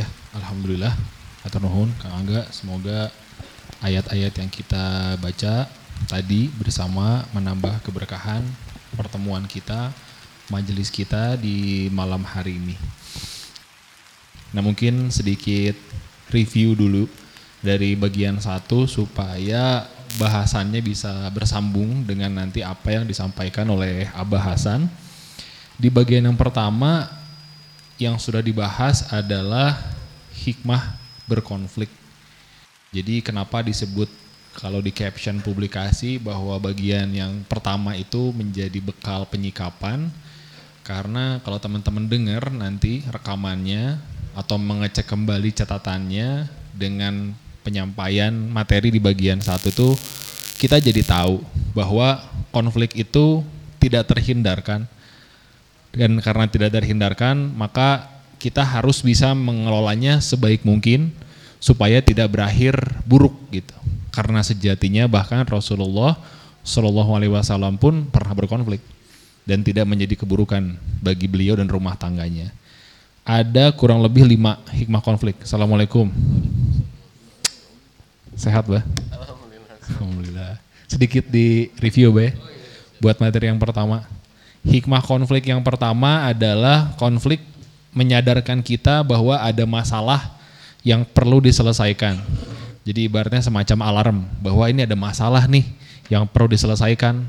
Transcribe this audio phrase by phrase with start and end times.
[0.00, 0.96] Ya, alhamdulillah.
[1.44, 3.12] Atur nuhun Kang Angga, semoga
[3.84, 5.68] ayat-ayat yang kita baca
[6.08, 8.40] tadi bersama menambah keberkahan
[8.96, 9.92] pertemuan kita,
[10.48, 12.80] majelis kita di malam hari ini.
[14.56, 15.76] Nah, mungkin sedikit
[16.32, 17.04] review dulu
[17.60, 19.84] dari bagian satu supaya
[20.16, 24.88] bahasannya bisa bersambung dengan nanti apa yang disampaikan oleh Abah Hasan.
[25.76, 27.20] Di bagian yang pertama
[28.00, 29.76] yang sudah dibahas adalah
[30.40, 30.96] hikmah
[31.28, 31.92] berkonflik.
[32.90, 34.08] Jadi kenapa disebut
[34.58, 40.10] kalau di caption publikasi bahwa bagian yang pertama itu menjadi bekal penyikapan
[40.82, 44.02] karena kalau teman-teman dengar nanti rekamannya
[44.34, 47.30] atau mengecek kembali catatannya dengan
[47.62, 49.88] penyampaian materi di bagian satu itu
[50.58, 52.18] kita jadi tahu bahwa
[52.50, 53.46] konflik itu
[53.78, 54.90] tidak terhindarkan
[55.94, 61.12] dan karena tidak terhindarkan maka kita harus bisa mengelolanya sebaik mungkin
[61.60, 62.74] supaya tidak berakhir
[63.04, 63.76] buruk gitu
[64.10, 66.16] karena sejatinya bahkan Rasulullah
[66.64, 68.80] Shallallahu Alaihi Wasallam pun pernah berkonflik
[69.44, 70.74] dan tidak menjadi keburukan
[71.04, 72.48] bagi beliau dan rumah tangganya
[73.28, 76.08] ada kurang lebih lima hikmah konflik Assalamualaikum
[78.40, 78.80] Sehat, Bah?
[79.12, 79.76] Alhamdulillah.
[79.84, 80.52] Alhamdulillah.
[80.88, 82.32] Sedikit di review, Bah.
[82.96, 84.08] Buat materi yang pertama.
[84.64, 87.44] Hikmah konflik yang pertama adalah konflik
[87.90, 90.34] menyadarkan kita bahwa ada masalah
[90.86, 92.18] yang perlu diselesaikan.
[92.86, 95.66] Jadi ibaratnya semacam alarm bahwa ini ada masalah nih
[96.08, 97.22] yang perlu diselesaikan.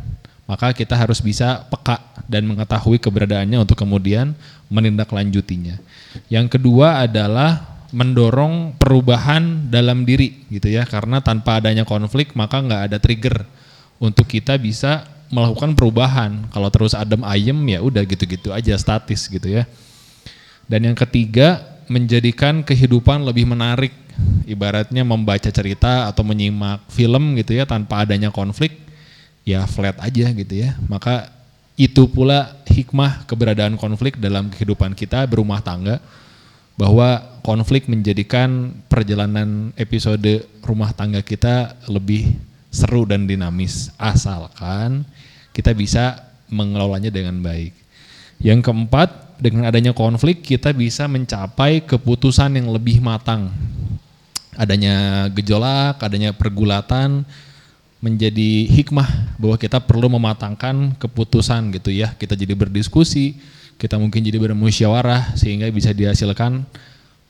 [0.50, 4.36] Maka kita harus bisa peka dan mengetahui keberadaannya untuk kemudian
[4.68, 5.80] menindaklanjutinya.
[6.28, 12.82] Yang kedua adalah mendorong perubahan dalam diri gitu ya karena tanpa adanya konflik maka nggak
[12.88, 13.44] ada trigger
[14.00, 19.44] untuk kita bisa melakukan perubahan kalau terus adem ayem ya udah gitu-gitu aja statis gitu
[19.44, 19.68] ya
[20.72, 21.60] dan yang ketiga
[21.92, 23.92] menjadikan kehidupan lebih menarik.
[24.48, 28.80] Ibaratnya membaca cerita atau menyimak film gitu ya tanpa adanya konflik
[29.44, 30.80] ya flat aja gitu ya.
[30.88, 31.28] Maka
[31.76, 36.00] itu pula hikmah keberadaan konflik dalam kehidupan kita berumah tangga
[36.80, 42.32] bahwa konflik menjadikan perjalanan episode rumah tangga kita lebih
[42.72, 43.92] seru dan dinamis.
[44.00, 45.04] Asalkan
[45.52, 47.76] kita bisa mengelolanya dengan baik.
[48.42, 53.50] Yang keempat, dengan adanya konflik kita bisa mencapai keputusan yang lebih matang.
[54.54, 57.26] Adanya gejolak, adanya pergulatan
[58.06, 62.14] menjadi hikmah bahwa kita perlu mematangkan keputusan gitu ya.
[62.14, 63.42] Kita jadi berdiskusi,
[63.82, 66.62] kita mungkin jadi bermusyawarah sehingga bisa dihasilkan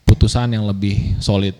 [0.03, 1.55] putusan yang lebih solid.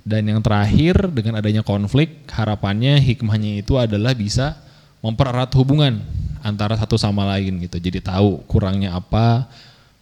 [0.00, 4.56] Dan yang terakhir dengan adanya konflik harapannya hikmahnya itu adalah bisa
[5.04, 6.00] mempererat hubungan
[6.48, 7.76] antara satu sama lain gitu.
[7.76, 9.46] Jadi tahu kurangnya apa,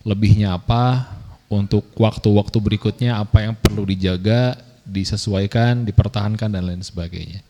[0.07, 1.11] lebihnya apa,
[1.47, 7.43] untuk waktu-waktu berikutnya apa yang perlu dijaga, disesuaikan, dipertahankan dan lain sebagainya.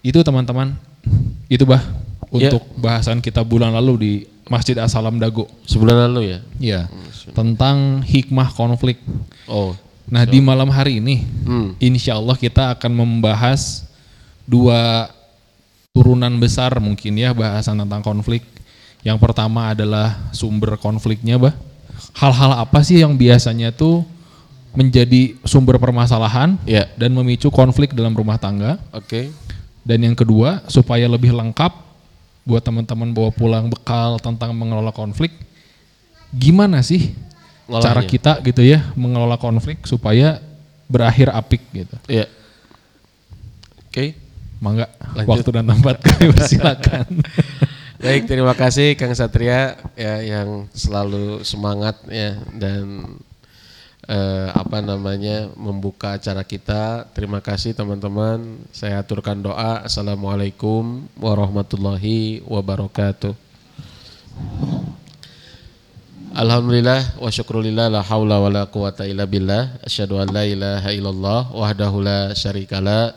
[0.00, 0.76] Itu teman-teman,
[1.48, 1.80] itu bah
[2.32, 2.48] ya.
[2.48, 4.12] untuk bahasan kita bulan lalu di
[4.48, 5.48] Masjid Asalam Dago.
[5.64, 6.38] Sebulan lalu ya?
[6.58, 6.80] Iya.
[7.32, 8.98] Tentang hikmah konflik.
[9.46, 9.72] Oh.
[10.10, 10.32] Nah so.
[10.34, 11.78] di malam hari ini, hmm.
[11.78, 13.86] insya Allah kita akan membahas
[14.44, 15.08] dua
[15.92, 18.42] turunan besar mungkin ya bahasan tentang konflik.
[19.04, 21.54] Yang pertama adalah sumber konfliknya, bah.
[22.16, 24.06] Hal-hal apa sih yang biasanya tuh
[24.72, 26.88] menjadi sumber permasalahan yeah.
[26.96, 28.80] dan memicu konflik dalam rumah tangga.
[28.94, 29.06] Oke.
[29.06, 29.24] Okay.
[29.82, 31.74] Dan yang kedua, supaya lebih lengkap,
[32.42, 35.30] buat teman-teman bawa pulang bekal tentang mengelola konflik
[36.34, 37.14] gimana sih
[37.70, 37.84] Ngolahnya.
[37.86, 40.42] cara kita gitu ya mengelola konflik supaya
[40.90, 42.26] berakhir apik gitu iya
[43.86, 44.18] oke okay.
[44.62, 44.86] Mangga
[45.18, 45.28] Lanjut.
[45.28, 47.06] waktu dan tempat kami persilakan
[48.02, 53.18] baik terima kasih Kang Satria ya yang selalu semangat ya dan
[54.06, 57.06] eh, apa namanya membuka acara kita.
[57.14, 58.58] Terima kasih teman-teman.
[58.74, 59.86] Saya aturkan doa.
[59.86, 63.34] Assalamualaikum warahmatullahi wabarakatuh.
[66.32, 71.52] Alhamdulillah wa syukrulillah la haula wa la quwata illa billah asyhadu an la ilaha illallah
[71.52, 73.12] wahdahu la syarikala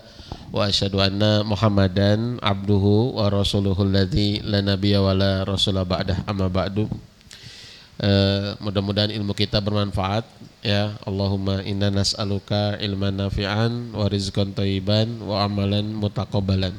[0.56, 6.24] wa asyhadu anna muhammadan abduhu wa rasuluhu alladzi la nabiyya wa la rasula ba'dah.
[6.24, 6.88] Amma ba'du.
[8.00, 10.24] Uh, mudah-mudahan ilmu kita bermanfaat
[10.64, 10.96] ya.
[11.04, 16.72] Allahumma inna nas'aluka ilman nafi'an wa rizqan thayyiban wa amalan mutaqabbalan.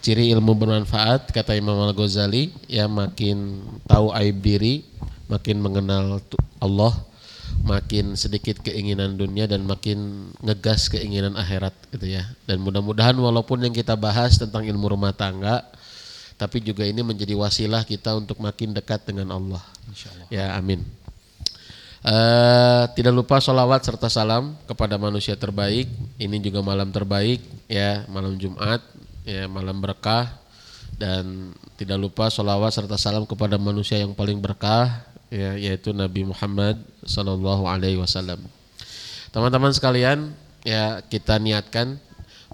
[0.00, 4.88] Ciri ilmu bermanfaat kata Imam Al-Ghazali ya makin tahu aib diri
[5.28, 6.24] makin mengenal
[6.56, 6.92] Allah
[7.68, 13.76] makin sedikit keinginan dunia dan makin ngegas keinginan akhirat gitu ya dan mudah-mudahan walaupun yang
[13.76, 15.68] kita bahas tentang ilmu rumah tangga
[16.38, 19.58] tapi juga ini menjadi wasilah kita untuk makin dekat dengan Allah.
[19.90, 20.30] Insyaallah.
[20.30, 20.86] Ya, amin.
[21.98, 25.90] Eh, tidak lupa sholawat serta salam kepada manusia terbaik.
[26.14, 28.78] Ini juga malam terbaik ya, malam Jumat
[29.26, 30.30] ya, malam berkah
[30.94, 36.80] dan tidak lupa sholawat serta salam kepada manusia yang paling berkah ya, yaitu Nabi Muhammad
[37.04, 38.40] Sallallahu Alaihi Wasallam.
[39.32, 40.32] Teman-teman sekalian,
[40.64, 42.00] ya kita niatkan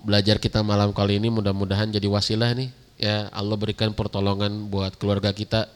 [0.05, 2.71] belajar kita malam kali ini mudah-mudahan jadi wasilah nih.
[2.99, 5.71] Ya Allah berikan pertolongan buat keluarga kita.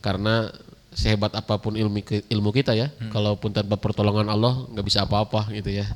[0.00, 0.48] Karena
[0.96, 2.00] sehebat apa pun ilmu
[2.32, 5.86] ilmu kita ya kalaupun tanpa pertolongan Allah nggak bisa apa-apa gitu ya.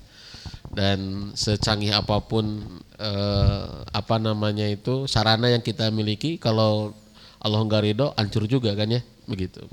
[0.72, 2.60] Dan secanggih apa pun
[3.00, 6.94] eh, apa namanya itu sarana yang kita miliki kalau
[7.42, 9.66] Allah nggak ridho hancur juga kan ya begitu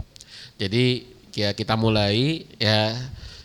[0.60, 2.94] jadi ya kita mulai ya.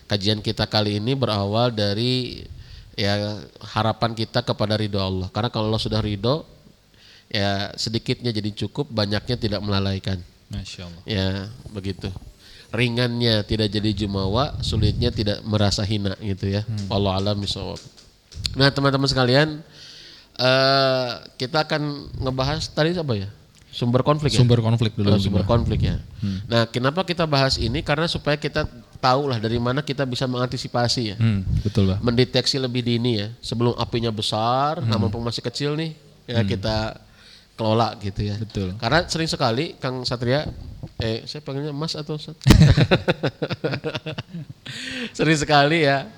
[0.05, 2.45] Kajian kita kali ini berawal dari
[2.93, 3.41] ya
[3.73, 5.33] harapan kita kepada ridho Allah.
[5.33, 6.45] Karena kalau Allah sudah ridho
[7.33, 10.21] ya sedikitnya jadi cukup banyaknya tidak melalaikan.
[10.53, 11.03] Masya Allah.
[11.09, 11.29] ya
[11.73, 12.13] begitu.
[12.69, 16.69] Ringannya tidak jadi jumawa sulitnya tidak merasa hina gitu ya.
[16.93, 17.81] Allah alam bisawab
[18.55, 19.49] nah teman-teman sekalian
[20.35, 23.29] eh kita akan ngebahas tadi apa ya
[23.75, 25.11] sumber konflik ya Sumber konflik dulu.
[25.11, 25.99] Oh, sumber konflik ya.
[26.47, 27.83] Nah, kenapa kita bahas ini?
[27.83, 28.63] Karena supaya kita
[29.03, 31.99] tahu lah dari mana kita bisa mengantisipasi ya, Hmm, betul bah.
[32.01, 33.29] mendeteksi lebih dini ya.
[33.43, 35.93] Sebelum apinya besar, nah mumpung masih kecil nih,
[36.25, 37.03] ya kita
[37.55, 38.39] kelola gitu ya.
[38.39, 38.79] Betul.
[38.79, 40.47] Karena sering sekali Kang Satria,
[40.99, 42.35] eh saya panggilnya Mas atau Sat?
[45.17, 46.09] sering sekali ya.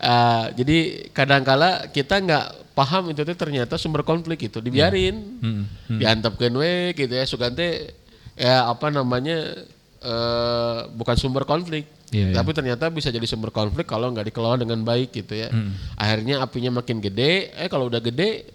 [0.00, 5.16] Ah, jadi kadangkala kita nggak paham itu tuh ternyata sumber konflik itu dibiarin.
[5.40, 7.94] Hmm, diantapkan we gitu ya sugante
[8.34, 9.64] ya apa namanya
[10.04, 12.34] eh bukan sumber konflik Iya, iya.
[12.38, 15.50] tapi ternyata bisa jadi sumber konflik kalau nggak dikelola dengan baik gitu ya.
[15.98, 18.46] Akhirnya apinya makin gede eh kalau udah gede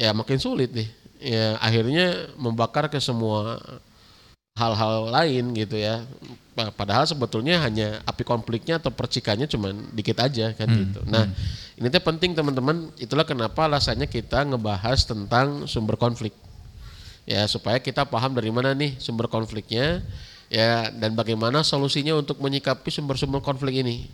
[0.00, 0.88] ya makin sulit nih.
[1.20, 3.60] Ya akhirnya membakar ke semua
[4.58, 6.02] hal-hal lain gitu ya.
[6.58, 11.00] Pa- padahal sebetulnya hanya api konfliknya atau percikannya cuman dikit aja kan gitu.
[11.06, 11.30] Nah
[11.78, 12.90] ini teh penting teman-teman.
[12.98, 16.34] Itulah kenapa alasannya kita ngebahas tentang sumber konflik.
[17.22, 20.02] Ya supaya kita paham dari mana nih sumber konfliknya
[20.50, 24.10] ya dan bagaimana solusinya untuk menyikapi sumber-sumber konflik ini.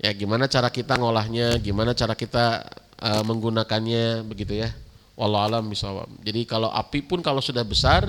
[0.00, 2.64] Ya gimana cara kita ngolahnya gimana cara kita
[3.04, 4.72] eh, menggunakannya begitu ya.
[5.16, 8.04] Wallahu alam bisawab jadi kalau api pun kalau sudah besar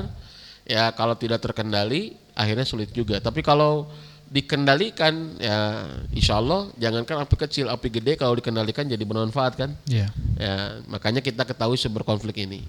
[0.67, 3.87] ya kalau tidak terkendali akhirnya sulit juga tapi kalau
[4.27, 10.11] dikendalikan ya insya Allah jangankan api kecil api gede kalau dikendalikan jadi bermanfaat kan Iya.
[10.35, 12.67] Ya, makanya kita ketahui sumber konflik ini.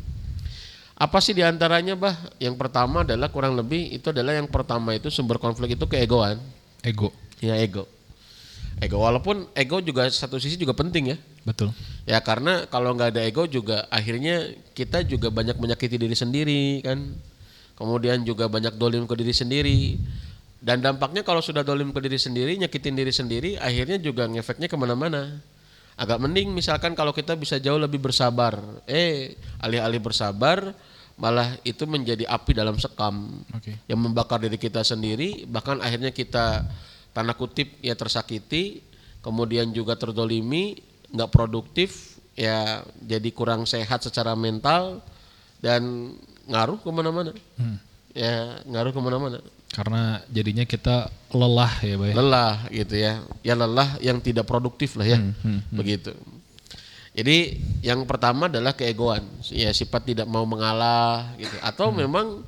[0.98, 2.14] Apa sih di antaranya, bah?
[2.42, 6.42] Yang pertama adalah kurang lebih itu adalah yang pertama itu sumber konflik itu keegoan.
[6.82, 7.14] Ego.
[7.38, 7.86] Ya ego.
[8.78, 11.18] Ego walaupun ego juga satu sisi juga penting ya.
[11.46, 11.70] Betul.
[12.06, 17.14] Ya karena kalau nggak ada ego juga akhirnya kita juga banyak menyakiti diri sendiri kan.
[17.78, 19.78] Kemudian juga banyak dolim ke diri sendiri.
[20.58, 24.74] Dan dampaknya kalau sudah dolim ke diri sendiri, nyakitin diri sendiri, akhirnya juga ngefeknya ke
[24.74, 25.38] mana-mana.
[25.94, 28.58] Agak mending misalkan kalau kita bisa jauh lebih bersabar.
[28.90, 30.74] Eh, alih-alih bersabar,
[31.18, 33.74] malah itu menjadi api dalam sekam Oke.
[33.90, 36.62] yang membakar diri kita sendiri bahkan akhirnya kita
[37.10, 38.86] tanda kutip ya tersakiti
[39.18, 40.78] kemudian juga terdolimi
[41.10, 45.02] nggak produktif ya jadi kurang sehat secara mental
[45.58, 46.14] dan
[46.48, 47.32] ngaruh ke mana-mana.
[48.16, 49.38] Ya ngaruh ke mana-mana.
[49.68, 52.16] Karena jadinya kita lelah ya, Bay.
[52.16, 53.20] lelah gitu ya.
[53.44, 55.20] Ya lelah yang tidak produktif lah ya.
[55.70, 56.16] Begitu.
[57.12, 59.22] Jadi yang pertama adalah keegoan.
[59.52, 61.52] Ya sifat tidak mau mengalah gitu.
[61.60, 62.42] Atau memang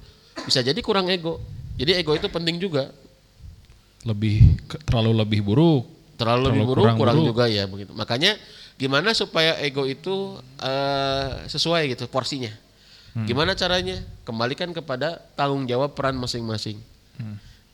[0.49, 1.39] bisa jadi kurang ego.
[1.77, 2.89] Jadi ego itu penting juga.
[4.03, 4.57] Lebih
[4.89, 5.85] terlalu lebih buruk.
[6.21, 7.29] terlalu, lebih Terlalu buruk kurang, kurang buruk.
[7.33, 7.93] juga ya begitu.
[7.97, 8.37] Makanya
[8.77, 12.53] gimana supaya ego itu eh, sesuai gitu porsinya
[13.11, 13.27] Hmm.
[13.27, 16.79] gimana caranya kembalikan kepada tanggung jawab peran masing-masing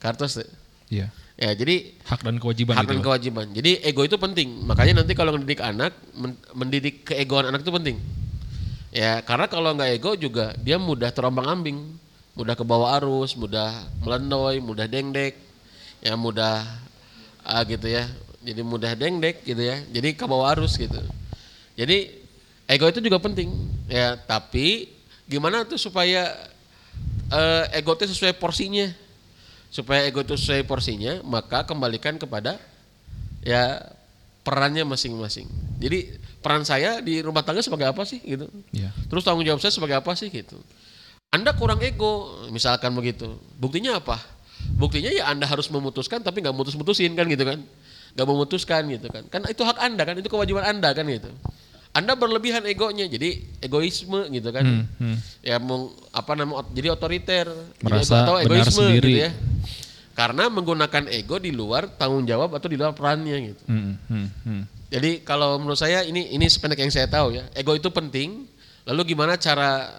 [0.00, 0.48] kartos tuh.
[0.86, 1.10] Iya.
[1.34, 2.92] ya jadi Hak dan kewajiban hak gitu.
[2.94, 3.46] dan kewajiban.
[3.50, 4.48] Jadi ego itu penting.
[4.64, 7.96] Makanya nanti kalau mendidik anak, men- mendidik keegoan anak itu penting.
[8.94, 11.76] Ya, karena kalau nggak ego juga dia mudah terombang-ambing,
[12.38, 15.36] mudah ke bawah arus, mudah melendoy, mudah dengdek,
[16.00, 16.64] ya mudah
[17.44, 18.06] ah, gitu ya.
[18.46, 19.82] Jadi mudah dengdek gitu ya.
[19.90, 21.02] Jadi ke bawah arus gitu.
[21.76, 22.14] Jadi
[22.70, 23.50] ego itu juga penting.
[23.90, 24.95] Ya, tapi
[25.26, 26.30] gimana tuh supaya
[27.30, 29.06] eh, ego itu sesuai porsinya?
[29.76, 32.56] supaya ego itu sesuai porsinya maka kembalikan kepada
[33.42, 33.82] ya
[34.46, 35.50] perannya masing-masing.
[35.82, 38.46] Jadi peran saya di rumah tangga sebagai apa sih gitu?
[38.70, 38.94] Iya.
[39.10, 40.56] terus tanggung jawab saya sebagai apa sih gitu?
[41.34, 43.36] Anda kurang ego misalkan begitu.
[43.58, 44.22] Buktinya apa?
[44.78, 47.58] Buktinya ya anda harus memutuskan tapi nggak mutus-mutusin kan gitu kan?
[48.14, 49.26] Nggak memutuskan gitu kan?
[49.28, 50.14] Kan itu hak anda kan?
[50.16, 51.28] Itu kewajiban anda kan gitu
[51.96, 55.16] anda berlebihan egonya jadi egoisme gitu kan Hmm, hmm.
[55.40, 59.00] ya mau apa namanya jadi otoriter jadi Merasa ego- atau benar egoisme sendiri.
[59.02, 59.30] gitu ya
[60.12, 63.62] Karena menggunakan ego di luar tanggung jawab atau di luar perannya gitu.
[63.66, 64.62] Hmm, hmm, hmm.
[64.88, 68.48] Jadi kalau menurut saya ini ini sependek yang saya tahu ya, ego itu penting.
[68.84, 69.92] Lalu gimana cara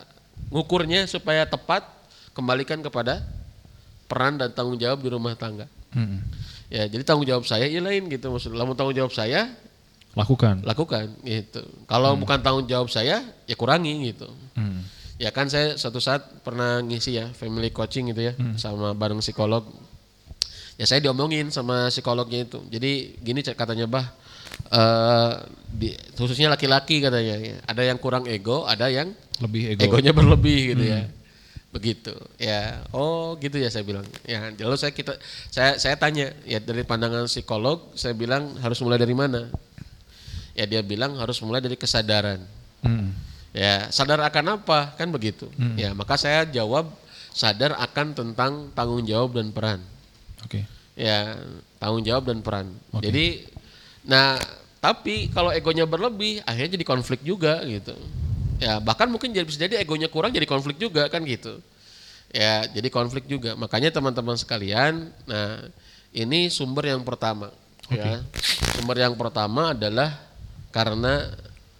[0.49, 1.85] ngukurnya supaya tepat?
[2.33, 3.21] Kembalikan kepada
[4.05, 5.69] peran dan tanggung jawab di rumah tangga.
[5.89, 6.25] Hmm.
[6.67, 8.57] Ya, jadi tanggung jawab saya ya lain gitu maksudnya.
[8.57, 9.53] Lamun tanggung jawab saya
[10.17, 10.65] Lakukan.
[10.65, 11.62] lakukan gitu.
[11.86, 14.25] Kalau bukan tanggung jawab saya ya kurangi gitu.
[14.57, 14.81] Hmm.
[15.21, 19.65] Ya kan saya suatu saat pernah ngisi ya family coaching gitu ya sama bareng psikolog.
[20.77, 22.62] Ya saya diomongin sama psikolognya itu.
[22.69, 24.05] Jadi gini katanya bah,
[24.69, 25.33] eh
[25.69, 27.36] di, khususnya laki-laki katanya.
[27.38, 27.57] ya.
[27.65, 29.81] Ada yang kurang ego, ada yang Lebih ego.
[29.86, 31.09] egonya berlebih gitu ya.
[31.74, 32.13] Begitu.
[32.38, 34.05] Ya, oh gitu ya saya bilang.
[34.25, 35.17] Ya, lalu saya kita
[35.50, 39.50] saya saya tanya ya dari pandangan psikolog, saya bilang harus mulai dari mana?
[40.57, 42.41] Ya dia bilang harus mulai dari kesadaran.
[42.81, 43.13] Hmm.
[43.53, 44.97] Ya, sadar akan apa?
[44.97, 45.49] Kan begitu.
[45.77, 46.89] Ya, maka saya jawab
[47.33, 49.79] sadar akan tentang tanggung jawab dan peran.
[50.41, 50.65] Oke.
[50.97, 51.37] Ya,
[51.77, 52.73] tanggung jawab dan peran.
[52.89, 53.05] Oke.
[53.09, 53.25] Jadi
[54.01, 54.41] nah,
[54.81, 57.93] tapi kalau egonya berlebih akhirnya jadi konflik juga gitu.
[58.57, 61.61] Ya, bahkan mungkin jadi bisa jadi egonya kurang jadi konflik juga kan gitu.
[62.33, 63.53] Ya, jadi konflik juga.
[63.53, 65.65] Makanya teman-teman sekalian, nah
[66.13, 67.53] ini sumber yang pertama
[67.89, 68.21] ya.
[68.75, 70.26] Sumber yang pertama adalah
[70.77, 71.34] karena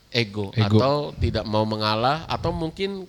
[0.10, 0.82] ego, Ego.
[0.82, 3.06] atau tidak mau mengalah atau mungkin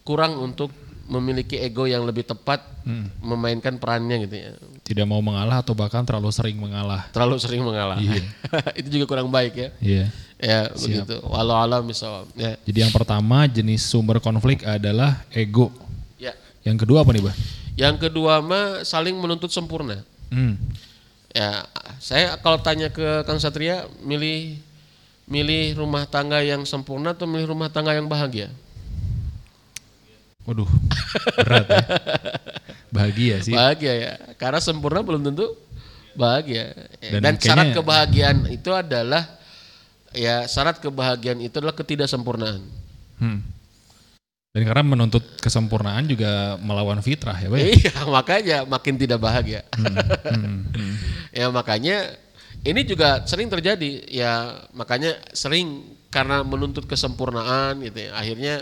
[0.00, 0.72] kurang untuk
[1.06, 3.10] memiliki ego yang lebih tepat Hmm.
[3.18, 4.50] memainkan perannya gitu ya.
[4.86, 7.10] Tidak mau mengalah atau bahkan terlalu sering mengalah.
[7.10, 7.98] Terlalu sering mengalah.
[7.98, 8.22] Iya.
[8.78, 9.68] Itu juga kurang baik ya.
[9.82, 10.04] Iya.
[10.38, 11.18] Ya, begitu.
[11.26, 12.30] Walau alam misal.
[12.38, 12.54] Ya.
[12.62, 15.74] Jadi yang pertama jenis sumber konflik adalah ego.
[16.14, 16.30] ya.
[16.62, 17.34] Yang kedua apa nih, Bah?
[17.74, 20.06] Yang kedua mah saling menuntut sempurna.
[20.30, 20.54] Hmm.
[21.34, 21.66] Ya,
[21.98, 24.62] saya kalau tanya ke Kang Satria, milih
[25.26, 28.50] milih rumah tangga yang sempurna atau milih rumah tangga yang bahagia?
[30.46, 30.70] Waduh,
[31.42, 31.84] berat ya.
[32.94, 33.50] Bahagia sih.
[33.50, 34.12] Bahagia ya.
[34.38, 35.58] Karena sempurna belum tentu
[36.14, 36.70] bahagia.
[37.02, 39.26] Dan Dan, syarat kebahagiaan itu adalah
[40.14, 42.62] ya syarat kebahagiaan itu adalah ketidaksempurnaan.
[43.18, 43.42] Hmm.
[44.56, 47.66] Dan karena menuntut kesempurnaan juga melawan fitrah ya, ya?
[47.76, 49.60] Iya, makanya makin tidak bahagia.
[49.76, 50.94] Hmm, hmm.
[51.36, 52.16] ya makanya
[52.66, 54.32] ini juga sering terjadi ya
[54.72, 58.54] makanya sering karena menuntut kesempurnaan gitu ya akhirnya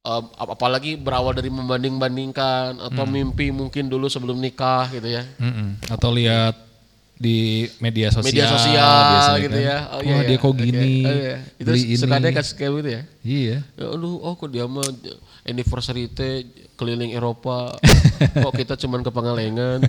[0.00, 5.80] ap- apalagi berawal dari membanding-bandingkan atau mimpi mungkin dulu sebelum nikah gitu ya Mm-mm.
[5.88, 6.54] Atau lihat
[7.14, 9.64] di media sosial, media sosial biasanya gitu kan.
[9.64, 10.36] ya Wah iya, dia iya.
[10.36, 10.60] kok Oke.
[10.60, 11.36] gini, Oh, iya.
[11.54, 12.34] itu beli suka ada ini.
[12.34, 13.56] kasus kayak gitu ya Iya.
[13.72, 14.88] Ya, aduh, oh kok dia mah
[15.42, 16.42] anniversary teh
[16.74, 17.78] keliling Eropa,
[18.44, 19.80] kok kita cuman ke Pangalengan.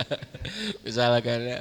[0.84, 1.58] Misalnya ya,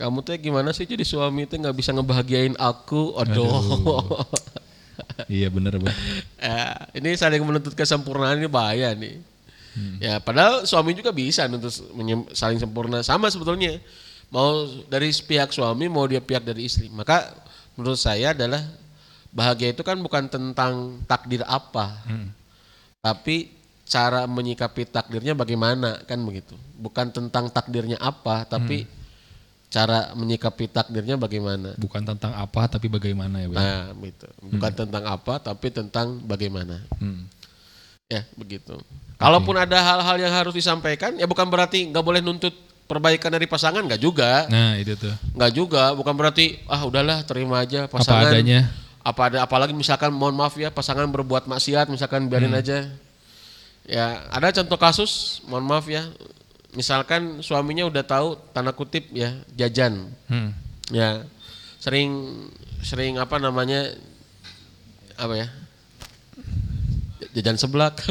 [0.00, 4.22] kamu teh gimana sih jadi suami teh nggak bisa ngebahagiain aku, aduh.
[5.28, 5.78] Iya bener
[6.42, 9.20] ya, ini saling menuntut kesempurnaan ini bahaya nih.
[10.02, 13.80] Ya, padahal suami juga bisa nuntut menyem- saling sempurna sama sebetulnya.
[14.28, 16.92] Mau dari pihak suami, mau dia pihak dari istri.
[16.92, 17.32] Maka
[17.76, 18.60] menurut saya adalah
[19.32, 22.04] bahagia itu kan bukan tentang takdir apa,
[23.00, 23.48] tapi
[23.92, 26.56] cara menyikapi takdirnya bagaimana kan begitu.
[26.80, 28.88] Bukan tentang takdirnya apa, tapi
[29.68, 31.76] cara menyikapi takdirnya bagaimana.
[31.76, 33.60] Bukan tentang apa tapi bagaimana ya Bang.
[33.60, 34.28] Nah, gitu.
[34.56, 36.80] Bukan tentang apa, tapi tentang bagaimana.
[36.96, 37.28] Hmm.
[38.08, 38.80] Ya, begitu.
[39.20, 42.56] Kalaupun ada hal-hal yang harus disampaikan, ya bukan berarti nggak boleh nuntut
[42.88, 44.48] perbaikan dari pasangan, nggak juga.
[44.48, 45.12] Nah itu tuh.
[45.36, 48.24] Nggak juga, bukan berarti ah udahlah terima aja pasangan.
[48.24, 48.60] Apa adanya.
[49.04, 52.88] Apa ada apalagi misalkan mohon maaf ya pasangan berbuat maksiat misalkan biarin aja.
[53.82, 56.06] Ya, ada contoh kasus, mohon maaf ya.
[56.72, 60.08] Misalkan suaminya udah tahu tanda kutip ya jajan.
[60.30, 60.54] Hmm.
[60.88, 61.26] Ya.
[61.82, 62.10] Sering
[62.80, 63.90] sering apa namanya
[65.18, 65.48] apa ya?
[67.34, 67.98] Jajan seblak.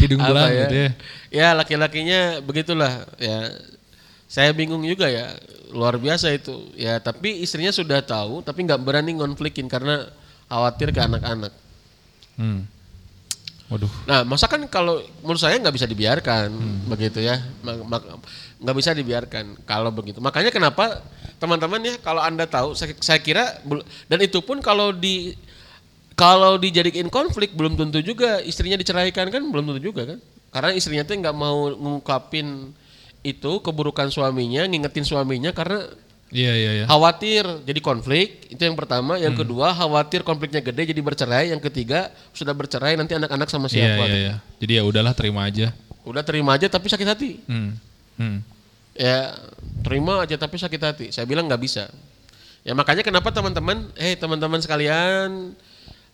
[0.00, 0.68] Hidung belang ya?
[0.68, 0.90] gitu ya.
[1.34, 3.52] Ya laki-lakinya begitulah ya.
[4.28, 5.30] Saya bingung juga ya,
[5.70, 6.72] luar biasa itu.
[6.74, 10.10] Ya tapi istrinya sudah tahu, tapi nggak berani ngonflikin karena
[10.50, 11.63] khawatir ke anak-anak.
[12.34, 12.66] Hmm.
[13.72, 13.88] Waduh.
[14.04, 16.52] Nah, masa kan kalau menurut saya nggak bisa dibiarkan
[16.84, 17.40] begitu ya,
[18.60, 20.20] nggak bisa dibiarkan kalau begitu.
[20.20, 21.00] Makanya kenapa
[21.40, 23.56] teman-teman ya kalau anda tahu, saya, saya kira
[24.04, 25.32] dan itu pun kalau di
[26.12, 30.18] kalau dijadiin konflik belum tentu juga istrinya diceraikan kan belum tentu juga kan,
[30.52, 32.70] karena istrinya tuh nggak mau ngungkapin
[33.24, 35.88] itu keburukan suaminya, ngingetin suaminya karena
[36.34, 36.84] Iya iya iya.
[36.90, 42.10] khawatir jadi konflik itu yang pertama, yang kedua khawatir konfliknya gede jadi bercerai, yang ketiga
[42.34, 44.04] sudah bercerai nanti anak-anak sama Iya siapa?
[44.10, 44.34] iya iya.
[44.58, 45.70] Jadi ya udahlah terima aja.
[46.02, 47.30] Udah terima aja tapi sakit hati.
[47.46, 47.78] Hmm.
[48.18, 48.42] Hmm.
[48.98, 49.30] Ya
[49.86, 51.06] terima aja tapi sakit hati.
[51.14, 51.86] Saya bilang nggak bisa.
[52.66, 55.54] Ya makanya kenapa teman-teman, eh teman-teman sekalian,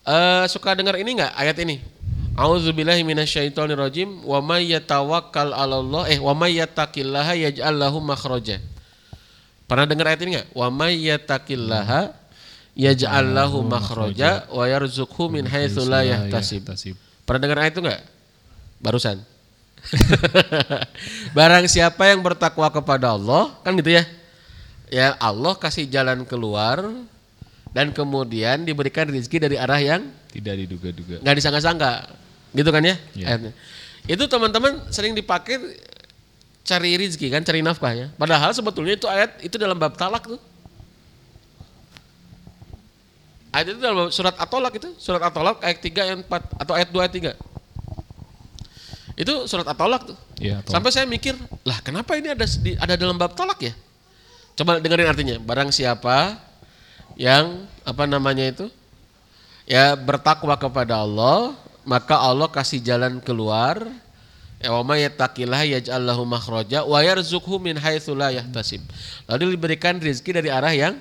[0.01, 1.77] Eh, suka dengar ini nggak ayat ini?
[2.33, 8.57] A'udzubillahi minasyaitonirrajim wa may yatawakkal 'alallah eh wa may yattaqillaha yaj'al lahu makhraja.
[9.71, 10.47] Pernah dengar ayat ini nggak?
[10.51, 12.11] Wa may yattaqillaha
[12.75, 16.67] yaj'al lahu makhraja wa yarzuqhu min haitsu la yahtasib.
[17.23, 18.01] Pernah dengar ayat itu nggak?
[18.83, 19.23] Barusan.
[21.37, 24.03] Barang siapa yang bertakwa kepada Allah, kan gitu ya.
[24.91, 26.83] Ya Allah kasih jalan keluar
[27.71, 30.03] dan kemudian diberikan rezeki dari arah yang
[30.35, 31.23] tidak diduga-duga.
[31.23, 32.11] nggak disangka-sangka,
[32.51, 32.99] gitu kan ya?
[33.15, 33.25] Iya.
[33.39, 33.51] Ayatnya.
[34.03, 35.63] Itu teman-teman sering dipakai
[36.61, 38.07] cari rezeki kan, cari nafkah ya.
[38.15, 40.41] Padahal sebetulnya itu ayat itu dalam bab talak tuh.
[43.51, 47.03] Ayat itu dalam surat At-Tolak itu, surat At-Tolak ayat 3 ayat 4 atau ayat 2
[47.03, 47.35] ayat 3.
[49.19, 50.17] Itu surat At-Tolak tuh.
[50.63, 50.71] Tolak.
[50.71, 51.35] Sampai saya mikir,
[51.67, 53.73] lah kenapa ini ada di- ada dalam bab talak ya?
[54.55, 55.35] Coba dengerin artinya.
[55.43, 56.39] Barang siapa
[57.19, 58.65] yang apa namanya itu?
[59.67, 61.53] Ya bertakwa kepada Allah,
[61.83, 63.83] maka Allah kasih jalan keluar.
[64.61, 68.85] Ya wa may yattaqillaha yaj'al lahu makhraja wa yarzuqhu min haitsu la yahtasib.
[69.25, 70.93] Lalu diberikan rezeki dari arah yang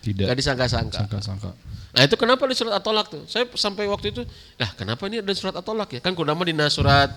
[0.00, 1.04] Tidak disangka-sangka.
[1.04, 1.50] sangka-sangka.
[1.90, 3.22] Nah itu kenapa di surat At-Tolak tuh?
[3.26, 4.22] Saya sampai waktu itu,
[4.54, 6.00] nah kenapa ini ada surat At-Tolak ya?
[6.00, 7.10] Kan kudama di surat,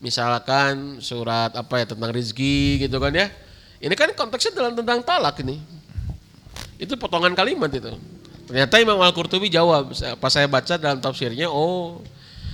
[0.00, 3.28] misalkan surat apa ya tentang rezeki gitu kan ya.
[3.80, 5.60] Ini kan konteksnya dalam tentang talak ini.
[6.80, 7.92] Itu potongan kalimat itu.
[8.48, 12.00] Ternyata Imam Al-Qurtubi jawab, pas saya baca dalam tafsirnya, oh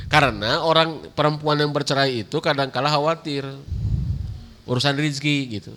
[0.06, 3.42] karena orang perempuan yang bercerai itu kadang-kala khawatir
[4.66, 5.72] urusan rezeki gitu.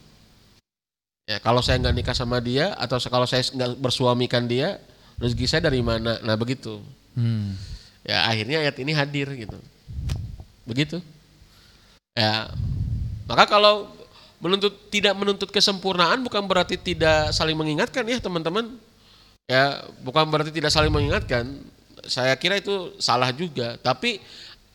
[1.29, 4.81] Ya kalau saya nggak nikah sama dia atau kalau saya nggak bersuamikan dia,
[5.21, 6.17] rezeki saya dari mana?
[6.25, 6.81] Nah begitu.
[7.13, 7.53] Hmm.
[8.01, 9.57] Ya akhirnya ayat ini hadir gitu.
[10.65, 10.97] Begitu.
[12.17, 12.49] Ya
[13.29, 13.93] maka kalau
[14.41, 18.77] menuntut tidak menuntut kesempurnaan bukan berarti tidak saling mengingatkan ya teman-teman.
[19.45, 21.45] Ya bukan berarti tidak saling mengingatkan.
[22.09, 23.77] Saya kira itu salah juga.
[23.79, 24.19] Tapi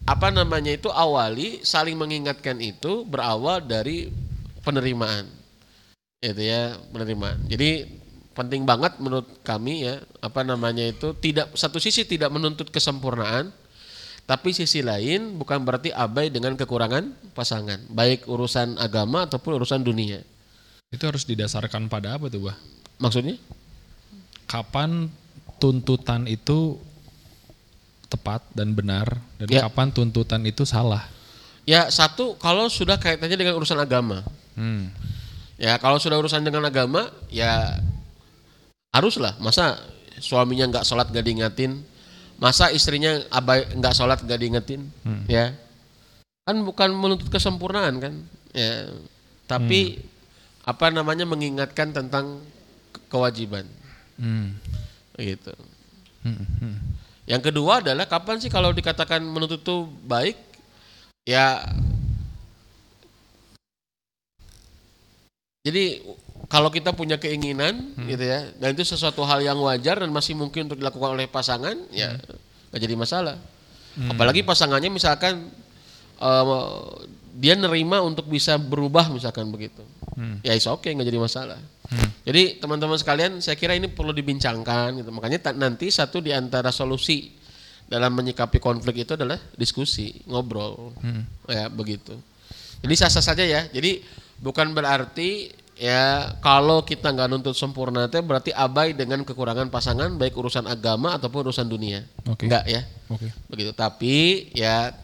[0.07, 4.13] apa namanya itu awali saling mengingatkan itu berawal dari
[4.65, 5.45] penerimaan
[6.25, 7.37] itu ya penerimaan.
[7.45, 7.85] Jadi
[8.33, 13.53] penting banget menurut kami ya apa namanya itu tidak satu sisi tidak menuntut kesempurnaan,
[14.25, 20.25] tapi sisi lain bukan berarti abai dengan kekurangan pasangan, baik urusan agama ataupun urusan dunia.
[20.89, 22.57] Itu harus didasarkan pada apa tuh, Bah?
[23.03, 23.37] Maksudnya?
[24.47, 25.11] Kapan
[25.59, 26.79] tuntutan itu
[28.07, 29.61] tepat dan benar dan Ya.
[29.67, 31.07] kapan tuntutan itu salah?
[31.65, 34.21] Ya satu kalau sudah kaitannya dengan urusan agama.
[34.55, 34.93] Hmm.
[35.57, 37.81] Ya kalau sudah urusan dengan agama ya
[38.93, 39.35] haruslah.
[39.41, 39.81] Masa
[40.21, 41.83] suaminya nggak sholat nggak diingetin,
[42.39, 44.87] masa istrinya abai nggak sholat nggak diingetin,
[45.27, 45.55] ya
[46.45, 48.15] kan bukan menuntut kesempurnaan kan,
[48.55, 48.93] ya
[49.49, 49.99] tapi
[50.63, 52.41] apa namanya mengingatkan tentang
[52.95, 53.67] ke- kewajiban,
[54.21, 54.55] Hmm.
[55.19, 55.51] gitu.
[56.23, 56.79] Hmm.
[57.25, 57.31] Hmm.
[57.33, 60.37] Yang kedua adalah kapan sih kalau dikatakan menuntut itu baik,
[61.25, 61.65] ya
[65.65, 66.05] jadi
[66.53, 70.69] kalau kita punya keinginan gitu ya, dan itu sesuatu hal yang wajar dan masih mungkin
[70.69, 72.21] untuk dilakukan oleh pasangan, ya
[72.69, 73.37] nggak jadi masalah.
[74.13, 75.49] Apalagi pasangannya misalkan
[76.21, 76.45] eh,
[77.35, 79.83] dia nerima untuk bisa berubah misalkan begitu,
[80.15, 80.39] Hmm.
[80.47, 81.59] ya is oke nggak jadi masalah.
[81.91, 82.09] Hmm.
[82.23, 85.03] Jadi teman-teman sekalian, saya kira ini perlu dibincangkan.
[85.03, 85.11] Gitu.
[85.11, 87.35] Makanya nanti satu di antara solusi
[87.85, 91.27] dalam menyikapi konflik itu adalah diskusi, ngobrol, Hmm.
[91.51, 92.15] ya begitu.
[92.81, 93.67] Jadi sah-sah saja ya.
[93.69, 94.01] Jadi
[94.41, 100.39] bukan berarti ya kalau kita nggak nuntut sempurna itu berarti abai dengan kekurangan pasangan baik
[100.39, 102.07] urusan agama ataupun urusan dunia.
[102.31, 102.47] Oke.
[102.47, 103.29] Enggak ya, Oke.
[103.51, 103.75] begitu.
[103.75, 104.95] Tapi ya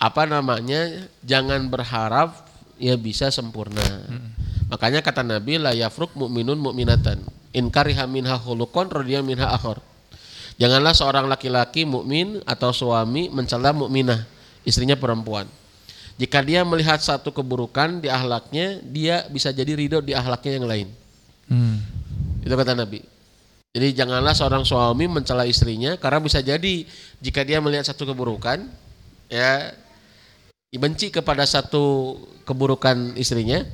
[0.00, 2.48] apa namanya jangan berharap
[2.80, 3.84] ya bisa sempurna.
[4.72, 7.20] Makanya kata Nabi la yafruk mu'minun mu'minatan
[7.52, 9.84] in kariha minha khuluqan radiya minha akhar.
[10.56, 14.24] Janganlah seorang laki-laki mukmin atau suami mencela mukminah,
[14.64, 15.48] istrinya perempuan.
[16.20, 20.88] Jika dia melihat satu keburukan di ahlaknya, dia bisa jadi ridho di ahlaknya yang lain.
[21.48, 21.80] Hmm.
[22.44, 23.00] Itu kata Nabi.
[23.72, 26.84] Jadi janganlah seorang suami mencela istrinya karena bisa jadi
[27.22, 28.66] jika dia melihat satu keburukan
[29.30, 29.72] ya
[30.78, 32.14] benci kepada satu
[32.46, 33.66] keburukan istrinya,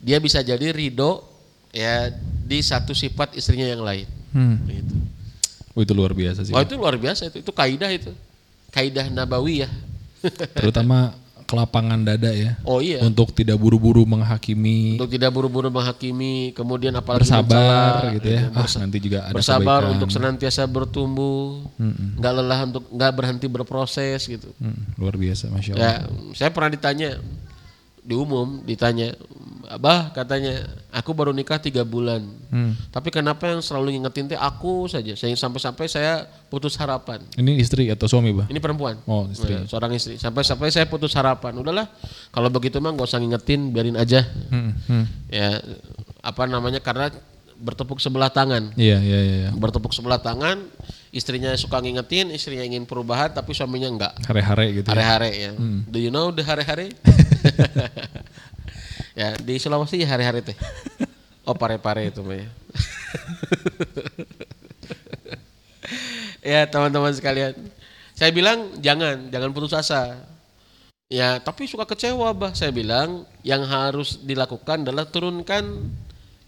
[0.00, 1.20] dia bisa jadi ridho
[1.68, 2.08] ya
[2.44, 4.08] di satu sifat istrinya yang lain.
[4.32, 4.56] Hmm.
[4.64, 4.94] Gitu.
[5.76, 6.54] Oh, itu luar biasa sih.
[6.54, 8.12] Wah itu luar biasa itu, itu kaidah itu,
[8.72, 9.68] kaidah nabawiyah.
[10.56, 11.12] Terutama
[11.54, 12.58] kelapangan dada ya.
[12.62, 17.54] Oh iya, Untuk tidak buru-buru menghakimi, untuk tidak buru-buru menghakimi, kemudian apalagi bersabar
[18.02, 18.42] mencela, gitu ya.
[18.44, 19.94] gitu, Ah, nanti juga ada bersabar kebaikan.
[19.94, 22.18] untuk senantiasa bertumbuh, Mm-mm.
[22.18, 24.50] nggak lelah untuk nggak berhenti berproses gitu.
[24.58, 25.80] Hmm, luar biasa, masya Allah.
[25.80, 25.94] Ya,
[26.32, 27.22] saya pernah ditanya
[28.04, 29.16] di umum, ditanya
[29.64, 30.60] Abah katanya,
[30.92, 32.20] aku baru nikah tiga bulan.
[32.52, 32.76] Hmm.
[32.92, 35.16] Tapi kenapa yang selalu ngingetin teh aku saja?
[35.16, 37.24] Saya sampai-sampai saya putus harapan.
[37.36, 38.46] Ini istri atau suami, Bah?
[38.52, 39.00] Ini perempuan.
[39.08, 39.56] Oh, istri.
[39.56, 40.20] Ya, seorang istri.
[40.20, 41.56] Sampai-sampai saya putus harapan.
[41.56, 41.88] Udahlah,
[42.28, 44.20] kalau begitu mah nggak usah ngingetin, biarin aja.
[44.52, 45.04] Hmm, hmm.
[45.32, 45.64] Ya,
[46.20, 46.84] apa namanya?
[46.84, 47.08] Karena
[47.56, 48.74] bertepuk sebelah tangan.
[48.76, 49.36] Iya, iya, iya.
[49.48, 49.50] iya.
[49.56, 50.60] Bertepuk sebelah tangan,
[51.14, 54.12] istrinya suka ngingetin, istrinya ingin perubahan, tapi suaminya enggak.
[54.26, 54.86] Hare-hare gitu.
[54.90, 54.92] ya.
[54.92, 55.50] Hare-hare ya.
[55.86, 56.90] Do you know the hare-hare?
[59.20, 60.58] ya, di Sulawesi ya hare-hare teh.
[61.46, 62.48] Oh, pare-pare itu mah ya.
[66.58, 67.54] ya, teman-teman sekalian.
[68.18, 70.18] Saya bilang jangan, jangan putus asa.
[71.06, 72.50] Ya, tapi suka kecewa, Bah.
[72.58, 75.94] Saya bilang yang harus dilakukan adalah turunkan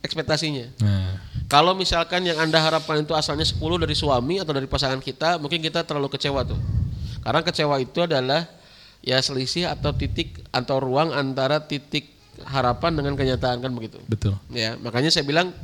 [0.02, 0.74] ekspektasinya.
[0.82, 5.38] Nah, Kalau misalkan yang Anda harapkan itu asalnya 10 dari suami atau dari pasangan kita,
[5.38, 6.58] mungkin kita terlalu kecewa tuh.
[7.22, 8.50] Karena kecewa itu adalah
[8.98, 12.10] ya selisih atau titik atau ruang antara titik
[12.42, 14.02] harapan dengan kenyataan kan begitu.
[14.10, 14.34] betul.
[14.50, 15.54] Ya, makanya saya bilang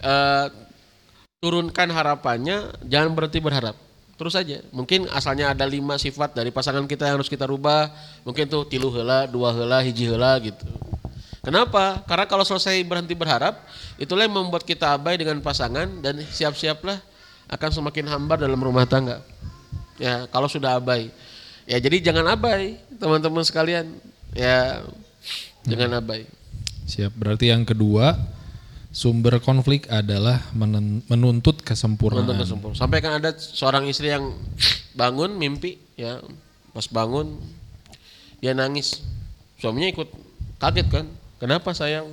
[0.00, 0.46] eh,
[1.44, 3.76] turunkan harapannya, jangan berhenti berharap.
[4.16, 4.62] Terus aja.
[4.70, 7.90] Mungkin asalnya ada lima sifat dari pasangan kita yang harus kita rubah.
[8.22, 10.64] Mungkin tuh tilu hela, dua hela, hiji hela gitu.
[11.42, 12.06] Kenapa?
[12.06, 13.66] Karena kalau selesai berhenti berharap,
[13.98, 17.02] itulah yang membuat kita abai dengan pasangan dan siap-siaplah
[17.50, 19.18] akan semakin hambar dalam rumah tangga.
[19.98, 21.10] Ya, kalau sudah abai.
[21.66, 23.90] Ya, jadi jangan abai, teman-teman sekalian.
[24.38, 24.86] Ya,
[25.66, 26.30] jangan abai.
[26.86, 27.10] Siap.
[27.18, 28.14] Berarti yang kedua,
[28.94, 30.46] sumber konflik adalah
[31.10, 32.22] menuntut kesempurnaan.
[32.22, 32.78] Nonton kesempurnaan.
[32.78, 34.30] Sampai kan ada seorang istri yang
[34.94, 36.22] bangun mimpi ya,
[36.70, 37.34] pas bangun
[38.38, 39.02] dia nangis.
[39.58, 40.08] Suaminya ikut
[40.62, 41.06] kaget kan.
[41.42, 42.06] Kenapa sayang?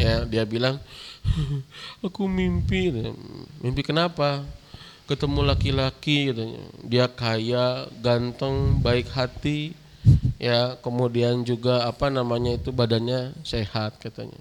[0.00, 0.80] Ya, dia bilang
[2.00, 2.88] aku mimpi.
[3.60, 4.40] Mimpi kenapa?
[5.04, 6.64] Ketemu laki-laki katanya.
[6.80, 9.76] Dia kaya, ganteng, baik hati.
[10.40, 14.40] Ya, kemudian juga apa namanya itu badannya sehat katanya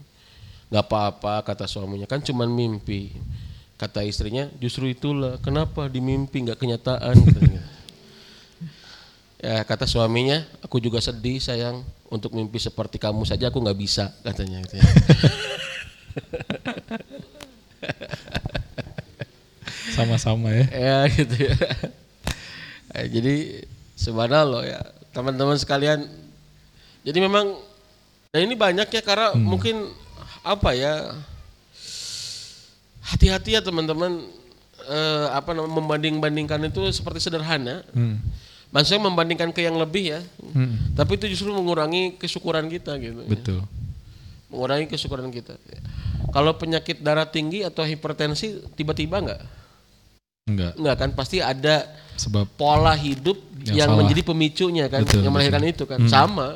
[0.72, 3.12] nggak apa-apa kata suaminya kan cuman mimpi
[3.76, 7.62] kata istrinya justru itulah kenapa di mimpi nggak kenyataan katanya.
[9.46, 14.12] ya kata suaminya aku juga sedih sayang untuk mimpi seperti kamu saja aku nggak bisa
[14.21, 14.84] katanya gitu ya.
[19.95, 20.65] Sama-sama ya.
[20.71, 21.56] ya gitu ya
[22.91, 23.36] Eh, jadi
[23.95, 24.84] subhanallah ya
[25.15, 26.04] teman-teman sekalian
[27.08, 27.56] jadi memang
[28.36, 29.88] dan ini banyak ya karena mungkin
[30.43, 31.15] apa ya
[33.00, 34.28] hati-hati ya teman-teman
[34.91, 38.19] eh, apa namanya membanding-bandingkan itu seperti sederhana Hmm.
[38.71, 40.91] Maksudnya membandingkan ke yang lebih ya Hmm.
[40.93, 43.29] tapi itu justru mengurangi kesyukuran kita gitu ya.
[43.29, 43.60] Betul.
[44.47, 45.55] mengurangi kesyukuran kita
[46.29, 49.41] kalau penyakit darah tinggi atau hipertensi tiba-tiba enggak
[50.43, 50.73] Enggak.
[50.75, 53.97] enggak kan pasti ada Sebab pola hidup Yang yang, salah.
[53.99, 55.73] menjadi pemicunya kan Betul, yang melahirkan betul.
[55.73, 56.10] itu kan Hmm.
[56.10, 56.49] sama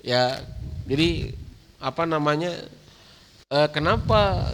[0.00, 0.40] ya
[0.84, 1.32] jadi
[1.78, 2.50] apa namanya
[3.48, 4.50] eh, kenapa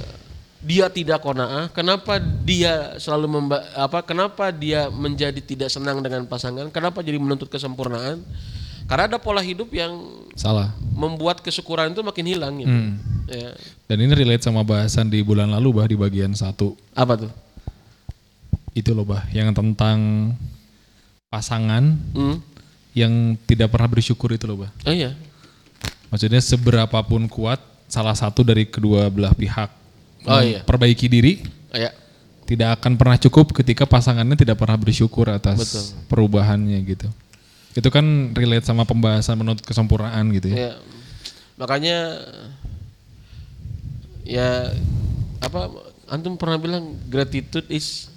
[0.65, 6.73] dia tidak konaah kenapa dia selalu memba, apa kenapa dia menjadi tidak senang dengan pasangan?
[6.73, 8.25] Kenapa jadi menuntut kesempurnaan?
[8.89, 9.93] Karena ada pola hidup yang
[10.37, 10.73] salah.
[10.93, 12.73] membuat kesyukuran itu makin hilang gitu.
[12.73, 12.97] Hmm.
[13.29, 13.53] ya.
[13.89, 16.77] Dan ini relate sama bahasan di bulan lalu bah di bagian satu.
[16.97, 17.33] Apa tuh?
[18.73, 20.33] Itu loh bah yang tentang
[21.29, 22.37] pasangan hmm?
[22.97, 24.73] yang tidak pernah bersyukur itu loh bah.
[24.89, 25.13] oh iya.
[26.09, 29.84] Maksudnya seberapapun kuat salah satu dari kedua belah pihak
[30.25, 30.65] Oh, iya.
[30.65, 31.93] perbaiki diri oh, iya
[32.45, 35.85] tidak akan pernah cukup ketika pasangannya tidak pernah bersyukur atas Betul.
[36.13, 37.09] perubahannya gitu.
[37.75, 40.57] Itu kan relate sama pembahasan menuntut kesempurnaan gitu ya.
[40.57, 40.73] Ya,
[41.57, 41.99] makanya
[44.25, 44.49] ya
[45.41, 45.73] apa
[46.09, 48.13] antum pernah bilang gratitude is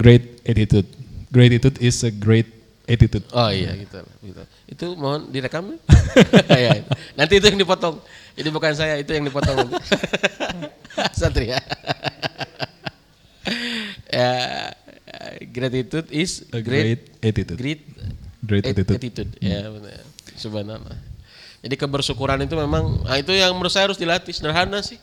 [0.00, 0.88] Great attitude.
[1.28, 2.48] Gratitude is a great
[2.90, 3.22] attitude.
[3.30, 4.42] oh iya gitu, gitu.
[4.66, 5.78] itu mohon direkam
[6.50, 6.82] ya
[7.18, 8.02] nanti itu yang dipotong
[8.38, 9.58] jadi bukan saya itu yang dipotong.
[11.20, 11.58] Satria
[14.10, 14.30] ya
[15.50, 17.58] gratitude is A great great attitude.
[17.58, 17.80] great
[18.40, 18.96] Great At- attitude.
[18.96, 19.30] attitude.
[19.44, 20.00] Ya benar.
[20.32, 20.96] Subhanallah.
[21.60, 24.32] Jadi kebersyukuran itu memang, nah itu yang menurut saya harus dilatih.
[24.32, 24.96] Sederhana sih.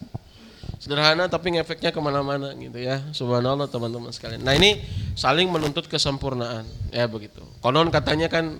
[0.81, 2.97] Sederhana tapi ngefeknya ke mana-mana gitu ya.
[3.13, 4.41] Subhanallah teman-teman sekalian.
[4.41, 4.81] Nah ini
[5.13, 6.65] saling menuntut kesempurnaan.
[6.89, 7.45] Ya begitu.
[7.61, 8.57] Konon katanya kan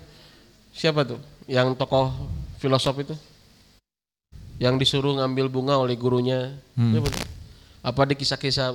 [0.70, 1.18] siapa tuh?
[1.50, 2.14] Yang tokoh
[2.62, 3.18] filosof itu?
[4.58, 6.58] Yang disuruh ngambil bunga oleh gurunya.
[6.74, 7.02] Hmm.
[7.82, 8.74] Apa di kisah-kisah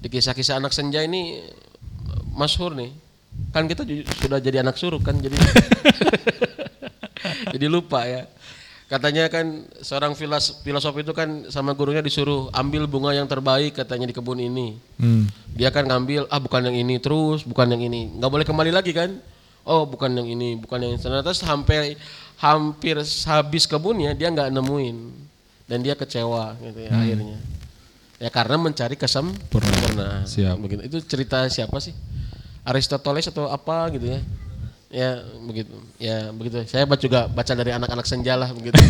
[0.00, 1.40] di kisah-kisah anak senja ini
[2.32, 2.92] masyhur nih.
[3.52, 3.86] Kan kita
[4.20, 5.34] sudah jadi anak suruh kan jadi
[7.56, 8.28] jadi lupa ya.
[8.84, 14.06] Katanya kan seorang filas, filosof itu kan sama gurunya disuruh ambil bunga yang terbaik katanya
[14.06, 14.76] di kebun ini.
[15.00, 15.24] Hmm.
[15.56, 18.12] Dia kan ngambil ah bukan yang ini terus, bukan yang ini.
[18.20, 19.18] nggak boleh kembali lagi kan.
[19.64, 21.96] oh bukan yang ini bukan yang ini ternyata sampai
[22.38, 24.98] hampir habis kebunnya dia nggak nemuin.
[25.64, 27.38] Dan dia kecewa gitu ya akhirnya.
[28.20, 30.56] Ya karena mencari kesempurnaan Siap.
[30.60, 30.80] begitu.
[30.86, 31.96] Itu cerita siapa sih?
[32.64, 34.20] Aristoteles atau apa gitu ya.
[34.94, 35.10] Ya
[35.42, 35.74] begitu.
[35.98, 36.56] Ya begitu.
[36.70, 38.78] Saya baca juga baca dari anak-anak senja lah begitu.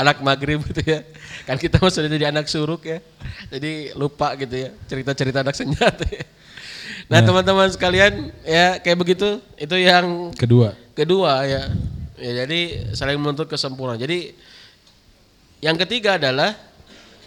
[0.00, 1.02] Anak maghrib gitu ya.
[1.42, 3.02] Kan kita mah sudah jadi anak suruk ya.
[3.50, 6.22] Jadi lupa gitu ya cerita-cerita anak senja tuh ya.
[7.10, 7.24] nah.
[7.24, 9.42] teman-teman sekalian ya kayak begitu.
[9.58, 10.78] Itu yang Kedua.
[10.98, 11.62] Kedua ya
[12.18, 14.02] ya jadi saling menuntut kesempurnaan.
[14.02, 14.34] Jadi
[15.62, 16.58] yang ketiga adalah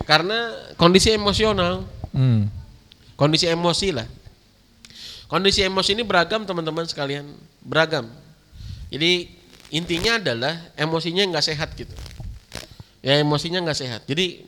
[0.03, 1.87] karena kondisi emosional.
[2.11, 2.51] Hmm.
[3.15, 4.03] kondisi emosi lah.
[5.31, 7.23] Kondisi emosi ini beragam teman-teman sekalian.
[7.63, 8.11] Beragam.
[8.91, 9.31] Jadi
[9.71, 11.95] intinya adalah emosinya nggak sehat gitu.
[12.99, 14.01] Ya emosinya nggak sehat.
[14.09, 14.43] Jadi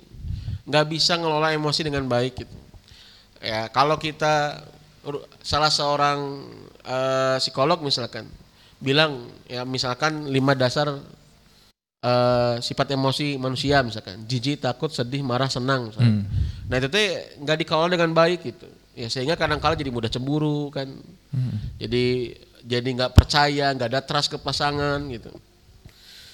[0.68, 2.56] nggak bisa ngelola emosi dengan baik gitu.
[3.40, 4.60] Ya kalau kita
[5.40, 6.44] salah seorang
[6.84, 8.28] eh, psikolog misalkan
[8.84, 10.92] bilang ya misalkan lima dasar
[12.04, 14.28] eh, sifat emosi manusia misalkan.
[14.28, 16.28] Jijik takut sedih marah senang misalkan.
[16.68, 18.68] nah itu teh nggak dikelola dengan baik gitu.
[18.94, 20.92] Ya sehingga kadang-kala jadi mudah cemburu kan.
[21.80, 25.32] Jadi jadi nggak percaya nggak ada trust ke pasangan gitu.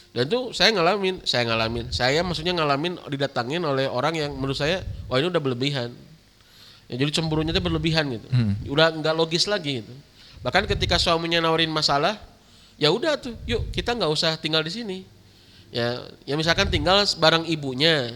[0.10, 1.94] Dan itu saya ngalamin saya ngalamin.
[1.94, 5.94] Saya maksudnya ngalamin didatangin oleh orang yang menurut saya wah ini udah berlebihan.
[6.90, 8.26] Ya, jadi cemburunya itu berlebihan gitu.
[8.74, 9.94] Udah nggak logis lagi gitu.
[10.42, 12.18] Bahkan ketika suaminya nawarin masalah
[12.80, 14.98] ya udah tuh yuk kita nggak usah tinggal di sini.
[15.70, 18.10] Ya ya misalkan tinggal bareng ibunya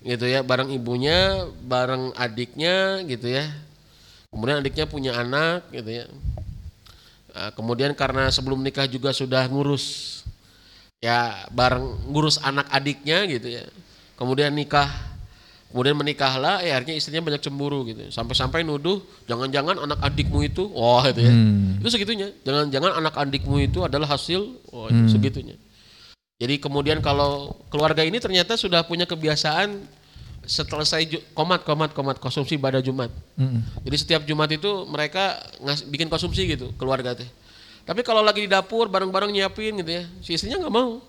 [0.00, 3.46] gitu ya bareng ibunya bareng adiknya gitu ya.
[4.32, 6.06] Kemudian adiknya punya anak gitu ya.
[7.30, 10.18] Nah, kemudian karena sebelum nikah juga sudah ngurus
[10.98, 13.64] ya bareng ngurus anak adiknya gitu ya.
[14.18, 15.09] Kemudian nikah
[15.70, 18.98] kemudian menikahlah ya akhirnya istrinya banyak cemburu gitu sampai-sampai nuduh
[19.30, 21.78] jangan-jangan anak adikmu itu wah itu ya Hmm.
[21.78, 25.54] itu segitunya jangan-jangan anak adikmu itu adalah hasil wah itu segitunya
[26.42, 29.78] jadi kemudian kalau keluarga ini ternyata sudah punya kebiasaan
[30.42, 31.06] setelah saya
[31.36, 33.62] komat komat komat konsumsi pada Jumat Hmm.
[33.86, 37.28] jadi setiap Jumat itu mereka ngas, bikin konsumsi gitu keluarga teh.
[37.80, 41.00] Tapi kalau lagi di dapur bareng-bareng nyiapin gitu ya, si istrinya nggak mau.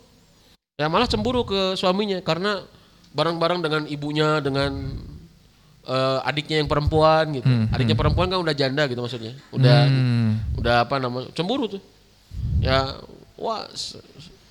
[0.80, 2.64] Ya malah cemburu ke suaminya karena
[3.12, 4.72] bareng-bareng dengan ibunya dengan
[5.82, 7.50] eh, adiknya yang perempuan gitu.
[7.74, 9.34] Adiknya perempuan kan udah janda gitu maksudnya.
[9.50, 10.38] Udah Hmm.
[10.62, 11.34] udah apa namanya?
[11.34, 11.82] cemburu tuh.
[12.62, 13.02] Ya
[13.36, 13.66] wah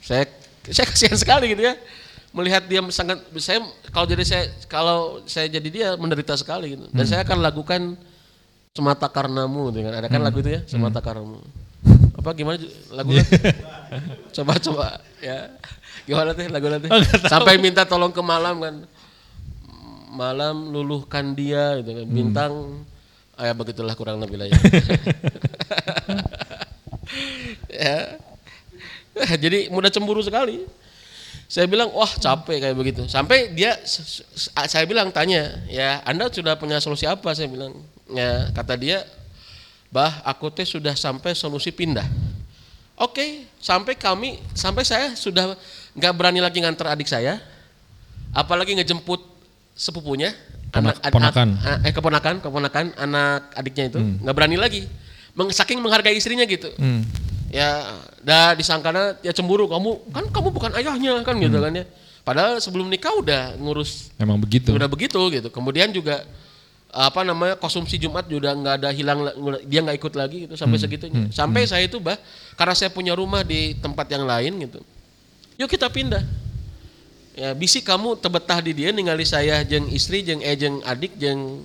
[0.03, 0.27] saya
[0.67, 1.79] saya kasihan sekali gitu ya
[2.31, 3.59] melihat dia sangat saya
[3.91, 7.99] kalau jadi saya kalau saya jadi dia menderita sekali gitu dan saya akan lakukan
[8.71, 11.43] semata karenamu dengan ada kan lagu itu ya semata karenamu
[12.15, 12.71] apa gimana Ju?
[12.95, 13.11] lagu
[14.37, 14.87] coba coba
[15.19, 15.51] ya
[16.09, 16.89] gimana tuh lagu nanti?
[17.29, 18.77] Sampai minta tolong ke malam kan.
[20.11, 22.07] Malam luluhkan dia gitu kan.
[22.09, 22.53] Bintang.
[23.41, 24.59] Ah, ya begitulah kurang lebih lah ya.
[27.71, 28.21] Ya.
[29.43, 30.63] Jadi mudah cemburu sekali.
[31.51, 33.03] Saya bilang wah capek kayak begitu.
[33.11, 33.75] Sampai dia
[34.47, 37.35] saya bilang tanya ya anda sudah punya solusi apa?
[37.35, 37.75] Saya bilang.
[38.11, 39.03] Ya kata dia
[39.91, 42.07] bah aku teh sudah sampai solusi pindah.
[42.95, 45.59] Oke sampai kami sampai saya sudah
[45.95, 47.39] nggak berani lagi nganter adik saya.
[48.31, 49.21] Apalagi ngejemput
[49.75, 50.31] sepupunya.
[50.71, 51.49] Ponak- anak ponakan.
[51.59, 53.99] anak- eh keponakan keponakan anak adiknya itu.
[53.99, 54.83] Nggak berani lagi.
[55.35, 56.71] Meng- saking menghargai istrinya gitu.
[56.77, 57.03] Hmm.
[57.51, 57.83] ya
[58.23, 59.67] dah disangkana ya cemburu.
[59.67, 61.83] Kamu kan kamu bukan ayahnya kan gitu kan ya.
[62.23, 64.15] Padahal sebelum nikah udah ngurus.
[64.15, 64.71] Emang begitu.
[64.71, 65.49] udah begitu gitu.
[65.51, 66.23] Kemudian juga
[66.91, 69.27] apa namanya konsumsi Jumat juga nggak ada hilang
[69.67, 71.27] dia nggak ikut lagi gitu sampai segitunya.
[71.35, 72.15] Sampai saya itu bah
[72.55, 74.79] karena saya punya rumah di tempat yang lain gitu
[75.61, 76.25] yuk kita pindah
[77.33, 81.63] ya bisi kamu terbetah di dia ningali saya jeng istri jeng eh jeng adik jeng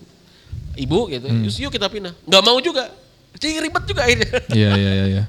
[0.75, 1.27] ibu gitu
[1.57, 2.91] yuk kita pindah nggak mau juga
[3.35, 5.05] jadi ribet juga akhirnya Iya iya iya.
[5.09, 5.23] iya.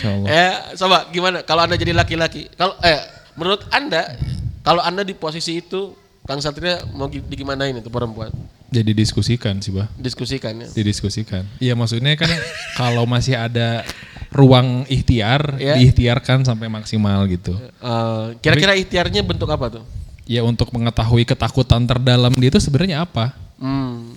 [0.00, 0.26] Allah.
[0.28, 2.46] Ya, coba gimana kalau Anda jadi laki-laki?
[2.52, 2.98] Kalau eh
[3.34, 4.14] menurut Anda
[4.60, 8.30] kalau Anda di posisi itu Kang Satria mau gi- digimanain itu perempuan?
[8.68, 9.90] Jadi diskusikan sih, Bah.
[9.96, 10.68] Diskusikan ya.
[10.68, 11.42] Didiskusikan.
[11.56, 12.30] Iya maksudnya kan
[12.80, 13.82] kalau masih ada
[14.28, 15.74] ruang ikhtiar, Iya.
[15.76, 17.56] diikhtiarkan sampai maksimal gitu.
[17.56, 19.84] Eh, kira-kira ikhtiarnya bentuk apa tuh?
[20.28, 23.32] Ya untuk mengetahui ketakutan terdalam dia itu sebenarnya apa?
[23.56, 24.14] Hmm,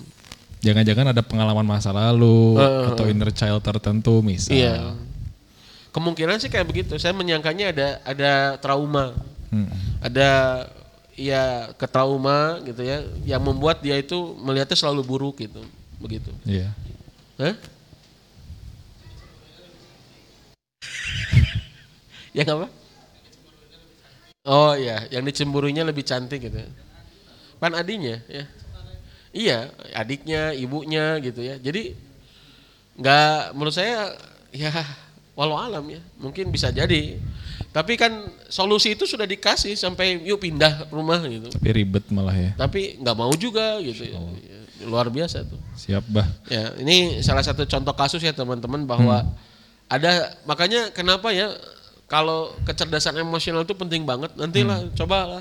[0.62, 4.54] Jangan-jangan ada pengalaman masa lalu Eh, atau inner child tertentu misal.
[4.54, 4.94] iya.
[5.90, 6.94] Kemungkinan sih kayak begitu.
[6.96, 9.10] Saya menyangkanya ada ada trauma.
[9.50, 9.66] Hmm.
[9.98, 10.30] Ada
[11.12, 15.60] ya ketrauma gitu ya yang membuat dia itu melihatnya selalu buruk gitu.
[15.98, 16.30] Begitu.
[16.46, 16.70] Iya.
[17.36, 17.54] Hah?
[22.32, 22.68] Yang apa?
[24.42, 26.58] Oh iya, yang dicemburunya lebih cantik gitu.
[27.62, 28.44] Pan adiknya ya.
[29.32, 29.58] Iya,
[29.94, 31.56] adiknya, ibunya gitu ya.
[31.62, 31.94] Jadi
[32.98, 34.12] nggak menurut saya
[34.52, 34.68] ya
[35.32, 37.16] walau alam ya mungkin bisa jadi
[37.72, 42.52] tapi kan solusi itu sudah dikasih sampai yuk pindah rumah gitu Tapi ribet malah ya.
[42.52, 44.20] tapi nggak mau juga gitu ya.
[44.44, 46.28] Ya, luar biasa tuh Siap bah.
[46.52, 49.24] ya ini salah satu contoh kasus ya teman-teman bahwa
[49.88, 51.48] ada makanya kenapa ya
[52.12, 55.40] kalau kecerdasan emosional itu penting banget nantilah cobalah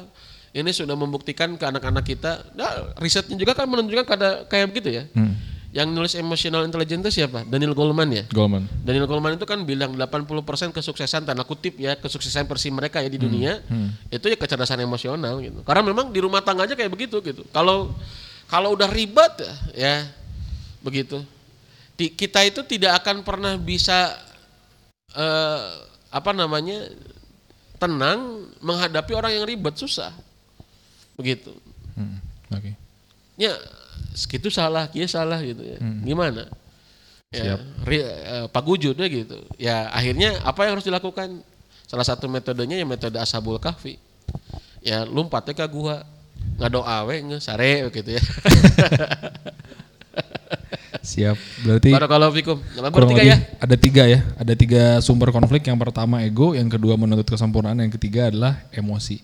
[0.52, 5.04] ini sudah membuktikan ke anak-anak kita nah, risetnya juga kan menunjukkan kada kayak begitu ya
[5.12, 5.36] Hmm.
[5.72, 8.68] yang nulis emotional intelligence itu siapa Daniel Goleman ya Goldman.
[8.84, 13.16] Daniel Goleman itu kan bilang 80% kesuksesan tanda kutip ya kesuksesan versi mereka ya di
[13.16, 13.60] dunia
[14.08, 15.64] itu ya kecerdasan emosional gitu.
[15.64, 17.48] Karena memang di rumah tangga aja kayak begitu gitu.
[17.56, 17.96] Kalau
[18.52, 19.96] kalau udah ribet ya, ya
[20.84, 21.24] begitu.
[21.96, 24.12] Di- kita itu tidak akan pernah bisa
[25.16, 26.92] eh, apa namanya
[27.82, 30.14] tenang menghadapi orang yang ribet susah.
[31.18, 31.50] Begitu.
[31.98, 32.20] Hmm.
[32.54, 32.76] Oke.
[33.40, 33.56] Ya
[34.14, 35.80] segitu salah, kia salah gitu ya.
[36.04, 36.46] Gimana?
[37.32, 37.56] Ya,
[37.88, 39.40] ri- eh, Pak Gujud ya gitu.
[39.56, 41.40] Ya akhirnya apa yang harus dilakukan?
[41.88, 43.96] Salah satu metodenya ya metode ashabul kahfi.
[44.84, 46.04] Ya lompatnya ke gua
[46.60, 48.24] nggak doa we nge sare gitu ya.
[51.02, 51.38] Siap.
[51.66, 52.58] Berarti Barakallahu fikum.
[52.94, 53.38] Kurang tiga ya.
[53.58, 54.22] ada tiga ya.
[54.38, 55.66] Ada tiga sumber konflik.
[55.66, 59.18] Yang pertama ego, yang kedua menuntut kesempurnaan, yang ketiga adalah emosi.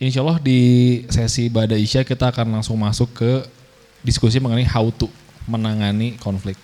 [0.00, 0.60] Insya Allah di
[1.12, 3.44] sesi Bada Isya kita akan langsung masuk ke
[4.00, 5.06] diskusi mengenai how to
[5.44, 6.56] menangani konflik.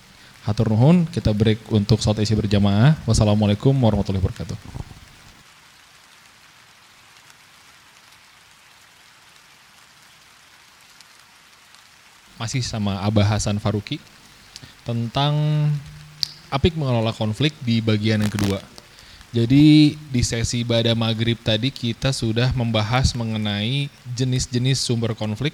[0.49, 2.97] Hatur nuhun, kita break untuk saat isi berjamaah.
[3.05, 4.57] Wassalamualaikum warahmatullahi wabarakatuh.
[12.41, 14.01] Masih sama Abah Hasan Faruqi
[14.89, 15.69] tentang
[16.49, 18.57] apik mengelola konflik di bagian yang kedua.
[19.29, 25.53] Jadi di sesi pada maghrib tadi kita sudah membahas mengenai jenis-jenis sumber konflik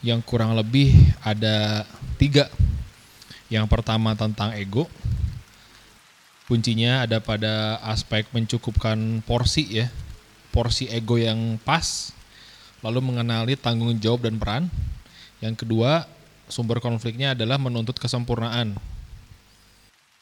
[0.00, 1.84] yang kurang lebih ada
[2.16, 2.48] tiga.
[3.52, 4.88] Yang pertama tentang ego.
[6.48, 9.92] Kuncinya ada pada aspek mencukupkan porsi ya,
[10.54, 12.14] porsi ego yang pas,
[12.80, 14.64] lalu mengenali tanggung jawab dan peran.
[15.42, 16.06] Yang kedua,
[16.46, 18.74] sumber konfliknya adalah menuntut kesempurnaan.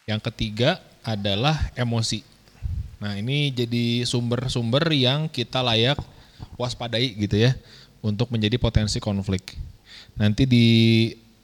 [0.04, 2.24] Yang ketiga adalah emosi.
[3.00, 6.00] Nah, ini jadi sumber-sumber yang kita layak
[6.56, 7.52] waspadai gitu ya
[8.00, 9.56] untuk menjadi potensi konflik.
[10.16, 10.66] Nanti di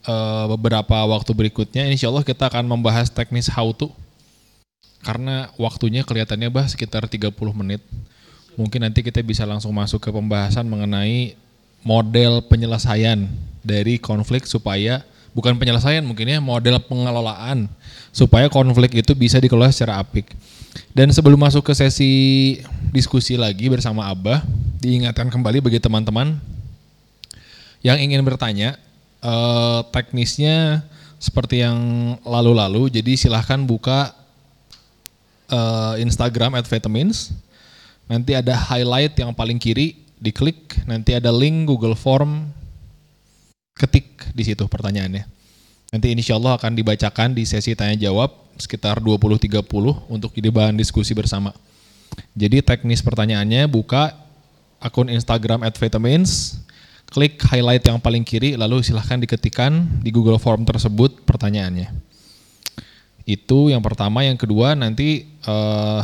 [0.04, 3.92] eh, beberapa waktu berikutnya insya Allah kita akan membahas teknis how to
[5.00, 7.80] karena waktunya kelihatannya bah sekitar 30 menit.
[8.60, 11.32] Mungkin nanti kita bisa langsung masuk ke pembahasan mengenai
[11.80, 13.24] model penyelesaian
[13.60, 17.70] dari konflik supaya bukan penyelesaian mungkin ya model pengelolaan
[18.10, 20.34] supaya konflik itu bisa dikelola secara apik.
[20.94, 22.12] Dan sebelum masuk ke sesi
[22.94, 24.42] diskusi lagi bersama Abah,
[24.82, 26.38] diingatkan kembali bagi teman-teman
[27.82, 28.78] yang ingin bertanya
[29.22, 30.86] eh, teknisnya
[31.18, 31.78] seperti yang
[32.22, 32.90] lalu-lalu.
[32.90, 34.14] Jadi silahkan buka
[35.50, 37.34] eh, Instagram Vitamins.
[38.10, 40.74] Nanti ada highlight yang paling kiri, diklik.
[40.86, 42.50] Nanti ada link Google Form,
[43.80, 45.24] ketik di situ pertanyaannya.
[45.90, 49.64] Nanti insya Allah akan dibacakan di sesi tanya jawab sekitar 20-30
[50.06, 51.56] untuk jadi bahan diskusi bersama.
[52.36, 54.14] Jadi teknis pertanyaannya buka
[54.78, 56.60] akun Instagram at Vitamins,
[57.10, 61.90] klik highlight yang paling kiri, lalu silahkan diketikkan di Google Form tersebut pertanyaannya.
[63.26, 66.02] Itu yang pertama, yang kedua nanti eh,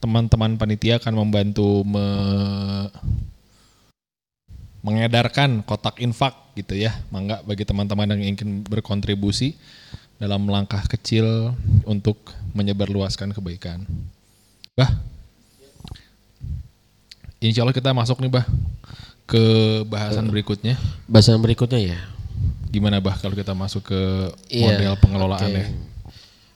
[0.00, 2.88] teman-teman panitia akan membantu me-
[4.86, 6.94] mengedarkan kotak infak gitu ya.
[7.10, 9.58] Mangga bagi teman-teman yang ingin berkontribusi
[10.22, 12.16] dalam langkah kecil untuk
[12.54, 13.82] menyebarluaskan kebaikan.
[14.78, 14.94] Bah,
[17.42, 18.46] insya Allah kita masuk nih bah
[19.26, 19.42] ke
[19.90, 20.78] bahasan berikutnya.
[21.10, 21.98] Bahasan berikutnya ya.
[22.70, 24.00] Gimana bah kalau kita masuk ke
[24.54, 25.66] Iya, model pengelolaannya?
[25.66, 25.74] oke.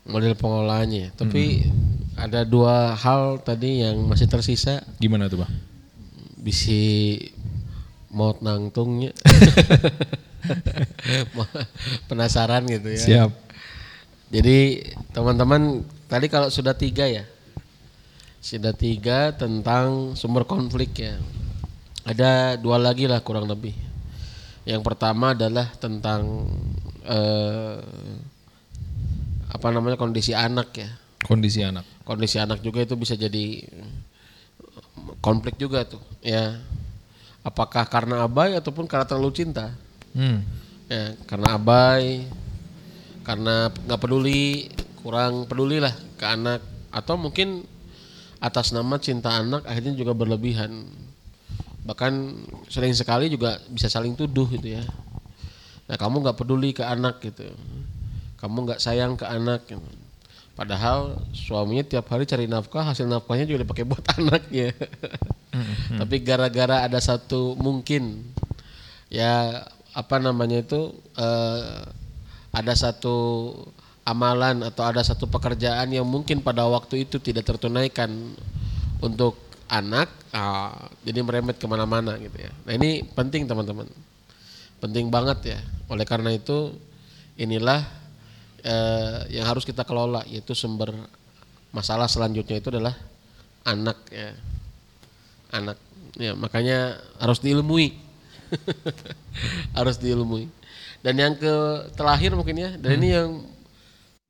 [0.06, 1.06] Model pengelolaannya.
[1.18, 1.66] Tapi
[2.14, 4.86] ada dua hal tadi yang masih tersisa.
[5.02, 5.50] Gimana tuh bah?
[6.40, 7.16] Bisi
[8.10, 9.14] mau nangtungnya.
[12.10, 13.00] Penasaran gitu ya.
[13.00, 13.30] Siap.
[14.30, 17.26] Jadi teman-teman tadi kalau sudah tiga ya,
[18.38, 21.18] sudah tiga tentang sumber konflik ya.
[22.06, 23.74] Ada dua lagi lah kurang lebih.
[24.62, 26.46] Yang pertama adalah tentang
[27.02, 27.78] eh,
[29.50, 30.90] apa namanya kondisi anak ya.
[31.26, 31.84] Kondisi anak.
[32.06, 33.66] Kondisi anak juga itu bisa jadi
[35.18, 36.54] konflik juga tuh ya.
[37.40, 39.72] Apakah karena abai ataupun karena terlalu cinta?
[40.10, 40.42] Hmm.
[40.90, 42.26] ya karena abai
[43.22, 44.66] karena nggak peduli
[45.06, 46.58] kurang peduli lah ke anak
[46.90, 47.62] atau mungkin
[48.42, 50.90] atas nama cinta anak akhirnya juga berlebihan
[51.86, 54.82] bahkan sering sekali juga bisa saling tuduh gitu ya
[55.86, 57.46] nah kamu nggak peduli ke anak gitu
[58.40, 59.84] kamu nggak sayang ke anak gitu.
[60.56, 64.72] Padahal suaminya tiap hari cari nafkah, hasil nafkahnya juga dipakai buat anaknya.
[65.98, 68.22] Tapi gara-gara ada satu mungkin
[69.10, 71.82] ya apa namanya itu eh,
[72.54, 73.50] ada satu
[74.06, 78.10] amalan atau ada satu pekerjaan yang mungkin pada waktu itu tidak tertunaikan
[79.02, 79.38] untuk
[79.70, 82.50] anak, ah, jadi meremet ke mana-mana gitu ya.
[82.66, 83.86] Nah ini penting teman-teman,
[84.82, 85.58] penting banget ya.
[85.86, 86.74] Oleh karena itu
[87.38, 87.86] inilah
[88.66, 90.90] eh, yang harus kita kelola yaitu sumber
[91.70, 92.98] masalah selanjutnya itu adalah
[93.62, 94.34] anak ya,
[95.50, 95.76] anak.
[96.18, 97.94] Ya makanya harus diilmui,
[99.78, 100.50] harus diilmui.
[101.00, 101.54] Dan yang ke
[101.96, 103.28] terakhir mungkin ya, dan ini yang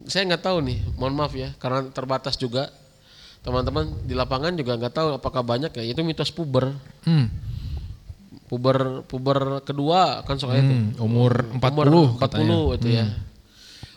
[0.06, 2.70] saya nggak tahu nih, mohon maaf ya, karena terbatas juga
[3.40, 6.76] teman-teman di lapangan juga nggak tahu apakah banyak ya itu mitos puber
[7.08, 7.32] Hmm.
[8.52, 12.52] puber puber kedua kan soalnya itu Hmm, umur 40 umur 40 katanya.
[12.60, 12.76] Hmm.
[12.76, 13.06] itu ya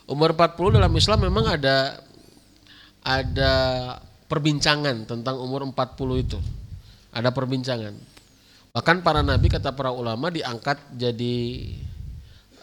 [0.07, 1.99] umur 40 dalam Islam memang ada
[3.03, 3.51] ada
[4.32, 6.39] perbincangan tentang umur 40 itu
[7.14, 7.93] ada perbincangan
[8.74, 11.38] bahkan para nabi kata para ulama diangkat jadi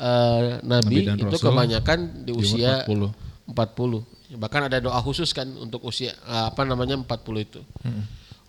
[0.01, 3.30] eh, nabi, Nabi dan itu Rasul kebanyakan di usia 40.
[3.51, 4.38] 40.
[4.38, 7.61] Bahkan ada doa khusus kan untuk usia eh, apa namanya 40 itu.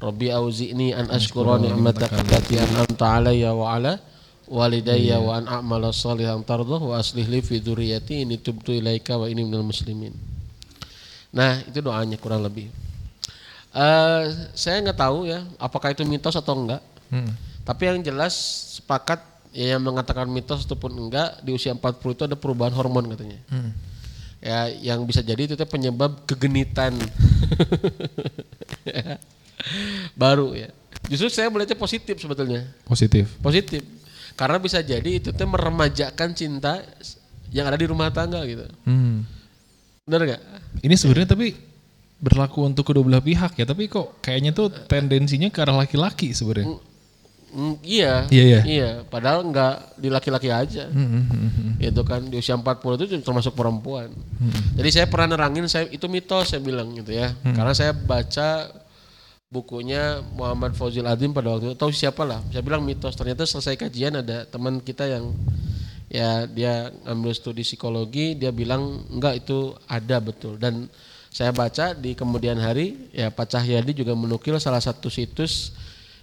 [0.01, 4.01] Rabbi auzi'ni an ashkura ni'mataka allati an'amta alayya wa ala
[4.49, 9.29] walidayya wa an a'mala salihan tardah wa aslih li fi dzurriyyati inni tubtu ilaika wa
[9.29, 10.13] inni minal muslimin.
[11.31, 12.67] Nah, itu doanya kurang lebih.
[13.71, 16.83] Eh, saya nggak tahu ya apakah itu mitos atau enggak.
[17.07, 17.31] Hmm.
[17.63, 18.35] Tapi yang jelas
[18.79, 19.23] sepakat
[19.55, 23.39] ya yang mengatakan mitos ataupun enggak di usia 40 itu ada perubahan hormon katanya.
[23.47, 23.71] Hmm.
[24.41, 26.97] Ya, yang bisa jadi itu teh penyebab kegenitan.
[30.21, 30.67] Baru ya.
[31.07, 32.67] Justru saya melihatnya positif sebetulnya.
[32.83, 33.39] Positif.
[33.39, 33.81] Positif.
[34.35, 36.83] Karena bisa jadi itu teh meremajakan cinta
[37.55, 38.67] yang ada di rumah tangga gitu.
[38.83, 39.23] Hmm.
[40.03, 40.41] Benar gak?
[40.81, 41.70] Ini sebenarnya tapi
[42.21, 46.77] berlaku untuk kedua belah pihak ya, tapi kok kayaknya tuh tendensinya ke arah laki-laki sebenarnya.
[47.51, 48.13] Mm, iya.
[48.31, 48.89] Iya, iya.
[49.03, 50.87] padahal enggak di laki-laki aja.
[50.87, 51.71] Hmm, hmm, hmm, hmm.
[51.83, 54.07] Itu kan di usia 40 itu termasuk perempuan.
[54.79, 57.35] Jadi saya pernah nerangin saya itu mitos saya bilang gitu ya.
[57.43, 58.71] Karena saya baca
[59.51, 62.39] bukunya Muhammad Fauzil Adim pada waktu itu tahu siapa lah.
[62.55, 63.19] Saya bilang mitos.
[63.19, 65.35] Ternyata selesai kajian ada teman kita yang
[66.07, 70.91] ya dia ngambil studi psikologi dia bilang enggak itu ada betul dan
[71.31, 75.71] saya baca di kemudian hari ya Pak Cahyadi juga menukil salah satu situs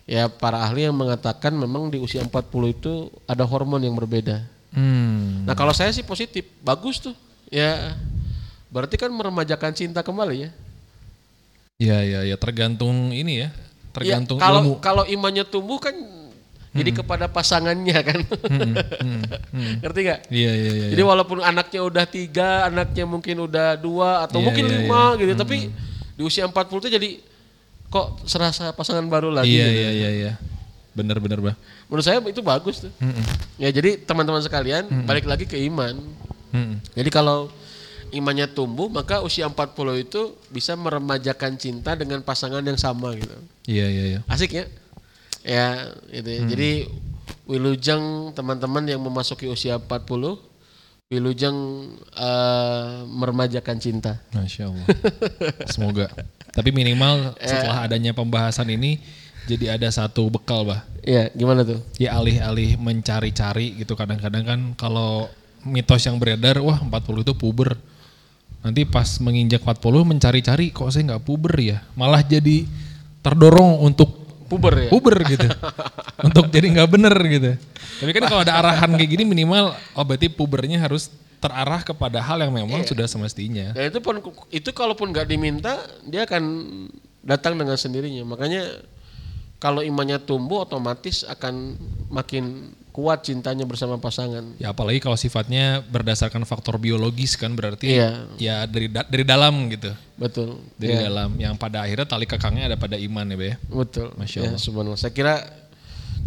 [0.04, 2.28] ya para ahli yang mengatakan memang di usia 40
[2.76, 4.44] itu ada hormon yang berbeda.
[4.68, 5.48] Hmm.
[5.48, 7.16] Nah kalau saya sih positif, bagus tuh.
[7.48, 7.96] Ya
[8.68, 10.50] berarti kan meremajakan cinta kembali ya.
[11.80, 13.50] Ya ya ya tergantung ini ya.
[13.96, 14.74] Tergantung Ya, kalau ilmu.
[14.84, 15.96] kalau imannya tumbuh kan
[16.77, 18.21] jadi kepada pasangannya kan.
[18.29, 19.75] Hmm, hmm, hmm.
[19.83, 20.21] Ngerti gak?
[20.29, 20.87] Iya iya iya.
[20.93, 25.33] Jadi walaupun anaknya udah tiga, anaknya mungkin udah dua atau Iya, mungkin iya, lima gitu,
[25.33, 25.57] tapi
[26.19, 27.11] di usia 40 itu jadi
[27.89, 29.49] kok serasa pasangan baru lagi.
[29.49, 29.79] Iya gitu.
[29.81, 30.33] iya iya iya.
[30.93, 31.57] Bener bener bah.
[31.89, 32.93] Menurut saya itu bagus tuh.
[33.01, 33.25] Hmm, hmm.
[33.57, 35.97] Ya jadi teman-teman sekalian balik lagi ke iman.
[36.53, 36.83] Hmm.
[36.93, 37.49] Jadi kalau
[38.12, 43.37] imannya tumbuh maka usia 40 itu bisa meremajakan cinta dengan pasangan yang sama gitu.
[43.69, 44.21] Iya iya iya.
[44.29, 44.64] Asik ya?
[45.43, 46.41] Ya, itu ya.
[46.47, 46.70] Jadi
[47.49, 50.49] wilujeng teman-teman yang memasuki usia 40
[51.09, 51.57] wilujeng
[52.12, 54.20] eh, meremajakan cinta.
[54.36, 54.86] Masya Allah.
[55.72, 56.12] Semoga.
[56.53, 59.01] Tapi minimal setelah adanya pembahasan ini
[59.49, 60.84] jadi ada satu bekal bah.
[61.01, 61.80] Iya, gimana tuh?
[61.97, 65.32] Ya alih-alih mencari-cari gitu kadang-kadang kan kalau
[65.64, 67.72] mitos yang beredar wah 40 itu puber.
[68.61, 71.80] Nanti pas menginjak 40 mencari-cari kok saya nggak puber ya.
[71.97, 72.68] Malah jadi
[73.24, 74.88] terdorong untuk Puber ya?
[74.88, 75.44] puber gitu.
[76.26, 77.51] untuk jadi nggak bener gitu.
[78.01, 82.42] Tapi kan kalau ada arahan kayak gini minimal oh berarti pubernya harus terarah kepada hal
[82.42, 83.76] yang memang sudah semestinya.
[83.76, 84.18] Dan itu pun
[84.51, 86.42] itu kalaupun nggak diminta dia akan
[87.22, 88.24] datang dengan sendirinya.
[88.24, 88.82] Makanya
[89.59, 91.78] kalau imannya tumbuh otomatis akan
[92.11, 94.59] makin kuat cintanya bersama pasangan.
[94.59, 98.26] Ya apalagi kalau sifatnya berdasarkan faktor biologis kan berarti Iya.
[98.34, 99.94] ya dari da- dari dalam gitu.
[100.18, 100.59] Betul.
[100.74, 103.46] Dari Ya, dalam yang pada akhirnya tali kekangnya ada pada iman ya, Be.
[103.49, 103.57] ya?
[103.70, 104.11] betul.
[104.12, 104.99] Masya Ya, subhanallah.
[104.99, 105.46] Saya kira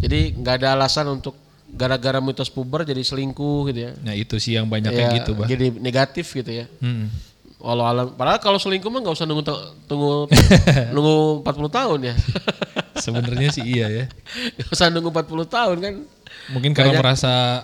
[0.00, 1.36] jadi nggak ada alasan untuk
[1.68, 3.92] gara-gara mitos puber jadi selingkuh gitu ya.
[4.00, 5.44] Nah, itu sih yang banyak Ya, kayak gitu, Bah.
[5.44, 6.64] Jadi negatif gitu ya.
[6.80, 7.12] Hmm.
[7.58, 9.44] Walau alam, padahal kalau selingkuh mah nggak usah nunggu
[9.86, 10.24] tunggu
[10.96, 12.14] nunggu 40 tahun ya.
[12.94, 14.04] Sebenarnya sih iya ya.
[14.56, 15.94] Nggak usah nunggu 40 tahun kan.
[16.50, 17.62] Mungkin karena merasa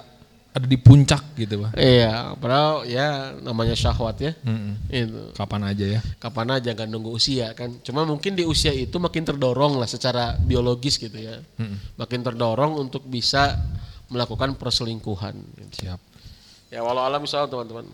[0.48, 1.70] ada di puncak gitu, Bah.
[1.76, 4.32] Iya, padahal ya namanya syahwat ya.
[4.42, 4.74] Mm-mm.
[4.90, 5.22] Itu.
[5.36, 6.00] Kapan aja ya.
[6.18, 7.78] Kapan aja kan nunggu usia kan.
[7.84, 11.38] Cuma mungkin di usia itu makin terdorong lah secara biologis gitu ya.
[11.94, 13.54] Makin terdorong untuk bisa
[14.08, 15.36] melakukan perselingkuhan.
[15.78, 16.00] Siap.
[16.72, 17.86] Ya walau alam misalnya teman-teman.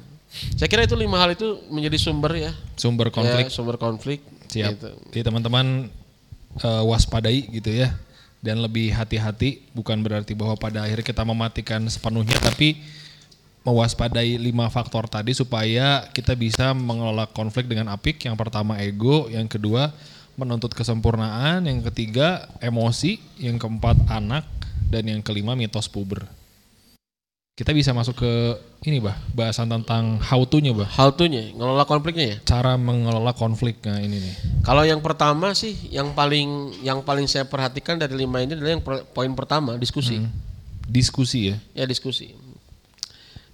[0.58, 3.46] Saya kira itu lima hal itu menjadi sumber ya, Sumber konflik.
[3.46, 4.18] ya sumber konflik.
[4.50, 4.70] Siap.
[4.74, 4.90] gitu.
[5.14, 5.90] Jadi teman-teman
[6.58, 7.94] eh, waspadai gitu ya.
[8.44, 12.76] Dan lebih hati-hati bukan berarti bahwa pada akhirnya kita mematikan sepenuhnya tapi
[13.64, 18.20] mewaspadai lima faktor tadi supaya kita bisa mengelola konflik dengan apik.
[18.20, 19.96] Yang pertama ego, yang kedua
[20.36, 24.44] menuntut kesempurnaan, yang ketiga emosi, yang keempat anak,
[24.92, 26.28] dan yang kelima mitos puber.
[27.54, 28.32] Kita bisa masuk ke
[28.82, 30.90] ini bah, bahasan tentang how to-nya bah.
[30.90, 32.36] How to-nya, ngelola konfliknya ya.
[32.42, 34.34] Cara mengelola konflik nah ini nih.
[34.66, 38.82] Kalau yang pertama sih, yang paling yang paling saya perhatikan dari lima ini adalah yang
[38.82, 40.18] per- poin pertama diskusi.
[40.18, 40.34] Hmm.
[40.90, 41.56] Diskusi ya.
[41.78, 42.34] Ya diskusi.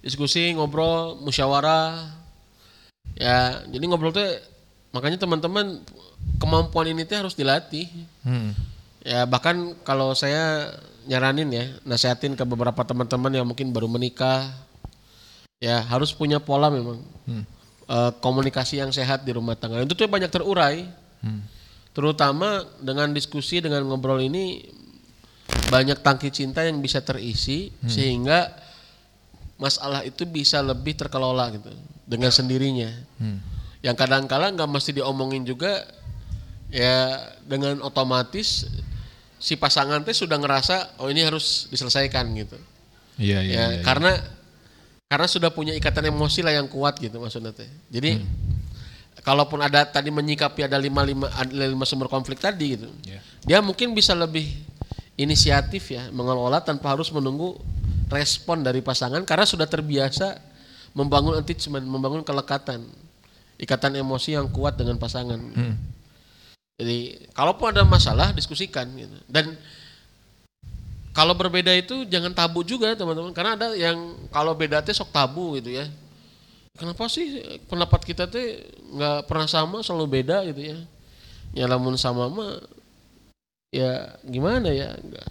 [0.01, 2.01] Diskusi, ngobrol, musyawarah.
[3.21, 4.25] Ya, jadi ngobrol tuh
[4.97, 5.77] makanya teman-teman
[6.41, 7.85] kemampuan ini tuh harus dilatih.
[8.25, 8.57] Hmm.
[9.05, 10.73] Ya bahkan kalau saya
[11.11, 14.47] nyaranin ya, nasihatin ke beberapa teman-teman yang mungkin baru menikah,
[15.59, 17.43] ya harus punya pola memang Hmm.
[17.91, 19.83] Eh, komunikasi yang sehat di rumah tangga.
[19.83, 20.87] Itu tuh banyak terurai,
[21.19, 21.43] Hmm.
[21.91, 24.63] terutama dengan diskusi dengan ngobrol ini
[25.67, 28.47] banyak tangki cinta yang bisa terisi sehingga
[29.59, 31.67] masalah itu bisa lebih terkelola gitu
[32.07, 32.87] dengan sendirinya.
[33.19, 33.43] Hmm.
[33.83, 35.83] Yang kadang-kala nggak mesti diomongin juga
[36.71, 38.71] ya dengan otomatis
[39.41, 42.57] si pasangan teh sudah ngerasa oh ini harus diselesaikan gitu.
[43.17, 43.53] Iya iya.
[43.57, 44.13] ya iya, karena
[45.09, 47.67] karena sudah punya ikatan emosi lah yang kuat gitu maksudnya teh.
[47.89, 48.21] Jadi
[49.25, 53.19] kalaupun ada tadi menyikapi ada lima lima ada lima sumber konflik tadi gitu, iya.
[53.43, 54.45] dia mungkin bisa lebih
[55.19, 57.59] inisiatif ya mengelola tanpa harus menunggu
[58.09, 60.37] respon dari pasangan karena sudah terbiasa
[60.91, 62.83] membangun attachment, membangun kelekatan,
[63.55, 65.39] ikatan emosi yang kuat dengan pasangan.
[65.39, 65.75] Hmm.
[66.81, 69.13] Jadi kalaupun ada masalah diskusikan gitu.
[69.29, 69.53] Dan
[71.13, 75.61] kalau berbeda itu jangan tabu juga teman-teman karena ada yang kalau beda teh sok tabu
[75.61, 75.85] gitu ya.
[76.73, 77.37] Kenapa sih
[77.69, 78.65] pendapat kita teh
[78.97, 80.77] nggak pernah sama selalu beda gitu ya.
[81.53, 82.57] Ya lamun sama mah
[83.69, 85.29] ya gimana ya enggak.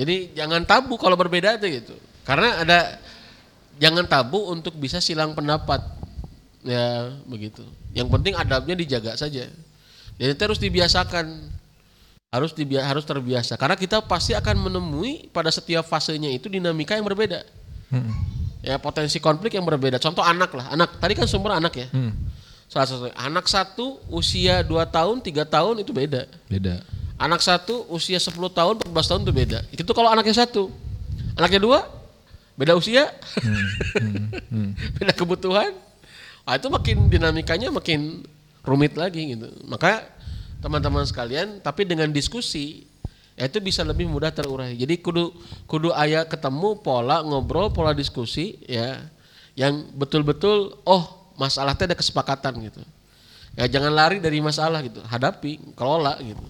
[0.00, 1.92] Jadi jangan tabu kalau berbeda tuh gitu.
[2.24, 2.96] Karena ada
[3.76, 5.84] jangan tabu untuk bisa silang pendapat.
[6.64, 7.66] Ya begitu.
[7.92, 9.44] Yang penting adabnya dijaga saja.
[10.16, 11.56] Dan itu harus dibiasakan.
[12.26, 17.06] Harus dibia harus terbiasa karena kita pasti akan menemui pada setiap fasenya itu dinamika yang
[17.06, 17.46] berbeda.
[17.88, 18.12] Hmm.
[18.60, 19.96] Ya potensi konflik yang berbeda.
[20.02, 20.68] Contoh anak lah.
[20.74, 21.86] Anak tadi kan sumber anak ya.
[21.94, 22.12] Hmm.
[22.66, 26.26] Salah satu anak satu usia 2 tahun, tiga tahun itu beda.
[26.50, 26.82] Beda.
[27.16, 29.58] Anak satu usia 10 tahun, 14 tahun itu beda.
[29.72, 30.68] Itu kalau anaknya satu.
[31.38, 31.78] Anaknya dua,
[32.56, 33.12] beda usia,
[34.50, 34.72] Hmm.
[35.00, 35.72] beda kebutuhan.
[36.46, 38.24] Nah, itu makin dinamikanya makin
[38.66, 39.48] rumit lagi gitu.
[39.64, 40.04] Maka
[40.60, 42.90] teman-teman sekalian, tapi dengan diskusi
[43.38, 44.74] ya itu bisa lebih mudah terurai.
[44.74, 45.30] Jadi kudu
[45.70, 49.06] kudu ayah ketemu pola ngobrol, pola diskusi ya
[49.54, 52.82] yang betul-betul oh masalahnya ada kesepakatan gitu.
[53.56, 56.44] Ya jangan lari dari masalah gitu, hadapi, kelola gitu.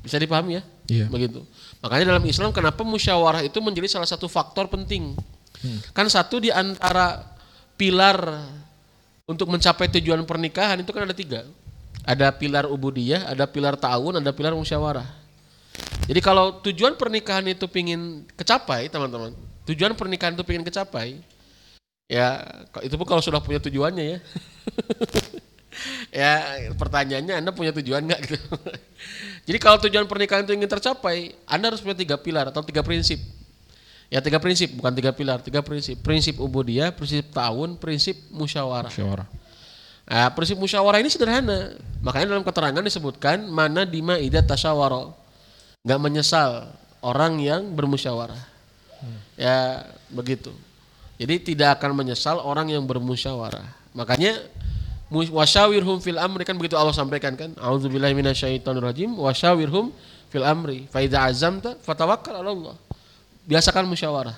[0.00, 0.62] Bisa dipahami ya?
[0.88, 1.06] Iya.
[1.12, 1.44] Begitu.
[1.84, 5.12] Makanya dalam Islam kenapa musyawarah itu menjadi salah satu faktor penting.
[5.92, 7.36] Kan satu di antara
[7.76, 8.48] pilar
[9.30, 11.46] untuk mencapai tujuan pernikahan itu kan ada tiga.
[12.02, 15.06] Ada pilar ubudiyah, ada pilar ta'awun, ada pilar musyawarah.
[16.10, 19.30] Jadi kalau tujuan pernikahan itu pingin kecapai teman-teman,
[19.70, 21.22] tujuan pernikahan itu pingin kecapai,
[22.10, 22.42] ya
[22.82, 24.18] itu pun kalau sudah punya tujuannya ya.
[26.18, 26.32] ya
[26.74, 28.36] pertanyaannya Anda punya tujuan nggak gitu.
[29.46, 33.22] Jadi kalau tujuan pernikahan itu ingin tercapai, Anda harus punya tiga pilar atau tiga prinsip.
[34.10, 35.94] Ya tiga prinsip, bukan tiga pilar, tiga prinsip.
[36.02, 38.90] Prinsip ubudiyah, prinsip ta'awun, prinsip musyawarah.
[38.90, 39.26] Musyawarah.
[40.10, 41.78] Nah, prinsip musyawarah ini sederhana.
[42.02, 45.14] Makanya dalam keterangan disebutkan mana dima idat tasyawara.
[45.86, 48.42] Nggak menyesal orang yang bermusyawarah.
[49.38, 50.50] Ya begitu.
[51.14, 53.62] Jadi tidak akan menyesal orang yang bermusyawarah.
[53.94, 54.42] Makanya
[55.14, 57.54] wasyawirhum fil amri kan begitu Allah sampaikan kan.
[57.62, 59.94] Auzubillahi minasyaitonirrajim wasyawirhum
[60.34, 60.90] fil amri.
[60.90, 62.74] Fa idza azamta fatawakkal 'ala Allah.
[63.48, 64.36] Biasakan musyawarah.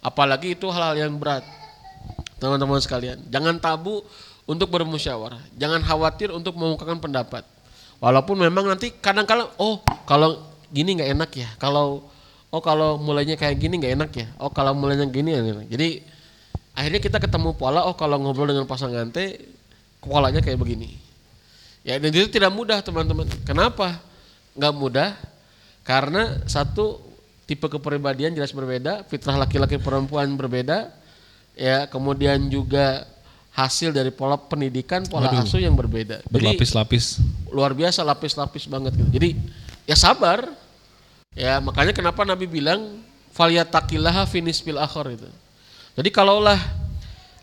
[0.00, 1.42] Apalagi itu hal-hal yang berat.
[2.38, 4.06] Teman-teman sekalian, jangan tabu
[4.46, 5.42] untuk bermusyawarah.
[5.58, 7.42] Jangan khawatir untuk mengungkapkan pendapat.
[7.98, 10.38] Walaupun memang nanti kadang-kadang oh kalau
[10.70, 11.48] gini nggak enak ya.
[11.58, 12.06] Kalau
[12.48, 14.26] oh kalau mulainya kayak gini nggak enak ya.
[14.38, 15.42] Oh kalau mulainya gini ya.
[15.66, 16.00] Jadi
[16.78, 19.42] akhirnya kita ketemu pola oh kalau ngobrol dengan pasangan teh
[19.98, 20.94] polanya kayak begini.
[21.82, 23.26] Ya dan itu tidak mudah teman-teman.
[23.42, 23.98] Kenapa?
[24.54, 25.08] Nggak mudah
[25.82, 27.07] karena satu
[27.48, 30.92] tipe kepribadian jelas berbeda, fitrah laki-laki perempuan berbeda,
[31.56, 33.08] ya kemudian juga
[33.56, 35.48] hasil dari pola pendidikan, pola Waduh.
[35.48, 36.20] asuh yang berbeda.
[36.28, 37.18] Jadi Berlapis-lapis.
[37.48, 39.08] luar biasa lapis-lapis banget gitu.
[39.08, 39.28] Jadi
[39.88, 40.44] ya sabar.
[41.32, 43.00] Ya makanya kenapa Nabi bilang
[43.32, 45.28] faliyatakillaha finis bil akhir itu.
[45.96, 46.58] Jadi kalaulah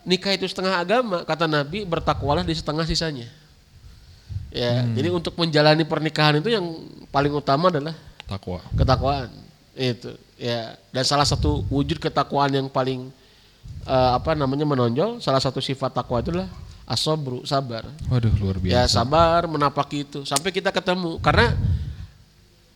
[0.06, 3.28] nikah itu setengah agama, kata Nabi bertakwalah di setengah sisanya.
[4.56, 6.64] Ya, jadi untuk menjalani pernikahan itu yang
[7.12, 7.92] paling utama adalah
[8.24, 8.64] Takwa.
[8.72, 9.28] ketakwaan.
[9.76, 10.80] Itu, ya.
[10.90, 13.12] Dan salah satu wujud ketakwaan yang paling
[13.84, 16.48] eh, apa namanya menonjol, salah satu sifat takwa itu adalah
[16.86, 17.84] asobru, sabar.
[18.08, 19.00] Waduh luar Ya biasa.
[19.00, 21.52] sabar menapaki itu sampai kita ketemu karena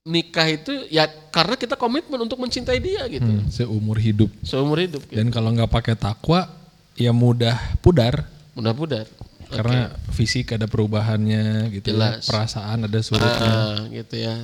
[0.02, 4.32] nikah itu ya karena kita komitmen untuk mencintai dia gitu Hmm, seumur hidup.
[4.42, 5.14] seumur hidup gitu.
[5.14, 6.50] Dan kalau nggak pakai takwa,
[6.96, 8.26] ya mudah pudar.
[8.54, 9.06] mudah-mudahan
[9.48, 11.94] Karena fisik ada perubahannya gitu ya.
[11.96, 12.26] Jelas.
[12.26, 13.50] Perasaan ada surutnya.
[13.50, 14.36] ah, gitu ya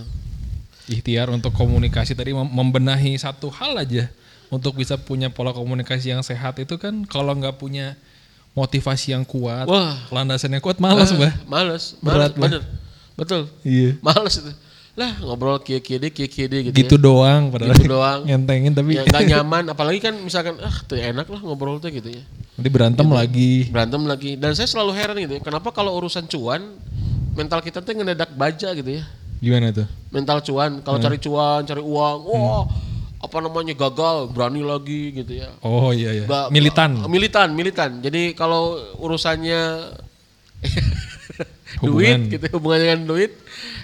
[0.88, 4.06] Ikhtiar untuk komunikasi tadi mem- membenahi satu hal aja.
[4.48, 7.98] Untuk bisa punya pola komunikasi yang sehat itu kan kalau nggak punya
[8.54, 9.98] motivasi yang kuat, Wah.
[10.10, 11.34] landasan yang kuat malas, Ah, Bah.
[11.46, 12.62] males Berat, males bener
[13.14, 13.96] betul Iya.
[14.00, 14.52] males itu
[14.94, 18.24] lah ngobrol kia kia deh kia kia deh gitu, Gitu doang padahal Gitu doang.
[18.24, 22.08] ngentengin tapi ya nggak nyaman apalagi kan misalkan ah tuh enak lah ngobrol tuh gitu
[22.10, 22.24] ya
[22.56, 23.68] nanti berantem lagi.
[23.68, 26.64] berantem lagi dan saya selalu heran gitu ya kenapa kalau urusan cuan
[27.34, 29.04] mental kita tuh ngedadak baja gitu ya
[29.46, 29.86] Gimana tuh?
[30.10, 32.66] mental cuan kalau cari cuan cari uang wah
[33.20, 36.26] apa namanya gagal berani lagi gitu ya Oh iya ya.
[36.26, 37.04] Ba- Militan.
[37.06, 39.92] militan militan jadi kalau urusannya
[41.82, 42.20] Hubungan.
[42.26, 43.32] duit gitu hubungannya dengan duit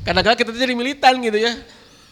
[0.02, 1.54] kadang-kadang kita jadi militan gitu ya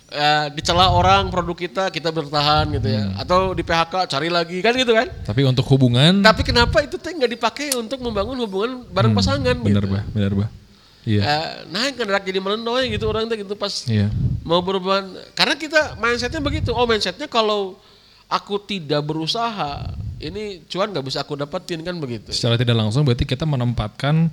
[0.09, 3.21] Eh, dicela orang produk kita kita bertahan gitu ya Hmm.
[3.21, 7.13] atau di PHK cari lagi kan gitu kan Tapi untuk hubungan tapi kenapa itu teh
[7.13, 10.49] nggak dipakai untuk membangun hubungan bareng pasangan Hmm, bener gitu bah, bener bah.
[11.03, 11.21] Iya.
[11.21, 14.11] Eh, nah kan jadi melendoy gitu orang tuh gitu pas Iya.
[14.43, 17.79] mau berhubungan karena kita mindsetnya begitu oh mindsetnya kalau
[18.27, 23.23] aku tidak berusaha ini cuan nggak bisa aku dapetin kan begitu Secara tidak langsung berarti
[23.23, 24.27] kita menempatkan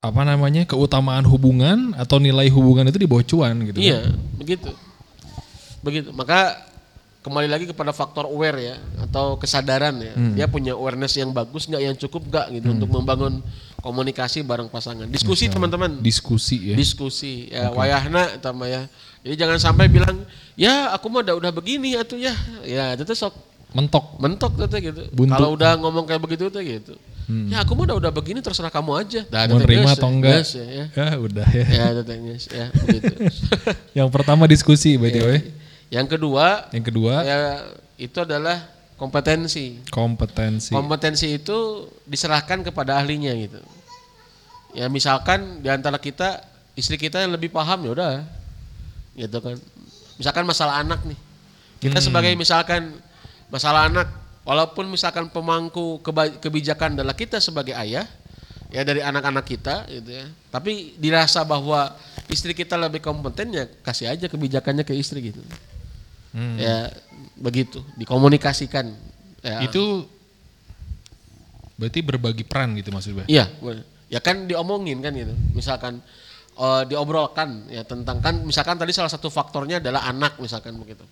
[0.00, 3.78] apa namanya keutamaan hubungan atau nilai hubungan itu di bawah cuan gitu.
[3.78, 3.84] kan.
[3.84, 4.00] iya
[4.36, 4.68] begitu
[5.80, 6.60] begitu maka
[7.24, 10.36] kembali lagi kepada faktor aware ya atau kesadaran ya Hmm.
[10.36, 13.40] dia punya awareness yang bagus nggak yang cukup nggak gitu untuk membangun
[13.84, 15.04] komunikasi bareng pasangan.
[15.12, 16.00] Diskusi teman-teman.
[16.00, 16.76] Diskusi ya.
[16.76, 17.68] diskusi ya.
[17.68, 18.88] Wayahna tambah ya.
[19.20, 20.24] Jadi jangan sampai bilang
[20.56, 22.32] ya aku mah udah udah begini atuh ya.
[22.64, 23.36] Ya itu tuh sok
[23.74, 24.22] Mentok.
[24.22, 25.02] mentok tuh teh gitu.
[25.12, 26.96] Kalau udah ngomong kayak begitu tuh gitu.
[27.52, 29.20] Ya aku mah udah udah begini terserah kamu aja.
[29.28, 30.46] Dah, Mau nerima atau enggak?
[30.46, 30.84] geus, ya, ya.
[30.94, 31.66] Ya udah ya.
[31.68, 32.12] ya itu
[32.54, 33.14] ya begitu.
[34.00, 35.40] Yang pertama diskusi by the way.
[35.92, 37.14] yang kedua Yang kedua.
[37.22, 37.38] ya
[38.00, 38.73] itu adalah
[39.04, 39.84] kompetensi.
[39.92, 40.72] Kompetensi.
[40.72, 43.60] kompetensi itu diserahkan kepada ahlinya gitu.
[44.72, 46.40] Ya misalkan di antara kita
[46.72, 48.12] istri kita yang lebih paham ya udah.
[49.14, 49.60] Gitu kan.
[50.16, 51.18] Misalkan masalah anak nih.
[51.84, 52.96] Kita sebagai misalkan
[53.52, 54.08] masalah anak
[54.48, 56.00] walaupun misalkan pemangku
[56.40, 58.08] kebijakan adalah kita sebagai ayah
[58.72, 60.26] ya dari anak-anak kita gitu ya.
[60.48, 61.92] Tapi dirasa bahwa
[62.32, 65.44] istri kita lebih kompeten ya kasih aja kebijakannya ke istri gitu
[66.34, 66.58] Hmm.
[66.58, 66.90] ya
[67.38, 68.90] begitu dikomunikasikan
[69.38, 69.62] ya.
[69.70, 70.08] Itu
[71.78, 73.26] berarti berbagi peran gitu maksudnya.
[73.30, 73.50] Iya,
[74.10, 75.34] ya kan diomongin kan gitu.
[75.54, 76.02] Misalkan
[76.58, 81.06] eh, diobrolkan ya tentang kan misalkan tadi salah satu faktornya adalah anak misalkan begitu.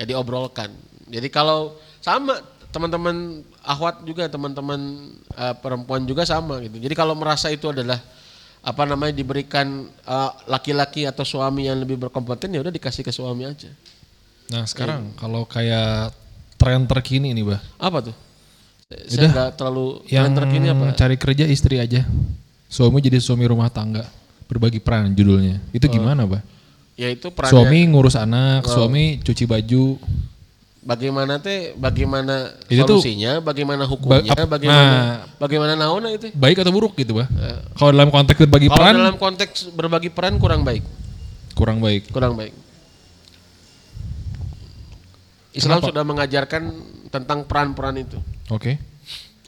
[0.00, 0.70] Ya diobrolkan.
[1.08, 2.38] Jadi kalau sama
[2.68, 6.80] teman-teman ahwat juga teman-teman eh, perempuan juga sama gitu.
[6.80, 7.98] Jadi kalau merasa itu adalah
[8.58, 13.48] apa namanya diberikan eh, laki-laki atau suami yang lebih berkompeten ya udah dikasih ke suami
[13.48, 13.72] aja.
[14.48, 16.12] Nah sekarang kalau kayak
[16.56, 18.16] tren terkini nih bah, Apa tuh?
[18.88, 20.96] Saya nggak terlalu yang yang terkini apa?
[20.96, 22.08] cari kerja istri aja,
[22.66, 24.08] suami jadi suami rumah tangga,
[24.48, 25.60] berbagi peran judulnya.
[25.70, 26.40] Itu gimana bah?
[26.96, 30.00] Yaitu perannya Suami ngurus anak, suami cuci baju.
[30.78, 35.16] bagaimana teh bagaimana Itu tuh- solusinya bagaimana hukumnya Ba- bagaimana nah.
[35.36, 37.28] bagaimana naona itu Baik atau buruk gitu bah?
[37.76, 40.80] Kalau dalam konteks berbagi kalau peran dalam konteks berbagi peran kurang baik
[41.52, 42.08] kurang baik.
[42.08, 42.56] kurang baik
[45.56, 46.62] Islam sudah mengajarkan
[47.08, 48.18] tentang peran-peran itu.
[48.52, 48.76] Oke.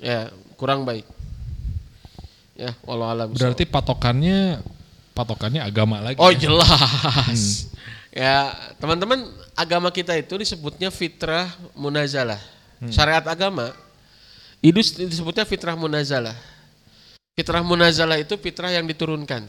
[0.01, 1.05] ya kurang baik.
[2.57, 4.61] Ya walau alam Berarti patokannya
[5.13, 6.17] patokannya agama lagi.
[6.21, 6.49] oh ya?
[6.49, 7.69] jelas.
[8.11, 8.51] Ya
[8.83, 12.41] teman-teman agama kita itu disebutnya fitrah munazalah.
[12.91, 13.77] Syariat agama
[14.65, 16.35] itu disebutnya fitrah munazalah.
[17.37, 19.45] Fitrah munazalah itu fitrah yang diturunkan.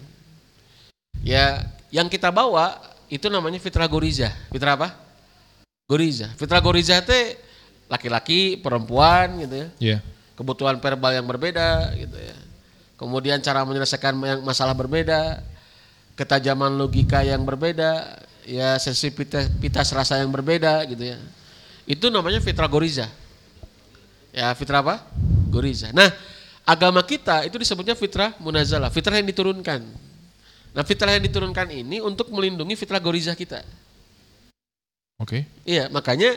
[1.24, 2.80] Ya yang kita bawa
[3.12, 4.96] itu namanya fitrah goriza fitrah apa
[5.92, 7.36] goriza fitrah goriza itu
[7.92, 9.98] laki-laki perempuan gitu ya Iya.
[10.40, 12.38] kebutuhan verbal yang berbeda gitu ya.
[12.98, 14.14] Kemudian cara menyelesaikan
[14.46, 15.42] masalah berbeda,
[16.14, 21.18] ketajaman logika yang berbeda, ya sensitivitas rasa yang berbeda gitu ya.
[21.90, 23.10] Itu namanya fitrah goriza.
[24.30, 25.02] Ya, fitrah apa?
[25.50, 25.90] Goriza.
[25.98, 26.14] Nah,
[26.62, 29.82] agama kita itu disebutnya fitrah munazalah, fitrah yang diturunkan.
[30.78, 33.66] Nah, fitrah yang diturunkan ini untuk melindungi fitrah goriza kita.
[35.22, 35.46] Oke.
[35.64, 36.34] Iya, makanya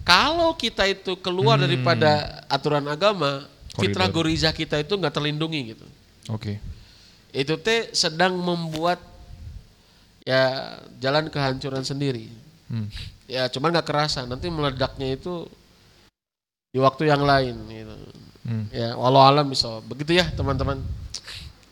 [0.00, 3.44] Kalau kita itu keluar daripada aturan agama,
[3.76, 4.32] fitrah Koridor.
[4.32, 5.86] goriza kita itu nggak terlindungi gitu.
[6.32, 6.56] Oke.
[7.30, 8.98] Itu teh sedang membuat
[10.24, 12.32] ya jalan kehancuran sendiri.
[12.72, 12.88] Hmm.
[13.28, 15.46] Ya cuman nggak kerasa, nanti meledaknya itu
[16.72, 17.96] di waktu yang lain gitu.
[18.48, 18.66] Hmm.
[18.72, 20.80] Ya walau alam bisa begitu ya teman-teman.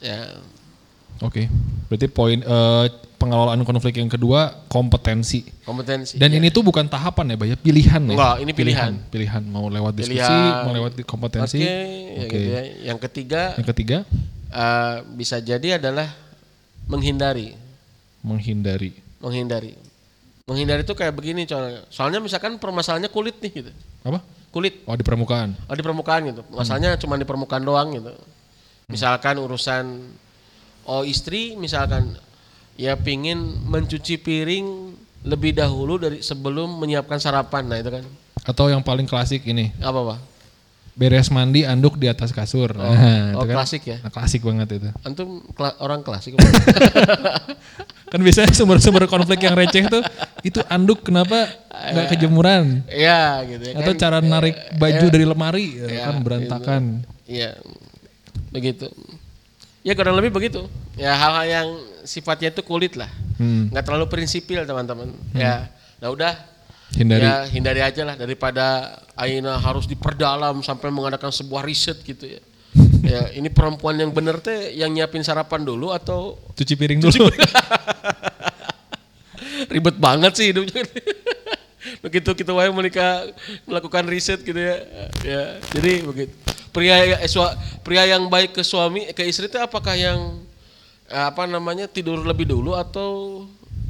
[0.05, 0.36] Ya
[1.24, 1.51] Oke.
[1.91, 2.84] Berarti poin eh,
[3.19, 5.43] pengelolaan konflik yang kedua kompetensi.
[5.66, 6.16] kompetensi.
[6.16, 6.39] Dan ya.
[6.39, 8.14] ini tuh bukan tahapan ya, Pak ya, pilihan ya.
[8.14, 8.93] Enggak, ini pilihan.
[9.11, 10.62] Pilihan, mau lewat diskusi, Pilihan.
[10.64, 11.59] mau lewat di kompetensi.
[11.59, 12.31] Oke, ya Oke.
[12.31, 12.61] gitu ya.
[12.95, 13.97] Yang ketiga Yang ketiga,
[14.55, 16.09] eh, bisa jadi adalah
[16.87, 17.53] menghindari,
[18.23, 18.95] menghindari.
[19.19, 19.75] menghindari.
[20.49, 21.85] Menghindari itu kayak begini soalnya.
[21.93, 23.71] Soalnya misalkan permasalahannya kulit nih gitu.
[24.07, 24.25] Apa?
[24.49, 25.53] Kulit Oh, di permukaan.
[25.69, 26.41] oh, di permukaan gitu.
[26.49, 28.16] Masalahnya cuma di permukaan doang gitu.
[28.89, 30.09] Misalkan urusan
[30.89, 32.16] oh istri misalkan
[32.79, 34.95] ya pingin mencuci piring
[35.26, 37.66] lebih dahulu dari sebelum menyiapkan sarapan.
[37.66, 38.07] Nah, itu kan.
[38.47, 40.18] Atau yang paling klasik ini, Apa, Pak?
[40.99, 42.74] beres mandi anduk di atas kasur.
[42.74, 42.91] Nah,
[43.35, 43.99] oh, itu kan klasik ya.
[44.03, 44.89] nah, klasik banget itu.
[45.03, 46.35] Antum kela- orang klasik.
[48.09, 50.01] Kan biasanya sumber-sumber konflik yang receh tuh
[50.41, 52.81] itu anduk kenapa nggak kejemuran?
[52.89, 54.01] Iya gitu ya Atau kan.
[54.01, 56.83] cara narik baju dari lemari Ya, kan berantakan.
[57.29, 57.61] Iya,
[58.49, 58.89] begitu.
[59.85, 60.64] Ya kurang lebih begitu.
[60.97, 61.68] Ya hal-hal yang
[62.09, 65.12] sifatnya itu kulit lah, Hmm, nggak terlalu prinsipil teman-teman.
[65.36, 65.68] Ya,
[66.00, 66.32] nah udah.
[66.88, 67.20] hindari.
[67.20, 72.40] Ya hindari aja lah daripada Aina harus diperdalam sampai mengadakan sebuah riset gitu ya.
[73.12, 77.28] ya ini perempuan yang bener teh yang nyiapin sarapan dulu atau Cuci piring dulu.
[79.68, 80.80] ribet banget sih hidupnya.
[82.04, 83.28] begitu kita wae menikah
[83.64, 84.76] melakukan riset gitu ya.
[85.22, 85.42] Ya,
[85.72, 86.32] jadi begitu.
[86.72, 90.47] Pria eh, sua- pria yang baik ke suami ke istri itu apakah yang eh,
[91.09, 93.42] apa namanya tidur lebih dulu atau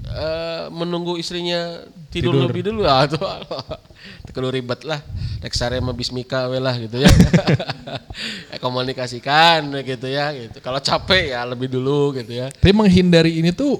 [0.06, 2.46] eh, menunggu istrinya tidur, Tidur.
[2.48, 3.18] lebih dulu atau
[4.30, 5.02] kalau ribet lah
[5.38, 7.10] rek sare mah bismika we lah gitu ya
[8.50, 13.54] Eh, komunikasikan gitu ya gitu kalau capek ya lebih dulu gitu ya Tapi menghindari ini
[13.54, 13.78] tuh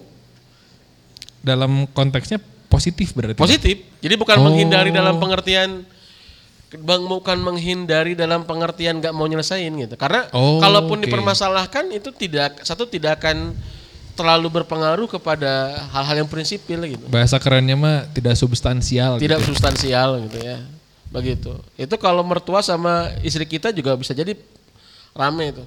[1.42, 3.34] dalam konteksnya positif berarti.
[3.34, 3.76] Positif.
[3.98, 4.44] Jadi bukan Oh.
[4.46, 5.82] menghindari dalam pengertian
[6.68, 9.94] bang bukan menghindari dalam pengertian nggak mau nyelesain gitu.
[9.96, 11.04] Karena Oh, kalaupun oke.
[11.08, 13.56] dipermasalahkan itu tidak satu tidak akan
[14.12, 17.06] terlalu berpengaruh kepada hal-hal yang prinsipil gitu.
[17.08, 19.16] Bahasa kerennya mah tidak substansial.
[19.16, 19.48] Tidak gitu.
[19.54, 20.58] substansial gitu ya.
[21.08, 21.56] Begitu.
[21.78, 24.36] Itu kalau mertua sama istri kita juga bisa jadi
[25.16, 25.64] rame itu.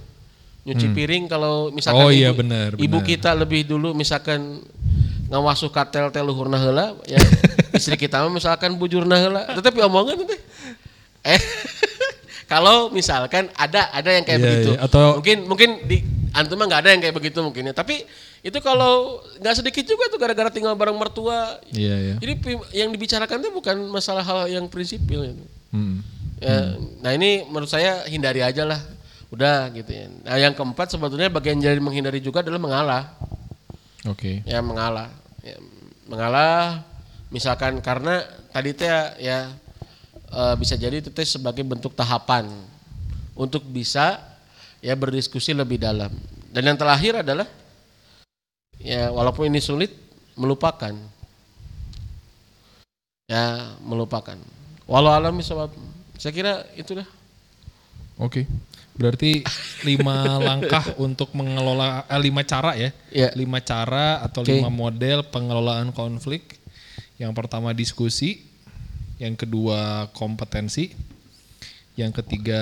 [0.61, 3.07] Nyuci piring kalau misalkan Oh, iya, ibu, benar, ibu benar.
[3.09, 4.61] kita lebih dulu misalkan
[5.25, 7.17] ngawasuh katel teh luhurna heula ya
[7.73, 10.35] istri kita misalkan bujurna heula tetapi omongan itu
[11.23, 11.41] eh
[12.51, 14.79] kalau misalkan ada ada yang kayak Iya, begitu iya.
[14.83, 15.97] Atau- mungkin mungkin di
[16.31, 18.03] antum mah nggak ada yang kayak begitu mungkin ya tapi
[18.41, 22.15] itu kalau nggak sedikit juga tuh gara-gara tinggal bareng mertua Iya, iya.
[22.17, 22.33] jadi
[22.73, 25.45] yang dibicarakan itu bukan masalah hal yang prinsipil gitu.
[25.71, 26.01] Hmm.
[26.41, 28.81] Ya, Nah ini menurut saya hindari aja lah,
[29.29, 30.09] udah gitu ya.
[30.25, 33.03] Nah yang keempat sebetulnya bagian dari menghindari juga adalah mengalah,
[34.09, 34.41] Oke.
[34.41, 35.13] ya mengalah,
[35.45, 35.61] ya,
[36.09, 36.81] mengalah.
[37.29, 38.89] Misalkan karena tadi teh
[39.21, 39.53] ya
[40.31, 42.47] eh, bisa jadi itu teh sebagai bentuk tahapan
[43.35, 44.19] untuk bisa
[44.81, 46.11] ya berdiskusi lebih dalam.
[46.51, 47.47] Dan yang terakhir adalah
[48.81, 49.93] ya walaupun ini sulit
[50.35, 50.93] melupakan.
[53.31, 54.35] Ya, melupakan.
[54.83, 55.71] Walau alam bisawab.
[56.19, 57.07] Saya kira itu dah.
[58.19, 58.43] Oke.
[58.91, 59.39] Berarti
[59.87, 62.91] lima langkah untuk mengelola eh, lima cara ya.
[63.07, 63.31] Ya.
[63.31, 64.51] Lima cara atau Oke.
[64.51, 66.59] lima model pengelolaan konflik.
[67.15, 68.50] Yang pertama diskusi,
[69.21, 70.89] yang kedua kompetensi,
[71.93, 72.61] yang ketiga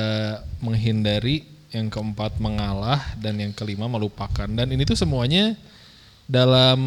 [0.60, 4.44] menghindari, yang keempat mengalah dan yang kelima melupakan.
[4.44, 5.56] Dan ini tuh semuanya
[6.28, 6.80] dalam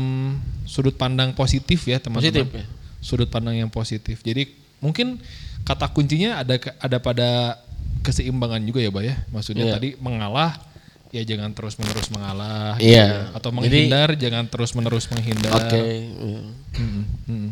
[0.68, 2.44] sudut pandang positif ya teman-teman.
[2.44, 2.66] Positif, ya.
[3.00, 4.20] Sudut pandang yang positif.
[4.20, 5.16] Jadi mungkin
[5.64, 7.30] kata kuncinya ada ada pada
[8.04, 9.16] keseimbangan juga ya, Bay ya.
[9.32, 9.74] Maksudnya Iya.
[9.80, 10.60] tadi mengalah
[11.12, 12.84] ya jangan terus-menerus mengalah Iya.
[12.84, 13.22] gitu ya.
[13.36, 15.52] atau Jadi- menghindar jangan terus-menerus menghindar.
[15.56, 15.80] Oke.
[15.80, 16.40] iya.
[16.76, 17.48] Mm, mm.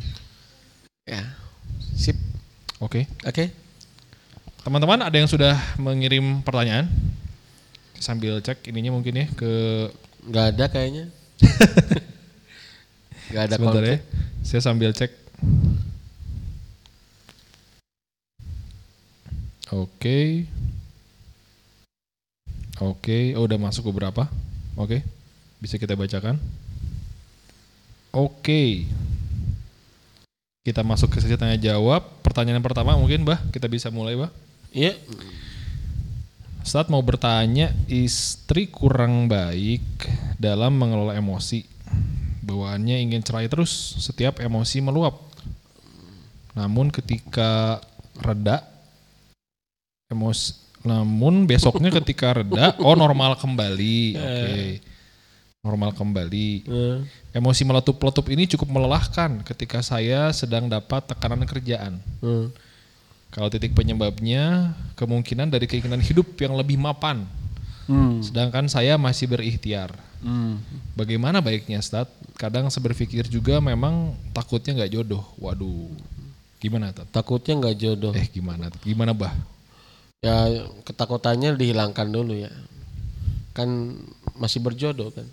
[1.08, 1.22] Ya.
[1.24, 1.39] Sip.
[2.80, 3.04] Oke.
[3.28, 3.52] Oke.
[4.64, 6.88] Teman-teman ada yang sudah mengirim pertanyaan?
[8.00, 9.52] Sambil cek ininya mungkin ya ke
[10.24, 11.04] Nggak ada kayaknya.
[13.32, 13.98] Nggak ada sebentar ya.
[14.44, 15.12] Saya sambil cek.
[19.70, 20.48] Oke.
[22.80, 24.24] Oke, oh, udah masuk beberapa.
[24.74, 25.04] Oke.
[25.60, 26.40] Bisa kita bacakan.
[28.10, 28.88] Oke.
[30.60, 32.04] Kita masuk ke sesi tanya jawab.
[32.20, 34.28] Pertanyaan pertama mungkin, Bah, kita bisa mulai, Bah.
[34.76, 34.92] Iya.
[36.60, 39.82] Saat mau bertanya, istri kurang baik
[40.36, 41.64] dalam mengelola emosi.
[42.44, 43.72] Bawaannya ingin cerai terus,
[44.04, 45.16] setiap emosi meluap.
[46.52, 47.80] Namun ketika
[48.20, 48.60] reda
[50.10, 54.00] emosi namun besoknya ketika reda oh normal kembali.
[54.20, 54.89] Oke.
[55.60, 56.64] Normal kembali.
[56.64, 56.96] Eh,
[57.36, 62.00] Emosi meletup-letup ini cukup melelahkan ketika saya sedang dapat tekanan kerjaan.
[62.24, 62.48] eh.
[63.30, 67.28] Kalau titik penyebabnya kemungkinan dari keinginan hidup yang lebih mapan.
[67.86, 68.24] Hmm.
[68.24, 69.92] Sedangkan saya masih berikhtiar.
[70.24, 70.58] Hmm.
[70.96, 72.08] Bagaimana baiknya Stat?
[72.40, 75.22] Kadang saya berpikir juga memang takutnya nggak jodoh.
[75.38, 75.92] Waduh.
[76.58, 77.06] Gimana Tat?
[77.12, 78.12] Takutnya nggak jodoh.
[78.16, 78.72] Eh gimana?
[78.82, 79.36] Gimana bah?
[80.24, 82.50] Ya ketakutannya dihilangkan dulu ya.
[83.54, 84.00] Kan
[84.40, 85.28] masih berjodoh kan.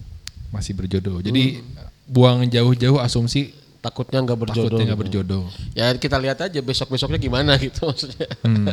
[0.51, 1.19] Masih berjodoh.
[1.19, 1.59] Jadi
[2.07, 4.67] buang jauh-jauh asumsi Takutnya nggak berjodoh.
[4.67, 5.05] takutnya nggak gitu.
[5.23, 5.43] berjodoh.
[5.77, 8.27] Ya kita lihat aja besok-besoknya gimana gitu maksudnya.
[8.43, 8.67] Hmm.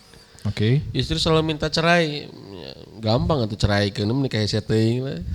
[0.50, 0.80] Oke.
[0.94, 2.28] Istri selalu minta cerai.
[2.30, 5.18] Ya, gampang atau cerai kan menikahi setting lah.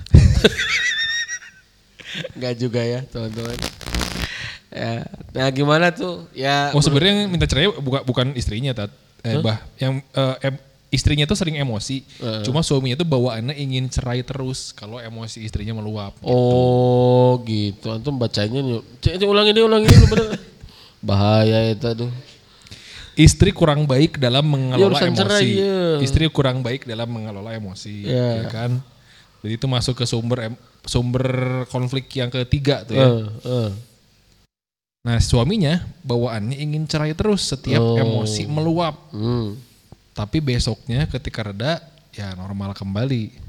[2.38, 3.58] Enggak juga ya teman-teman.
[4.72, 5.04] Ya,
[5.36, 6.26] nah gimana tuh?
[6.32, 8.90] Ya Oh sebenarnya yang minta cerai bukan bukan istrinya Tat.
[9.26, 10.54] Eh, bah yang eh,
[10.96, 12.00] istrinya tuh sering emosi.
[12.42, 16.16] Cuma suaminya tuh bawaannya ingin cerai terus kalau emosi istrinya meluap.
[16.24, 17.92] Oh gitu.
[17.92, 18.80] Antum bacanya nih.
[19.04, 20.26] Cek, ulangi deh, ulangi dulu bener.
[21.06, 22.10] Bahaya itu tuh.
[23.16, 25.20] Istri kurang baik dalam mengelola urusan emosi.
[25.20, 25.80] cerai, ya.
[26.04, 28.44] Istri kurang baik dalam mengelola emosi, Ya.
[28.44, 28.76] ya kan?
[29.40, 30.52] Jadi itu masuk ke sumber
[30.84, 31.24] sumber
[31.72, 33.08] konflik yang ketiga tuh ya.
[33.08, 33.70] Eh, eh.
[35.06, 37.94] Nah, suaminya bawaannya ingin cerai terus setiap Oh.
[37.96, 38.98] emosi meluap.
[39.14, 39.54] Hmm.
[40.16, 43.44] Tapi besoknya ketika reda, ya normal kembali.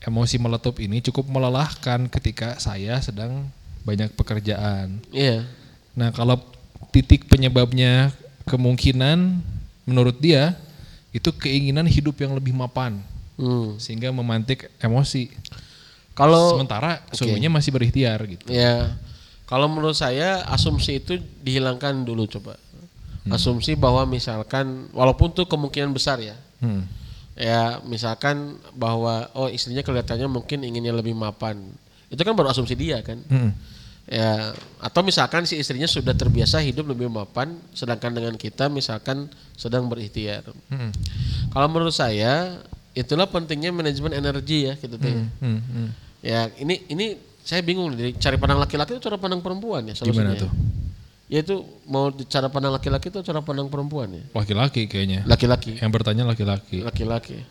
[0.00, 3.44] Emosi meletup ini cukup melelahkan ketika saya sedang
[3.84, 5.04] banyak pekerjaan.
[5.12, 5.44] Iya.
[5.92, 6.40] Nah, kalau
[6.94, 8.14] titik penyebabnya
[8.48, 9.44] kemungkinan
[9.84, 10.56] menurut dia
[11.12, 13.00] itu keinginan hidup yang lebih mapan
[13.38, 13.78] Hmm.
[13.78, 15.30] sehingga memantik emosi.
[16.18, 18.50] Kalau Sementara suaminya masih berikhtiar gitu.
[18.50, 18.98] ya
[19.46, 22.58] kalau menurut saya asumsi itu dihilangkan dulu coba.
[23.28, 26.36] Asumsi bahwa misalkan walaupun tuh kemungkinan besar ya.
[26.62, 26.86] Hmm.
[27.38, 31.60] Ya, misalkan bahwa oh istrinya kelihatannya mungkin inginnya lebih mapan.
[32.10, 33.20] Itu kan baru asumsi dia kan.
[33.30, 33.52] Hmm.
[34.08, 39.86] Ya, atau misalkan si istrinya sudah terbiasa hidup lebih mapan sedangkan dengan kita misalkan sedang
[39.86, 40.48] berikhtiar.
[40.72, 40.88] Hmm.
[41.52, 42.56] Kalau menurut saya
[42.96, 45.12] itulah pentingnya manajemen energi ya gitu teh.
[45.12, 45.60] Hmm.
[45.60, 45.88] Hmm.
[46.24, 50.34] Ya, ini ini saya bingung nih cari pandang laki-laki itu cara pandang perempuan ya Gimana
[50.34, 50.42] solusinya.
[50.42, 50.50] tuh?
[51.28, 54.24] Ya itu mau cara pandang laki-laki itu cara pandang perempuan ya.
[54.32, 55.28] Laki-laki kayaknya.
[55.28, 56.80] Laki-laki, Yang bertanya laki-laki.
[56.80, 57.44] laki-laki.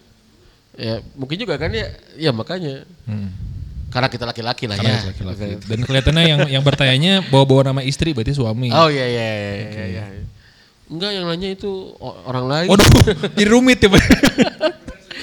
[0.73, 3.29] Ya, mungkin juga kan ya, ya makanya Hmm.
[3.89, 5.09] karena kita laki-laki lah Karena ya.
[5.13, 5.61] laki-laki.
[5.65, 8.73] Dan kelihatannya yang yang bertanyanya bawa-bawa nama istri berarti suami.
[8.73, 9.85] Oh iya iya iya iya.
[9.85, 10.03] iya.
[10.89, 12.67] Enggak yang nanya itu orang lain.
[12.73, 12.85] Waduh,
[13.37, 13.89] jadi rumit ya.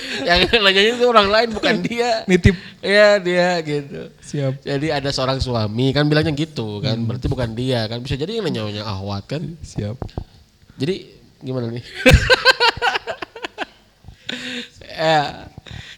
[0.28, 2.24] Yang nanya itu orang lain bukan dia.
[2.28, 2.56] Nitip.
[2.80, 4.00] Iya dia gitu.
[4.20, 4.62] Siap.
[4.62, 8.00] Jadi ada seorang suami kan bilangnya gitu kan, berarti bukan dia kan.
[8.00, 9.42] Bisa jadi yang nanya ahwat kan.
[9.62, 9.96] Siap.
[10.78, 11.08] Jadi
[11.42, 11.84] gimana nih?
[15.04, 15.48] ya.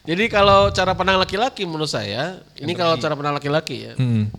[0.07, 3.93] Jadi kalau cara pandang laki-laki menurut saya, ini kalau cara pandang laki-laki ya.
[3.99, 4.31] Hmm.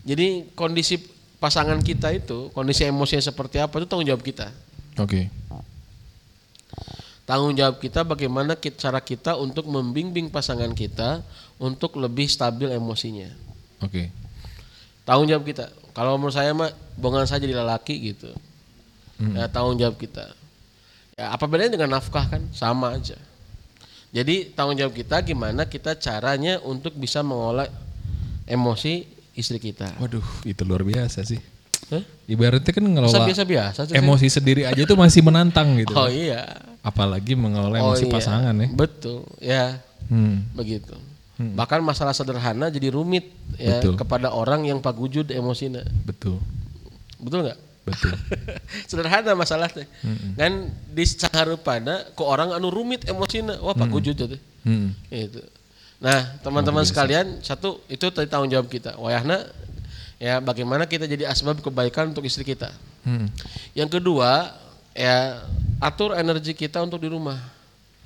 [0.00, 0.96] Jadi kondisi
[1.36, 4.48] pasangan kita itu, kondisi emosinya seperti apa itu tanggung jawab kita.
[4.96, 5.28] Oke.
[7.24, 11.24] Tanggung jawab kita bagaimana cara kita untuk membimbing pasangan kita
[11.56, 13.32] untuk lebih stabil emosinya.
[13.80, 14.12] Oke.
[15.08, 15.72] Tanggung jawab kita.
[15.96, 16.68] Kalau menurut saya mah
[17.00, 18.28] bongan saja di lelaki gitu.
[19.32, 20.36] Ya tanggung jawab kita.
[21.16, 22.44] Ya apa bedanya dengan nafkah kan?
[22.52, 23.16] Sama aja.
[24.12, 27.66] Jadi tanggung jawab kita gimana kita caranya untuk bisa mengolah
[28.44, 29.96] emosi istri kita.
[29.96, 31.40] Waduh, itu luar biasa sih.
[31.92, 32.02] Hah?
[32.24, 35.92] Ibaratnya kan ngelola biasa-biasa emosi sendiri aja tuh masih menantang gitu.
[35.92, 36.44] Oh iya.
[36.80, 38.12] Apalagi mengelola Oh emosi iya.
[38.12, 38.68] pasangan ya.
[38.72, 39.20] Betul.
[39.40, 39.64] Ya,
[40.08, 40.44] Hmm.
[40.52, 40.92] begitu.
[41.34, 43.26] Bahkan masalah sederhana jadi rumit
[43.58, 43.98] ya Betul.
[43.98, 45.82] kepada orang yang pagujud emosinya.
[46.06, 46.38] Betul.
[47.18, 47.58] Betul nggak?
[47.84, 48.14] Betul.
[48.90, 49.84] Sederhana masalahnya.
[50.38, 51.04] Kan di
[51.60, 53.60] pada ke orang anu rumit emosinya.
[53.60, 54.40] Wah, pagujud teh.
[54.64, 54.96] Hmm.
[55.12, 55.42] Itu.
[56.00, 58.96] Nah, teman-teman sekalian, satu itu tadi tanggung jawab kita.
[59.00, 59.40] Wayahna
[60.24, 62.72] ya bagaimana kita jadi asbab kebaikan untuk istri kita.
[63.04, 63.28] Hmm.
[63.76, 64.56] Yang kedua,
[64.96, 65.44] ya
[65.84, 67.36] atur energi kita untuk di rumah.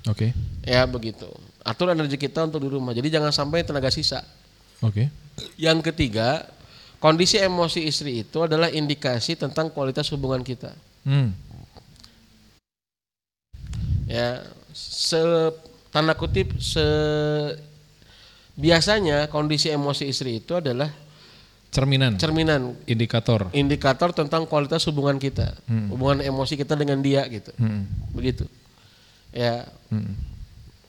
[0.03, 0.35] Oke.
[0.67, 1.31] Ya begitu.
[1.63, 2.91] Atur energi kita untuk di rumah.
[2.91, 4.19] Jadi jangan sampai tenaga sisa.
[4.83, 5.07] Oke.
[5.55, 6.43] Yang ketiga,
[6.99, 10.75] kondisi emosi istri itu adalah indikasi tentang kualitas hubungan kita.
[11.07, 11.31] Hmm.
[14.09, 14.43] Ya,
[14.75, 15.21] se
[15.93, 16.83] tanda kutip se
[18.59, 20.91] biasanya kondisi emosi istri itu adalah
[21.69, 22.17] Cerminan.
[22.17, 23.53] cerminan Indikator.
[23.53, 25.53] indikator tentang kualitas hubungan kita,
[25.93, 27.53] hubungan emosi kita dengan dia gitu.
[27.61, 27.85] Hmm.
[28.09, 28.49] Begitu.
[29.29, 30.17] Ya, Hmm.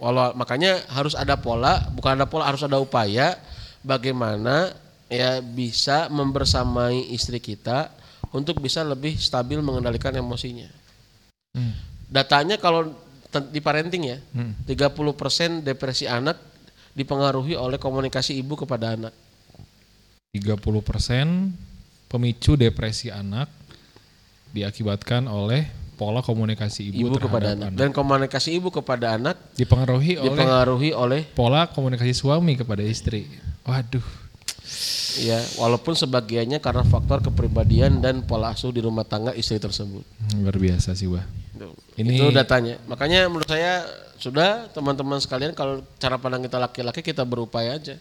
[0.00, 3.36] Walau makanya harus ada pola, bukan ada pola, harus ada upaya
[3.84, 4.72] bagaimana
[5.12, 7.92] ya bisa membersamai istri kita
[8.32, 10.72] untuk bisa lebih stabil mengendalikan emosinya.
[11.52, 11.76] Hmm.
[12.08, 12.96] Datanya kalau
[13.52, 14.56] di parenting ya, Hmm.
[14.64, 16.40] 30% depresi anak
[16.96, 19.12] dipengaruhi oleh komunikasi ibu kepada anak.
[20.30, 21.50] 30%
[22.06, 23.50] pemicu depresi anak
[24.54, 25.66] diakibatkan oleh
[25.98, 27.78] pola komunikasi ibu, Ibu, kepada terhadap anak.
[27.78, 33.26] Dan komunikasi ibu kepada anak Dipengaruhi oleh dipengaruhi oleh pola komunikasi suami kepada istri.
[33.66, 34.06] Waduh.
[35.18, 40.06] ya walaupun sebagiannya karena faktor kepribadian dan pola asuh di rumah tangga istri tersebut.
[40.38, 41.26] Luar biasa sih, Wah.
[41.98, 42.78] Ini- Itu datanya.
[42.86, 43.82] Makanya menurut saya
[44.22, 47.98] sudah teman-teman sekalian kalau cara pandang kita laki-laki kita berupaya aja.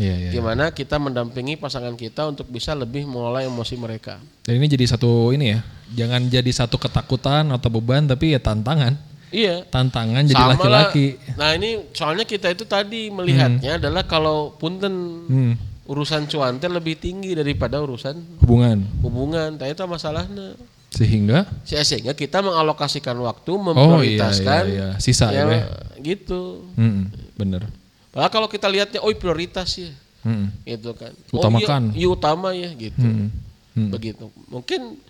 [0.00, 0.30] Iya, iya.
[0.32, 4.16] Gimana kita mendampingi pasangan kita untuk bisa lebih mengelola emosi mereka.
[4.42, 5.60] Dan ini jadi satu ini ya.
[5.92, 8.96] Jangan jadi satu ketakutan atau beban tapi ya tantangan.
[9.28, 9.64] Iya.
[9.68, 11.16] Tantangan jadi laki-laki.
[11.36, 14.92] Nah ini soalnya kita itu tadi melihatnya adalah kalau punten
[15.28, 15.54] Hmm.
[15.82, 18.84] urusan cuan teh lebih tinggi daripada urusan Hubungan.
[19.00, 19.56] hubungan.
[19.56, 20.56] Nah itu masalahnya.
[20.92, 24.62] Sehingga Sehingga kita mengalokasikan waktu, Oh iya, memprioritaskan.
[24.68, 25.00] iya, iya.
[25.00, 25.64] Sisa ya, Be?
[26.04, 26.68] gitu.
[26.76, 27.64] Hmm, bener.
[28.12, 29.88] Padahal kalau kita lihatnya, oh prioritas ya,
[30.22, 30.52] Hmm.
[30.62, 31.10] gitu kan.
[31.32, 31.90] Utamakan.
[31.90, 33.00] Oh, iya, iya utama ya, gitu.
[33.00, 33.32] Hmm.
[33.72, 33.88] Hmm.
[33.90, 34.28] Begitu.
[34.46, 35.00] Mungkin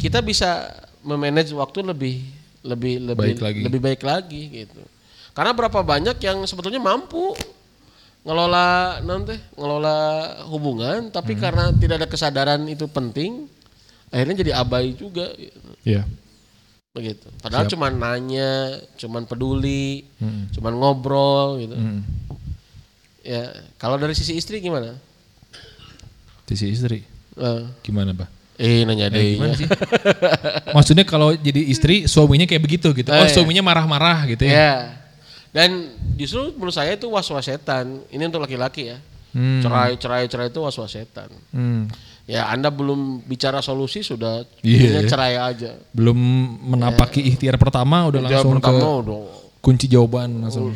[0.00, 2.16] kita bisa memanage waktu lebih
[2.66, 3.60] lebih lebih Baik lagi.
[3.62, 4.82] lebih baik lagi gitu.
[5.30, 7.36] Karena berapa banyak yang sebetulnya mampu
[8.26, 9.98] ngelola nanti ngelola
[10.48, 11.40] hubungan, tapi Hmm.
[11.40, 13.46] karena tidak ada kesadaran itu penting,
[14.10, 15.30] akhirnya jadi abai juga.
[15.36, 15.60] gitu.
[15.84, 16.02] Iya.
[16.90, 17.28] Begitu.
[17.38, 18.50] Padahal cuman nanya,
[18.96, 20.48] cuman peduli, Hmm.
[20.50, 21.76] cuman ngobrol gitu.
[21.76, 22.00] Hmm.
[23.26, 23.42] Ya,
[23.74, 24.94] kalau dari sisi istri gimana?
[26.46, 27.02] Sisi istri.
[27.34, 28.30] Eh, Gimana, Bah?
[28.56, 29.34] eh nanya deh.
[29.36, 29.66] Gimana sih?
[30.76, 33.10] Maksudnya kalau jadi istri suaminya kayak begitu gitu.
[33.10, 33.34] Oh, Oh, iya.
[33.34, 34.54] suaminya marah-marah gitu ya.
[34.54, 34.74] Ya.
[35.50, 38.00] Dan justru menurut saya itu was-was setan.
[38.08, 38.98] Ini untuk laki-laki ya.
[39.34, 39.60] Hmm.
[39.60, 41.28] Cerai, cerai, cerai itu was-was setan.
[41.50, 41.90] Hmm.
[42.24, 45.10] Ya, Anda belum bicara solusi sudah Iya, intinya iya.
[45.10, 45.70] cerai aja.
[45.92, 46.16] Belum
[46.62, 49.20] menapaki ikhtiar pertama udah Jawab langsung pertama ke udah
[49.60, 50.70] kunci jawaban langsung.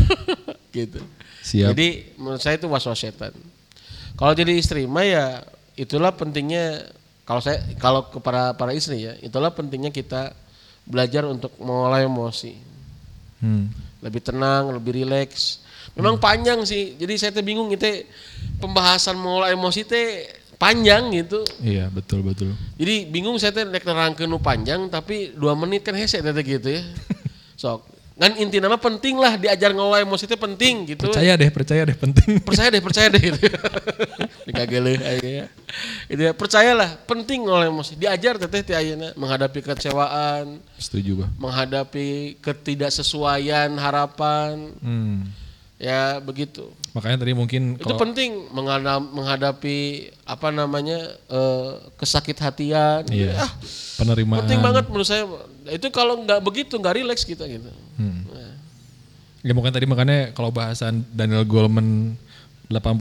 [0.76, 1.00] gitu.
[1.40, 1.72] Siap.
[1.72, 3.32] Jadi menurut saya itu was-was setan.
[4.16, 5.26] Kalau jadi istri mah ya
[5.78, 6.84] itulah pentingnya
[7.24, 10.34] kalau saya kalau kepada para istri ya, itulah pentingnya kita
[10.82, 12.58] belajar untuk mengolah emosi.
[13.38, 13.70] Hmm.
[14.02, 15.62] Lebih tenang, lebih rileks.
[15.94, 16.98] Memang panjang sih.
[16.98, 17.86] Jadi saya tuh bingung itu
[18.58, 20.26] pembahasan mengolah emosi teh
[20.58, 21.46] panjang gitu.
[21.62, 22.52] Iya, betul betul.
[22.76, 26.82] Jadi bingung saya teh nek nerangkeun panjang tapi dua menit kan hese teh gitu ya.
[27.62, 27.89] Sok.
[28.20, 31.08] Kan inti nama penting lah diajar ngolah emosi teh penting gitu.
[31.08, 32.36] Percaya deh, percaya deh penting.
[32.44, 33.40] percaya deh percaya deh gitu
[34.46, 35.46] dikagele ya
[36.10, 41.30] itu ya percayalah penting oleh emosi diajar teteh ti ayeuna menghadapi kecewaan Setuju, Bah.
[41.38, 45.30] menghadapi ketidaksesuaian harapan Hmm.
[45.78, 49.78] ya begitu Makanya tadi mungkin itu kalau penting menghadap, menghadapi
[50.26, 50.98] apa namanya
[51.30, 53.50] eh, kesakit hatian iya, ah,
[53.94, 54.42] penerimaan.
[54.42, 55.22] penting banget menurut saya
[55.70, 58.24] itu kalau nggak begitu nggak rileks kita gitu Hmm.
[59.40, 62.12] Ya mungkin tadi makanya kalau bahasan Daniel Goleman
[62.66, 62.92] 80%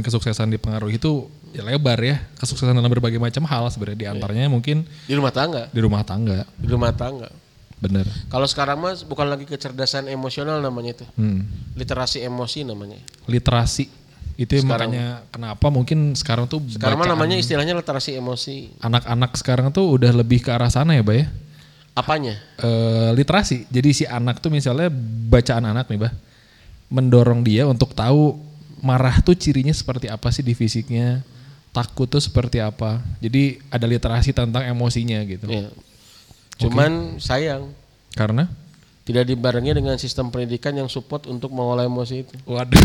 [0.00, 2.18] kesuksesan dipengaruhi itu ya lebar ya.
[2.34, 6.42] Kesuksesan dalam berbagai macam hal sebenarnya di antaranya mungkin di rumah tangga di rumah tangga.
[6.54, 7.30] di rumah tangga
[7.76, 8.06] Bener.
[8.26, 11.46] kalau sekarang mas bukan lagi kecerdasan emosional namanya itu Hmm.
[11.74, 13.86] literasi emosi namanya Literasi
[14.34, 14.90] itu Sekarang.
[14.90, 18.80] makanya kenapa mungkin sekarang tuh Sekarang namanya istilahnya literasi emosi.
[18.80, 21.30] anak-anak sekarang tuh udah lebih ke arah sana ya, Bah ya.
[21.94, 22.34] Apanya?
[22.58, 23.70] Eh, literasi.
[23.70, 24.90] Jadi si anak tuh misalnya
[25.30, 26.14] bacaan anak nih, Bah.
[26.90, 28.38] Mendorong dia untuk tahu
[28.82, 31.22] marah tuh cirinya seperti apa sih di fisiknya.
[31.70, 32.98] Takut tuh seperti apa.
[33.18, 35.46] Jadi ada literasi tentang emosinya gitu.
[35.50, 35.70] Ya.
[36.58, 37.74] Cuman sayang
[38.14, 38.46] Karena
[39.02, 42.34] tidak dibarengi dengan sistem pendidikan yang support untuk mengolah emosi itu.
[42.46, 42.78] waduh.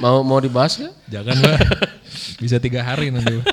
[0.00, 0.94] Mau mau dibahas nggak?
[1.06, 1.58] Jangan, Bah.
[2.40, 3.44] Bisa tiga hari nanti.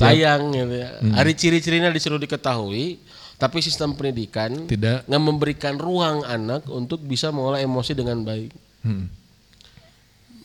[0.00, 0.90] Sayang gitu ya.
[0.98, 1.12] Hmm.
[1.12, 2.96] Hari ciri-cirinya disuruh diketahui,
[3.36, 5.08] tapi sistem pendidikan Tidak.
[5.08, 8.52] nggak memberikan ruang anak untuk bisa mengolah emosi dengan baik.
[8.84, 9.12] Hmm.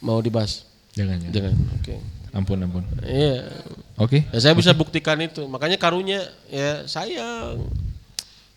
[0.03, 0.67] Mau dibahas?
[0.95, 1.33] Jangan, jangan.
[1.33, 1.53] Jangan.
[1.79, 1.95] Oke.
[2.35, 2.83] Ampun, ampun.
[3.07, 3.47] Iya.
[3.95, 4.27] Oke.
[4.27, 5.47] Ya, saya bisa buktikan itu.
[5.47, 6.19] Makanya karunya
[6.51, 7.63] ya sayang.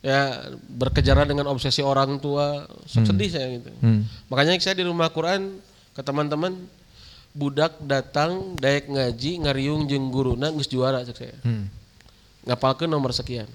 [0.03, 3.71] Ya berkejaran dengan obsesi orang tua, sedih saya gitu.
[3.83, 4.07] Hmm.
[4.31, 5.59] Makanya saya di rumah Quran
[5.95, 6.55] ke teman-teman
[7.39, 11.39] budak datang daek ngaji ngariung jeung guruna geus juara cek saya.
[11.47, 11.71] Hmm.
[12.43, 13.47] Ngapalkeun nomor sekian.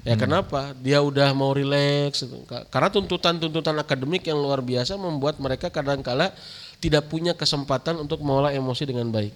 [0.00, 0.72] Ya kenapa?
[0.74, 2.24] Dia udah mau rileks.
[2.48, 6.32] Ka- Karena tuntutan-tuntutan akademik yang luar biasa membuat mereka kadangkala
[6.80, 9.30] tidak punya kesempatan untuk mengolah emosi dengan baik.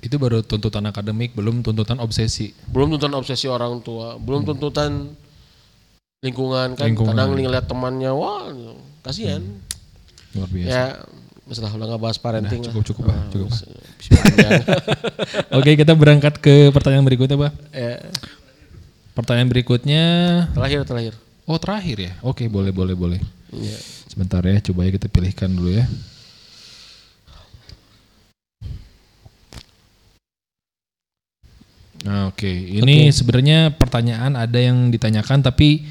[0.00, 2.56] Itu baru tuntutan akademik, belum tuntutan obsesi.
[2.72, 5.12] belum tuntutan obsesi orang tua, belum tuntutan
[6.18, 7.14] lingkungan kan Lingkungan.
[7.14, 8.50] kadang ngeliat temannya wah
[9.04, 9.38] kasihan
[10.34, 10.66] Luar biasa.
[10.66, 10.82] ya
[11.48, 12.86] Masalah udah bahas parenting Nah, cukup, lah.
[12.86, 13.16] cukup, Bah.
[13.16, 14.52] Ah, Cukup, bisa- bisa panjang.
[15.56, 17.52] Oke, kita berangkat ke pertanyaan berikutnya, Bah.
[17.72, 18.04] Ya,
[19.12, 20.02] Pertanyaan berikutnya
[20.52, 21.14] terakhir terakhir.
[21.42, 22.12] Oh, terakhir ya.
[22.22, 23.20] Oke, boleh boleh boleh.
[23.50, 23.78] Iya.
[24.06, 25.88] Sebentar ya, coba ya kita pilihkan dulu ya.
[31.98, 35.82] Nah, Oke, ini sebenarnya pertanyaan ada yang ditanyakan tapi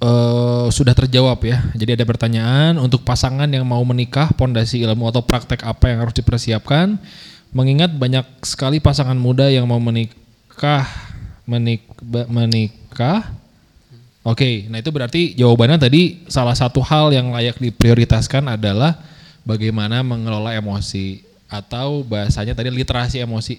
[0.00, 1.60] eh, sudah terjawab ya.
[1.76, 6.16] Jadi ada pertanyaan untuk pasangan yang mau menikah, pondasi ilmu atau praktek apa yang harus
[6.16, 6.96] dipersiapkan?
[7.52, 10.86] Mengingat banyak sekali pasangan muda yang mau menikah,
[11.44, 11.84] menik,
[12.30, 13.36] menikah.
[14.20, 19.00] Oke, nah itu berarti jawabannya tadi salah satu hal yang layak diprioritaskan adalah
[19.48, 23.58] bagaimana mengelola emosi atau bahasanya tadi literasi emosi.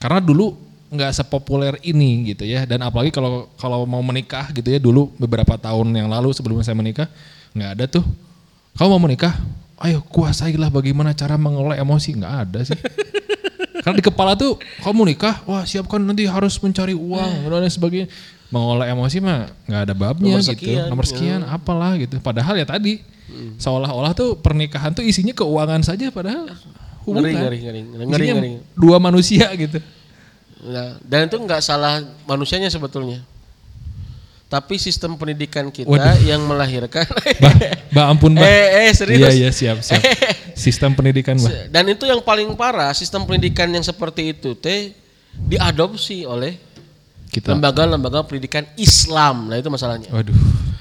[0.00, 2.66] Karena dulu nggak sepopuler ini gitu ya.
[2.66, 6.74] Dan apalagi kalau kalau mau menikah gitu ya dulu beberapa tahun yang lalu sebelum saya
[6.74, 7.06] menikah
[7.54, 8.04] nggak ada tuh.
[8.74, 9.38] Kamu mau menikah?
[9.80, 12.18] Ayo kuasailah bagaimana cara mengelola emosi.
[12.18, 12.78] Nggak ada sih.
[13.86, 18.10] Karena di kepala tuh kamu nikah wah siapkan nanti harus mencari uang dan sebagainya.
[18.50, 20.52] Mengelola emosi mah nggak ada babnya Nomor gitu.
[20.58, 22.18] sekian, nomor sekian apalah gitu.
[22.18, 22.98] Padahal ya tadi
[23.62, 26.50] seolah-olah tuh pernikahan tuh isinya keuangan saja padahal
[27.06, 27.30] hubungan.
[27.30, 28.50] Ngeri, ngeri, ngeri, ngeri, ngeri.
[28.74, 29.78] dua manusia gitu
[30.60, 33.24] Nah, dan itu nggak salah manusianya sebetulnya.
[34.50, 36.26] Tapi sistem pendidikan kita Waduh.
[36.26, 37.06] yang melahirkan
[37.42, 37.54] Bah,
[37.94, 38.42] bah ampun bah.
[38.42, 39.30] Eh, eh, serius?
[39.30, 40.02] Iya, iya, siap, siap.
[40.58, 41.70] Sistem pendidikan, bah.
[41.70, 44.92] dan itu yang paling parah, sistem pendidikan yang seperti itu teh
[45.32, 46.58] diadopsi oleh
[47.30, 47.54] Kita.
[47.54, 49.48] lembaga-lembaga pendidikan Islam.
[49.48, 50.10] Nah, itu masalahnya.
[50.10, 50.34] Waduh.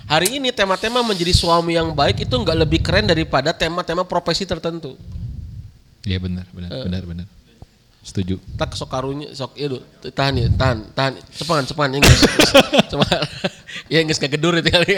[0.10, 4.98] Hari ini tema-tema menjadi suami yang baik itu nggak lebih keren daripada tema-tema profesi tertentu.
[6.02, 6.84] Iya benar, benar, Eh.
[6.90, 7.26] benar, benar.
[8.00, 8.40] Setuju.
[8.56, 9.78] Tak sok karunya sok itu
[10.16, 11.14] tahan ya, tahan, tahan.
[11.36, 12.20] Cepat, cepat Inggris.
[12.92, 13.20] Cepat.
[13.92, 14.96] ya Inggris gak gedur itu kali.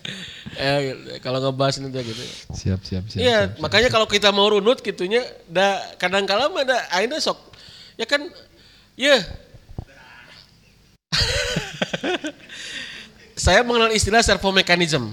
[0.60, 0.80] eh,
[1.24, 2.22] kalau ngebahas itu gitu.
[2.52, 3.20] Siap, siap, siap.
[3.20, 3.60] Iya, siap.
[3.64, 6.84] makanya kalau kita mau runut gitunya, da kadang kala mah da
[7.16, 7.40] sok
[7.96, 8.20] ya kan
[9.00, 9.16] ya
[13.36, 15.12] Saya mengenal istilah servo mechanism.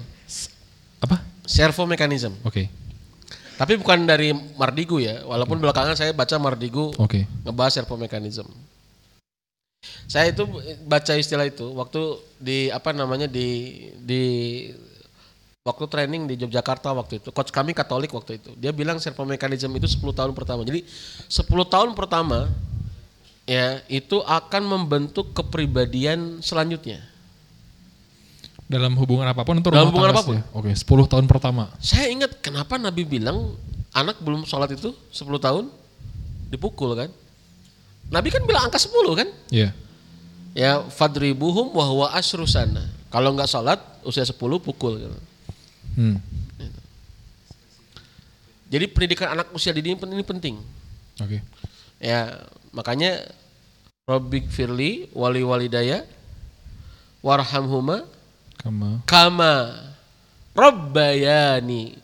[1.03, 1.19] Apa?
[1.43, 2.31] Servo mechanism.
[2.47, 2.71] Oke.
[3.63, 7.23] Tapi bukan dari Mardigu ya, walaupun belakangan saya baca Mardigu Oke.
[7.47, 8.43] ngebahas servo mechanism.
[10.03, 10.43] Saya itu
[10.83, 14.23] baca istilah itu waktu di apa namanya di di
[15.63, 17.31] waktu training di Yogyakarta waktu itu.
[17.31, 18.51] Coach kami Katolik waktu itu.
[18.59, 20.67] Dia bilang servo mechanism itu 10 tahun pertama.
[20.67, 20.83] Jadi
[21.31, 22.51] 10 tahun pertama
[23.47, 27.12] ya itu akan membentuk kepribadian selanjutnya.
[28.67, 30.41] Dalam hubungan apa pun itu Dalam hubungan tangga sih.
[30.55, 31.69] Oke, 10 tahun pertama.
[31.83, 33.53] Saya ingat kenapa Nabi bilang
[33.93, 35.69] anak belum sholat itu 10 tahun
[36.49, 37.09] dipukul kan.
[38.09, 39.27] Nabi kan bilang angka 10 kan.
[39.51, 39.69] Iya.
[40.53, 42.87] Ya fadribuhum wa huwa asyru sana.
[43.13, 45.01] Kalau nggak sholat usia 10 pukul.
[45.01, 45.19] gitu.
[45.93, 46.17] Hmm.
[48.73, 50.57] Jadi pendidikan anak usia dini ini penting.
[51.21, 51.45] Oke.
[52.01, 52.41] Ya
[52.73, 53.21] makanya
[54.09, 56.01] Robbik Firli wali walidaya
[57.21, 58.03] warhamhuma
[58.63, 59.53] Kama kama
[60.55, 61.99] Robbayani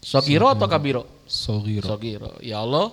[0.00, 1.04] Sogiro atau kabiro?
[1.28, 1.84] Sogiro.
[1.84, 2.32] Sogiro.
[2.40, 2.88] Ya Allah,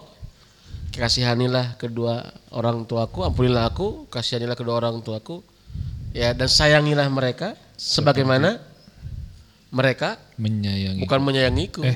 [0.92, 5.40] kasihanilah kedua orang tuaku, ampunilah aku, kasihanilah kedua orang tuaku.
[6.12, 8.60] Ya dan sayangilah mereka sebagaimana
[9.72, 11.00] mereka Menyayangi.
[11.06, 11.82] bukan menyayangiku.
[11.88, 11.96] Eh.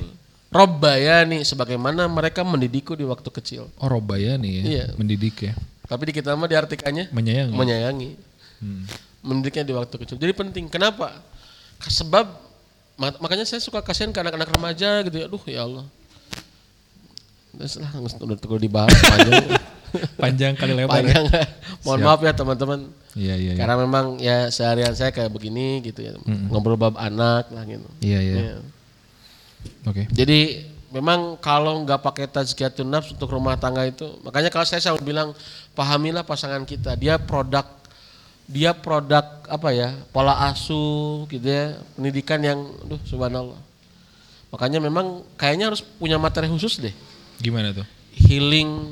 [0.51, 3.67] Robbayani sebagaimana mereka mendidikku di waktu kecil.
[3.79, 4.63] Oh, robaya nih ya.
[4.63, 4.85] Iya.
[4.95, 5.53] Mendidik ya.
[5.87, 7.55] Tapi di kita mah diartikannya Menyayangi.
[7.55, 8.09] menyayangi.
[8.63, 8.83] Hmm.
[9.21, 10.17] Mendidiknya di waktu kecil.
[10.17, 10.65] Jadi penting.
[10.67, 11.21] Kenapa?
[11.81, 12.25] Sebab
[12.97, 15.25] mak- makanya saya suka kasihan ke anak-anak remaja gitu ya.
[15.29, 15.85] Aduh ya Allah.
[17.51, 19.45] Terus lah udah udah dibahas panjang.
[20.15, 21.03] Panjang kali lebar.
[21.03, 21.11] ya.
[21.11, 21.25] panjang.
[21.83, 22.07] Mohon Siap.
[22.07, 22.79] maaf ya teman-teman.
[23.11, 23.59] Iya, iya, iya.
[23.59, 26.15] Karena memang ya seharian saya kayak begini gitu ya.
[26.47, 27.83] Ngobrol bab anak lah gitu.
[27.99, 28.35] Iya, iya.
[28.39, 28.55] Iya.
[29.83, 30.07] Oke.
[30.15, 30.63] Jadi
[30.95, 35.35] memang kalau nggak pakai tazkiyatun nafs untuk rumah tangga itu, makanya kalau saya selalu bilang
[35.75, 37.67] pahamilah pasangan kita, dia produk
[38.51, 43.57] dia produk apa ya pola asuh gitu ya pendidikan yang, duh subhanallah.
[44.51, 46.91] Makanya memang kayaknya harus punya materi khusus deh,
[47.39, 47.87] Gimana tuh?
[48.11, 48.91] healing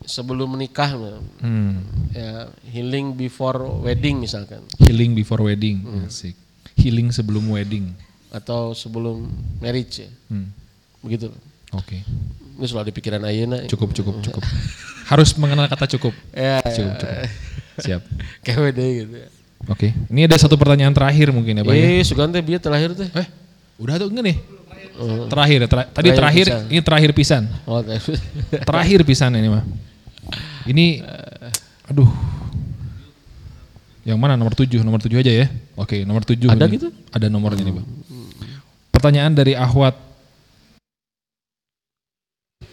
[0.00, 0.90] sebelum menikah,
[1.38, 1.84] Hmm.
[2.10, 5.84] ya healing before wedding misalkan, Healing before wedding.
[5.84, 6.08] Hmm.
[6.08, 6.34] Asik.
[6.74, 7.92] Healing sebelum wedding.
[8.30, 9.26] atau sebelum
[9.58, 10.54] marriage ya, Hmm.
[11.02, 11.34] begitu.
[11.74, 11.98] Oke.
[12.56, 13.66] Ini selalu di pikiran Ayeuna.
[13.66, 14.42] Cukup, cukup, cukup.
[15.10, 16.14] Harus mengenal kata cukup.
[16.30, 17.26] Ya, Cukup, cukup.
[17.80, 18.02] Siap.
[18.44, 19.28] KWD gitu ya.
[19.68, 19.92] Oke.
[20.08, 21.74] Ini ada satu pertanyaan terakhir mungkin ya, Pak.
[21.76, 21.84] ya?
[21.84, 23.08] Eh, Sugante biar terakhir teh.
[23.12, 23.26] Eh,
[23.76, 24.38] udah tuh enggak nih?
[25.00, 26.62] Oh, Terakhir, tera- tadi Terakhir terakhir, pisan.
[26.68, 27.42] ini terakhir pisan.
[27.64, 27.80] oh.
[28.68, 29.64] Terakhir pisan ini mah.
[30.68, 31.00] Ini,
[31.88, 32.08] aduh.
[34.04, 34.80] Yang mana nomor tujuh?
[34.80, 35.46] Nomor tujuh aja ya.
[35.76, 36.48] Oke, nomor tujuh.
[36.52, 36.76] Ada ini.
[36.76, 36.88] gitu?
[37.12, 37.86] Ada nomornya nih, Pak.
[38.92, 39.96] Pertanyaan dari Ahwat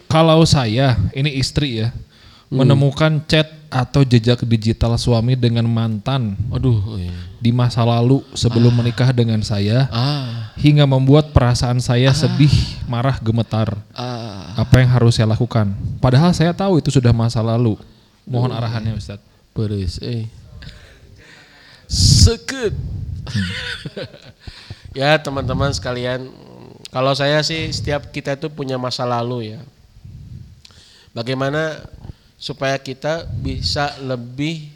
[0.08, 1.92] Kalau saya, ini istri ya,
[2.48, 7.12] menemukan chat atau jejak digital suami dengan mantan Aduh, iya.
[7.36, 12.52] di masa lalu sebelum menikah dengan saya Ah, hingga membuat perasaan saya sedih,
[12.88, 13.76] marah, gemetar.
[13.92, 14.56] ah.
[14.56, 15.76] Apa yang harus saya lakukan?
[16.00, 17.76] Padahal saya tahu itu sudah masa lalu.
[18.24, 19.22] Mohon arahannya Ustadz.
[19.52, 20.24] Beres, eh.
[21.88, 22.72] Seket.
[24.98, 26.32] ya teman-teman sekalian,
[26.88, 29.60] kalau saya sih setiap kita itu punya masa lalu ya.
[31.12, 31.84] Bagaimana
[32.38, 34.70] supaya kita bisa lebih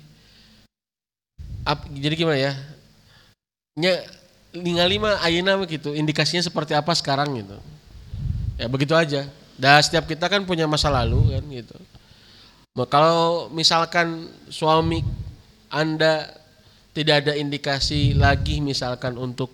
[1.62, 2.52] ap- jadi gimana ya?
[3.78, 4.02] Nya
[4.52, 7.56] lima lima ayana begitu, indikasinya seperti apa sekarang gitu.
[8.60, 9.24] Ya begitu aja.
[9.56, 11.76] Dan setiap kita kan punya masa lalu kan gitu.
[12.76, 15.01] Nah, Kalau misalkan suami
[15.72, 16.28] Anda
[16.93, 19.48] tidak ada indikasi lagi misalkan untuk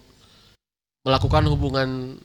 [1.07, 2.19] melakukan hubungan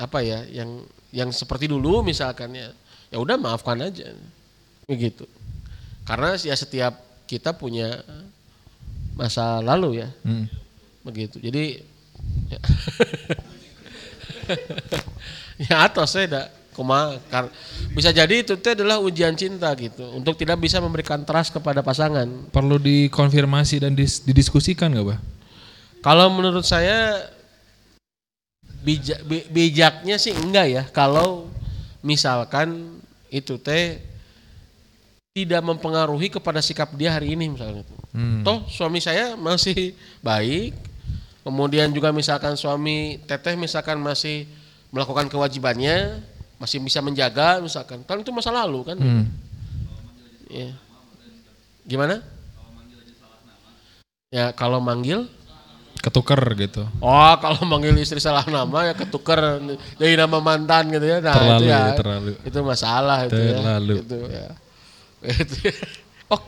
[0.00, 2.72] apa ya yang yang seperti dulu misalkan ya
[3.12, 4.08] ya udah maafkan aja
[4.88, 5.28] begitu
[6.08, 6.96] karena ya setiap
[7.28, 8.00] kita punya
[9.12, 10.08] masa lalu ya.
[10.24, 10.48] Hmm.
[11.04, 11.36] begitu.
[11.36, 11.84] Jadi
[12.52, 12.58] ya,
[15.60, 17.52] ya atau saya tidak kuma kar-
[17.92, 20.08] bisa jadi itu teh adalah ujian cinta gitu.
[20.16, 22.48] Untuk tidak bisa memberikan trust kepada pasangan.
[22.48, 25.20] Perlu dikonfirmasi dan dis- didiskusikan nggak, Bah?
[26.00, 27.28] kalau menurut saya
[28.80, 30.82] bijak bi- bijaknya sih enggak ya.
[30.88, 31.52] Kalau
[32.00, 32.96] misalkan
[33.28, 34.00] itu teh
[35.44, 38.40] tidak mempengaruhi kepada sikap dia hari ini misalnya Hmm.
[38.42, 39.92] Toh suami saya masih
[40.24, 40.72] baik.
[41.44, 44.48] Kemudian juga misalkan suami teteh misalkan masih
[44.90, 46.18] melakukan kewajibannya,
[46.56, 48.02] masih bisa menjaga misalkan.
[48.08, 48.96] Kan itu masa lalu kan.
[48.96, 49.24] Hmm.
[50.48, 50.72] Ya.
[51.84, 52.24] Gimana?
[54.32, 55.28] Ya kalau manggil
[55.98, 56.86] Ketuker gitu.
[57.02, 59.58] Oh, kalau manggil istri salah nama ya ketuker
[59.98, 61.18] dari nama mantan gitu ya.
[61.18, 62.30] Nah, Terlalu itu ya, ya, terlalu.
[62.46, 63.94] Itu masalah itu Terlalu.
[63.94, 64.00] ya.
[64.00, 64.22] Itu ya.
[64.22, 64.48] Itu ya.
[66.32, 66.42] Oh,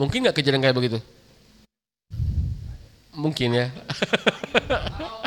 [0.00, 0.98] mungkin nggak kejadian kayak begitu?
[3.12, 3.66] Mungkin ya.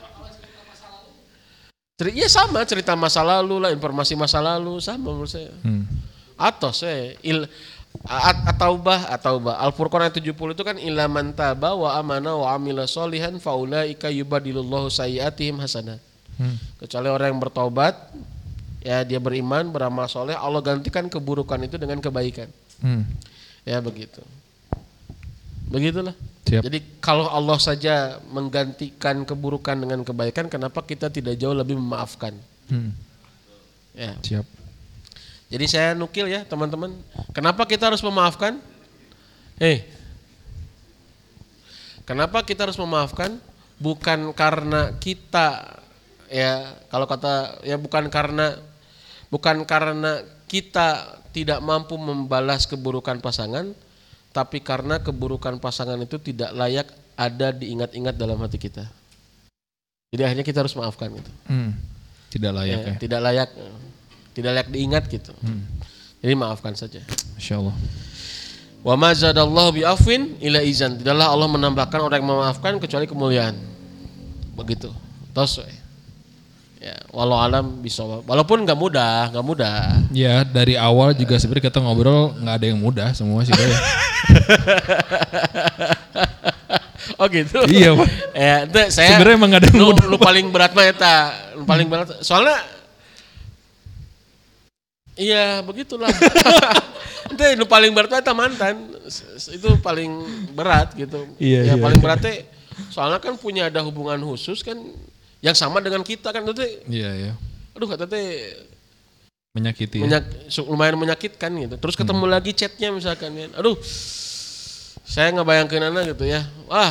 [2.01, 5.53] Iya sama cerita masa lalu lah, informasi masa lalu sama menurut saya.
[5.63, 5.87] Hmm.
[6.35, 7.47] Atau saya il
[8.03, 12.49] at- atau bah atau bah Al-Furqan ayat 70 itu kan ilaman taba wa amana wa
[12.51, 16.01] amila solihan faulaika yubadilullahu sayyiatihim hasanat.
[16.35, 16.57] Hmm.
[16.81, 17.95] Kecuali orang yang bertobat
[18.83, 22.49] ya dia beriman, beramal soleh, Allah gantikan keburukan itu dengan kebaikan.
[22.81, 23.03] Hmm.
[23.67, 24.23] Ya begitu.
[25.69, 26.15] Begitulah.
[26.43, 26.61] Siap.
[26.69, 32.35] Jadi kalau Allah saja menggantikan keburukan dengan kebaikan, kenapa kita tidak jauh lebih memaafkan?
[32.67, 32.91] Hmm.
[33.95, 34.13] Ya.
[34.21, 34.45] Siap.
[35.53, 36.97] Jadi saya nukil ya teman-teman.
[37.29, 38.57] Kenapa kita harus memaafkan?
[39.61, 39.85] Hei.
[42.03, 43.37] Kenapa kita harus memaafkan?
[43.77, 45.77] Bukan karena kita
[46.27, 48.57] ya kalau kata ya bukan karena
[49.29, 53.73] bukan karena kita tidak mampu membalas keburukan pasangan,
[54.29, 56.87] tapi karena keburukan pasangan itu tidak layak
[57.17, 58.85] ada diingat-ingat dalam hati kita.
[60.13, 61.31] Jadi akhirnya kita harus maafkan gitu.
[61.49, 61.73] Hmm.
[62.29, 62.95] Tidak layak Ya, ya.
[63.01, 63.49] Tidak layak,
[64.37, 65.33] tidak layak diingat gitu.
[65.41, 65.65] Hmm.
[66.21, 67.01] Jadi maafkan saja.
[67.35, 67.75] Insya Allah.
[68.85, 71.01] Wa ma zadallahu bi afwin ila izan.
[71.01, 73.57] Tidaklah Allah menambahkan orang yang memaafkan kecuali kemuliaan.
[74.53, 74.93] Begitu.
[75.33, 75.82] Tos we.
[76.83, 78.03] Ya, walau alam bisa.
[78.03, 80.03] Walaupun nggak mudah, nggak mudah.
[80.11, 83.55] Ya dari awal juga sebenarnya kita ngobrol nggak ada yang mudah semua sih.
[83.55, 83.71] Ya.
[87.23, 87.63] oh gitu.
[87.71, 88.07] iya pak.
[88.35, 90.05] Ya, itu saya Sebenarnya emang ada yang lu, mudah.
[90.11, 91.15] lu paling berat mah eta.
[91.55, 92.19] Lu paling berat.
[92.19, 92.59] Soalnya
[95.13, 96.09] Iya, begitulah.
[97.31, 98.97] itu lu paling berat eta mantan.
[99.05, 100.09] S- s- Itu paling
[100.51, 101.29] berat gitu.
[101.37, 101.79] Iya, ya iya.
[101.79, 102.43] paling berat teh
[102.89, 104.73] soalnya kan punya ada hubungan khusus kan
[105.43, 107.33] yang sama dengan kita kan itu teh Iya ya.
[107.75, 108.55] aduh kata teh
[109.53, 110.03] Menyakiti ya.
[110.07, 111.75] menyak- su- lumayan menyakitkan gitu.
[111.77, 112.33] Terus ketemu Hmm.
[112.33, 113.51] lagi chatnya misalkan kan.
[113.53, 113.77] Aduh.
[115.05, 116.41] Saya ngebayangkan anak gitu ya.
[116.65, 116.89] Wah.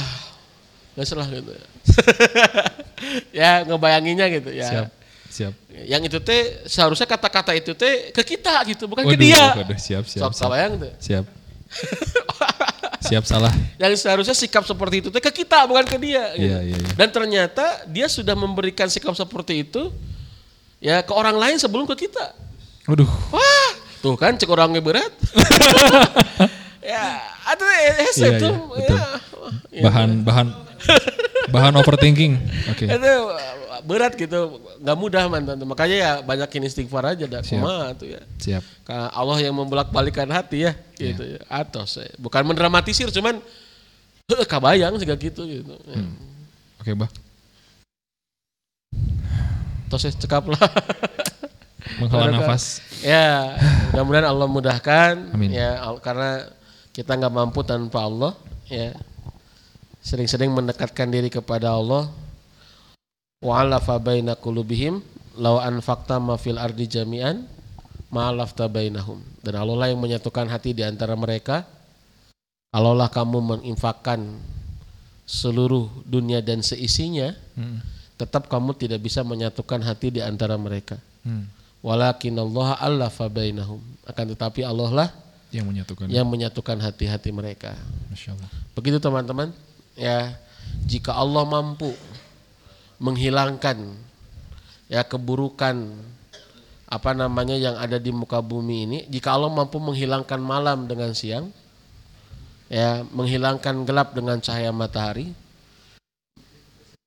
[0.95, 1.65] Gak salah gitu ya.
[3.43, 4.69] ya ngebayanginnya gitu ya.
[4.69, 4.89] Siap.
[5.27, 5.53] Siap.
[5.89, 9.45] Yang itu teh seharusnya kata-kata itu teh ke kita gitu, bukan ke Waduh, dia.
[9.57, 10.29] waduh, siap siap.
[10.31, 10.53] Sok Siap.
[10.79, 10.93] tuh.
[11.01, 11.25] Siap.
[13.09, 13.53] siap salah.
[13.77, 16.33] Yang seharusnya sikap seperti itu ke kita, bukan ke dia.
[16.39, 16.49] gitu.
[16.49, 16.91] Iya iya iya.
[16.95, 19.91] Dan ternyata dia sudah memberikan sikap seperti itu
[20.79, 22.35] ya ke orang lain sebelum ke kita.
[22.87, 23.07] Waduh.
[23.31, 23.71] Wah,
[24.03, 25.13] tuh kan cek orangnya berat.
[26.93, 27.05] ya,
[27.47, 27.67] ada
[28.03, 28.99] es Iya, itu iya, betul.
[28.99, 29.07] ya.
[29.71, 29.83] ya.
[29.87, 30.47] Bahan bahan
[31.55, 32.39] bahan overthinking.
[32.73, 32.87] Oke.
[32.89, 33.13] Itu
[33.83, 35.59] berat gitu, nggak mudah mantan.
[35.67, 37.43] Makanya ya banyakin istighfar aja dah.
[37.43, 37.99] Siap.
[37.99, 38.21] Tuh ya.
[38.39, 38.63] Siap.
[38.87, 41.43] Ka Allah yang membolak-balikan hati ya, gitu Iya.
[41.43, 41.51] ya.
[41.51, 42.07] Atos, ya.
[42.19, 43.43] bukan mendramatisir, cuman
[44.31, 45.75] heuh, kabayang sih gitu gitu.
[45.91, 45.99] Ya.
[45.99, 46.15] Hmm.
[46.79, 47.11] Oke, Bah.
[49.91, 50.57] Tos ya, cekap lah.
[52.01, 52.81] menghela nafas.
[53.05, 53.59] Ya,
[53.93, 55.15] mudah-mudahan Allah mudahkan.
[55.35, 55.53] Amin.
[55.53, 56.49] Ya, karena
[56.95, 58.33] kita nggak mampu tanpa Allah.
[58.73, 58.97] Ya,
[60.03, 62.11] sering-sering mendekatkan diri kepada Allah.
[63.43, 65.03] Wa alafa baina qulubihim
[65.35, 67.43] law anfaqta ma fil ardi jami'an
[68.13, 69.19] ma alafta bainahum.
[69.43, 71.67] Dan Allah lah yang menyatukan hati di antara mereka.
[72.73, 74.33] Kalaulah kamu menginfakkan
[75.29, 77.85] seluruh dunia dan seisinya, Hmm.
[78.17, 80.97] tetap kamu tidak bisa menyatukan hati di antara mereka.
[81.21, 81.53] Hmm.
[81.83, 83.83] Walakin Allah allafa bainahum.
[84.07, 85.09] Akan tetapi Allah lah
[85.53, 86.05] Yang menyatukan.
[86.09, 87.75] yang menyatukan hati-hati mereka.
[88.09, 88.49] Masya Allah.
[88.73, 89.51] Begitu teman-teman.
[89.93, 90.41] Ya,
[90.89, 91.93] jika Allah mampu
[93.03, 93.77] menghilangkan
[94.89, 95.91] ya keburukan
[96.93, 101.49] apa namanya yang ada di muka bumi ini, jika Allah mampu menghilangkan malam dengan siang,
[102.69, 105.33] ya menghilangkan gelap dengan cahaya matahari,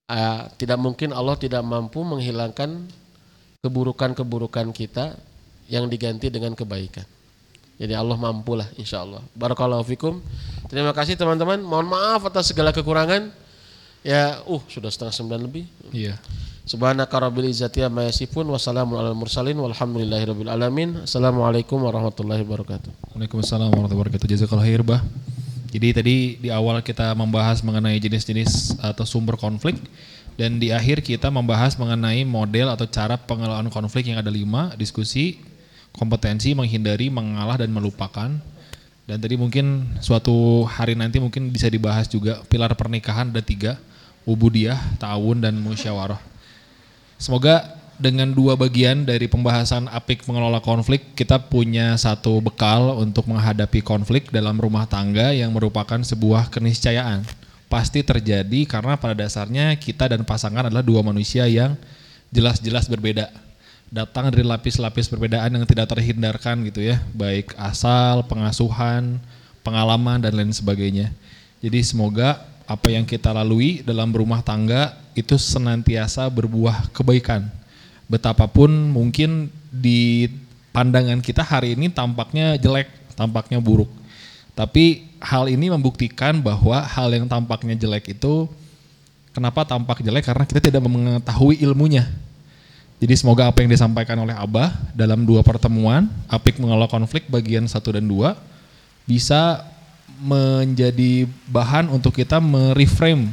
[0.09, 2.89] ah, tidak mungkin Allah tidak mampu menghilangkan
[3.61, 5.17] keburukan-keburukan kita
[5.69, 7.05] yang diganti dengan kebaikan.
[7.75, 9.19] Jadi Allah mampulah insya Allah.
[9.35, 10.23] Barakallahu fikum.
[10.71, 11.59] Terima kasih teman-teman.
[11.59, 13.29] Mohon maaf atas segala kekurangan.
[14.05, 15.65] Ya, uh sudah setengah sembilan lebih.
[15.91, 16.15] Iya.
[16.65, 20.89] Subhanaka rabbil izzati amma yasifun wa salamun alal mursalin walhamdulillahi rabbil alamin.
[21.05, 23.13] Assalamualaikum warahmatullahi wabarakatuh.
[23.13, 24.27] Waalaikumsalam warahmatullahi wabarakatuh.
[24.29, 25.01] Jazakallah khair, Bah.
[25.69, 29.75] Jadi tadi di awal kita membahas mengenai jenis-jenis atau sumber konflik
[30.39, 35.43] dan di akhir kita membahas mengenai model atau cara pengelolaan konflik yang ada lima, diskusi,
[35.95, 38.29] kompetensi, menghindari, mengalah dan melupakan.
[39.05, 43.79] Dan tadi mungkin suatu hari nanti mungkin bisa dibahas juga pilar pernikahan ada tiga,
[44.27, 46.19] ubudiyah, ta'awun dan musyawarah.
[47.15, 53.79] Semoga dengan dua bagian dari pembahasan apik mengelola konflik, kita punya satu bekal untuk menghadapi
[53.79, 57.23] konflik dalam rumah tangga yang merupakan sebuah keniscayaan.
[57.71, 61.79] Pasti terjadi karena pada dasarnya kita dan pasangan adalah dua manusia yang
[62.35, 63.44] jelas-jelas berbeda.
[63.95, 69.23] Datang dari lapis-lapis perbedaan yang tidak terhindarkan gitu ya, baik asal, pengasuhan,
[69.63, 71.15] pengalaman dan lain sebagainya.
[71.63, 77.47] Jadi semoga apa yang kita lalui dalam rumah tangga itu senantiasa berbuah kebaikan.
[78.11, 80.27] Betapapun mungkin di
[80.75, 83.87] pandangan kita hari ini tampaknya jelek, tampaknya buruk.
[84.59, 88.51] Tapi hal ini membuktikan bahwa hal yang tampaknya jelek itu
[89.31, 92.24] kenapa tampak jelek karena kita tidak mengetahui ilmunya.
[93.05, 97.77] Jadi semoga apa yang disampaikan oleh Abah dalam dua pertemuan, Apik mengelola konflik bagian 1
[97.93, 98.33] dan 2
[99.05, 99.61] bisa
[100.17, 103.29] menjadi bahan untuk kita mereframe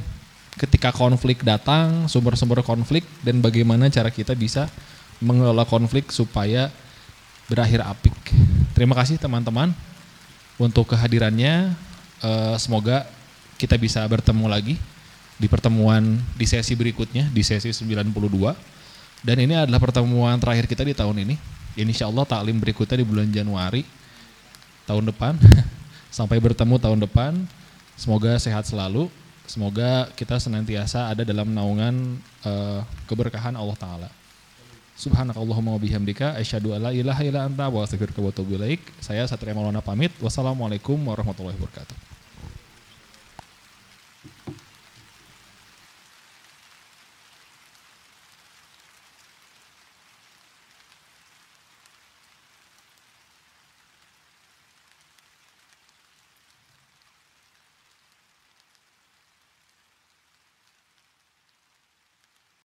[0.61, 4.69] ketika konflik datang, sumber-sumber konflik dan bagaimana cara kita bisa
[5.25, 6.69] mengelola konflik supaya
[7.49, 8.13] berakhir apik.
[8.77, 9.73] Terima kasih teman-teman
[10.61, 11.73] untuk kehadirannya.
[12.21, 13.09] Eh, semoga
[13.57, 14.77] kita bisa bertemu lagi
[15.41, 18.13] di pertemuan di sesi berikutnya di sesi 92
[19.23, 21.35] dan ini adalah pertemuan terakhir kita di tahun ini.
[21.79, 23.87] Insya Allah taklim berikutnya di bulan Januari
[24.85, 25.39] tahun depan.
[26.19, 27.33] Sampai bertemu tahun depan.
[27.95, 29.07] Semoga sehat selalu.
[29.47, 34.09] Semoga kita senantiasa ada dalam naungan eh, keberkahan Allah Ta'ala.
[34.93, 38.83] Subhanakallahumma wa bihamdika asyhadu an la ilaha illa anta wa astaghfiruka wa atubu ilaik.
[39.01, 40.13] Saya Satria Maulana pamit.
[40.21, 42.12] Wassalamualaikum warahmatullahi wabarakatuh.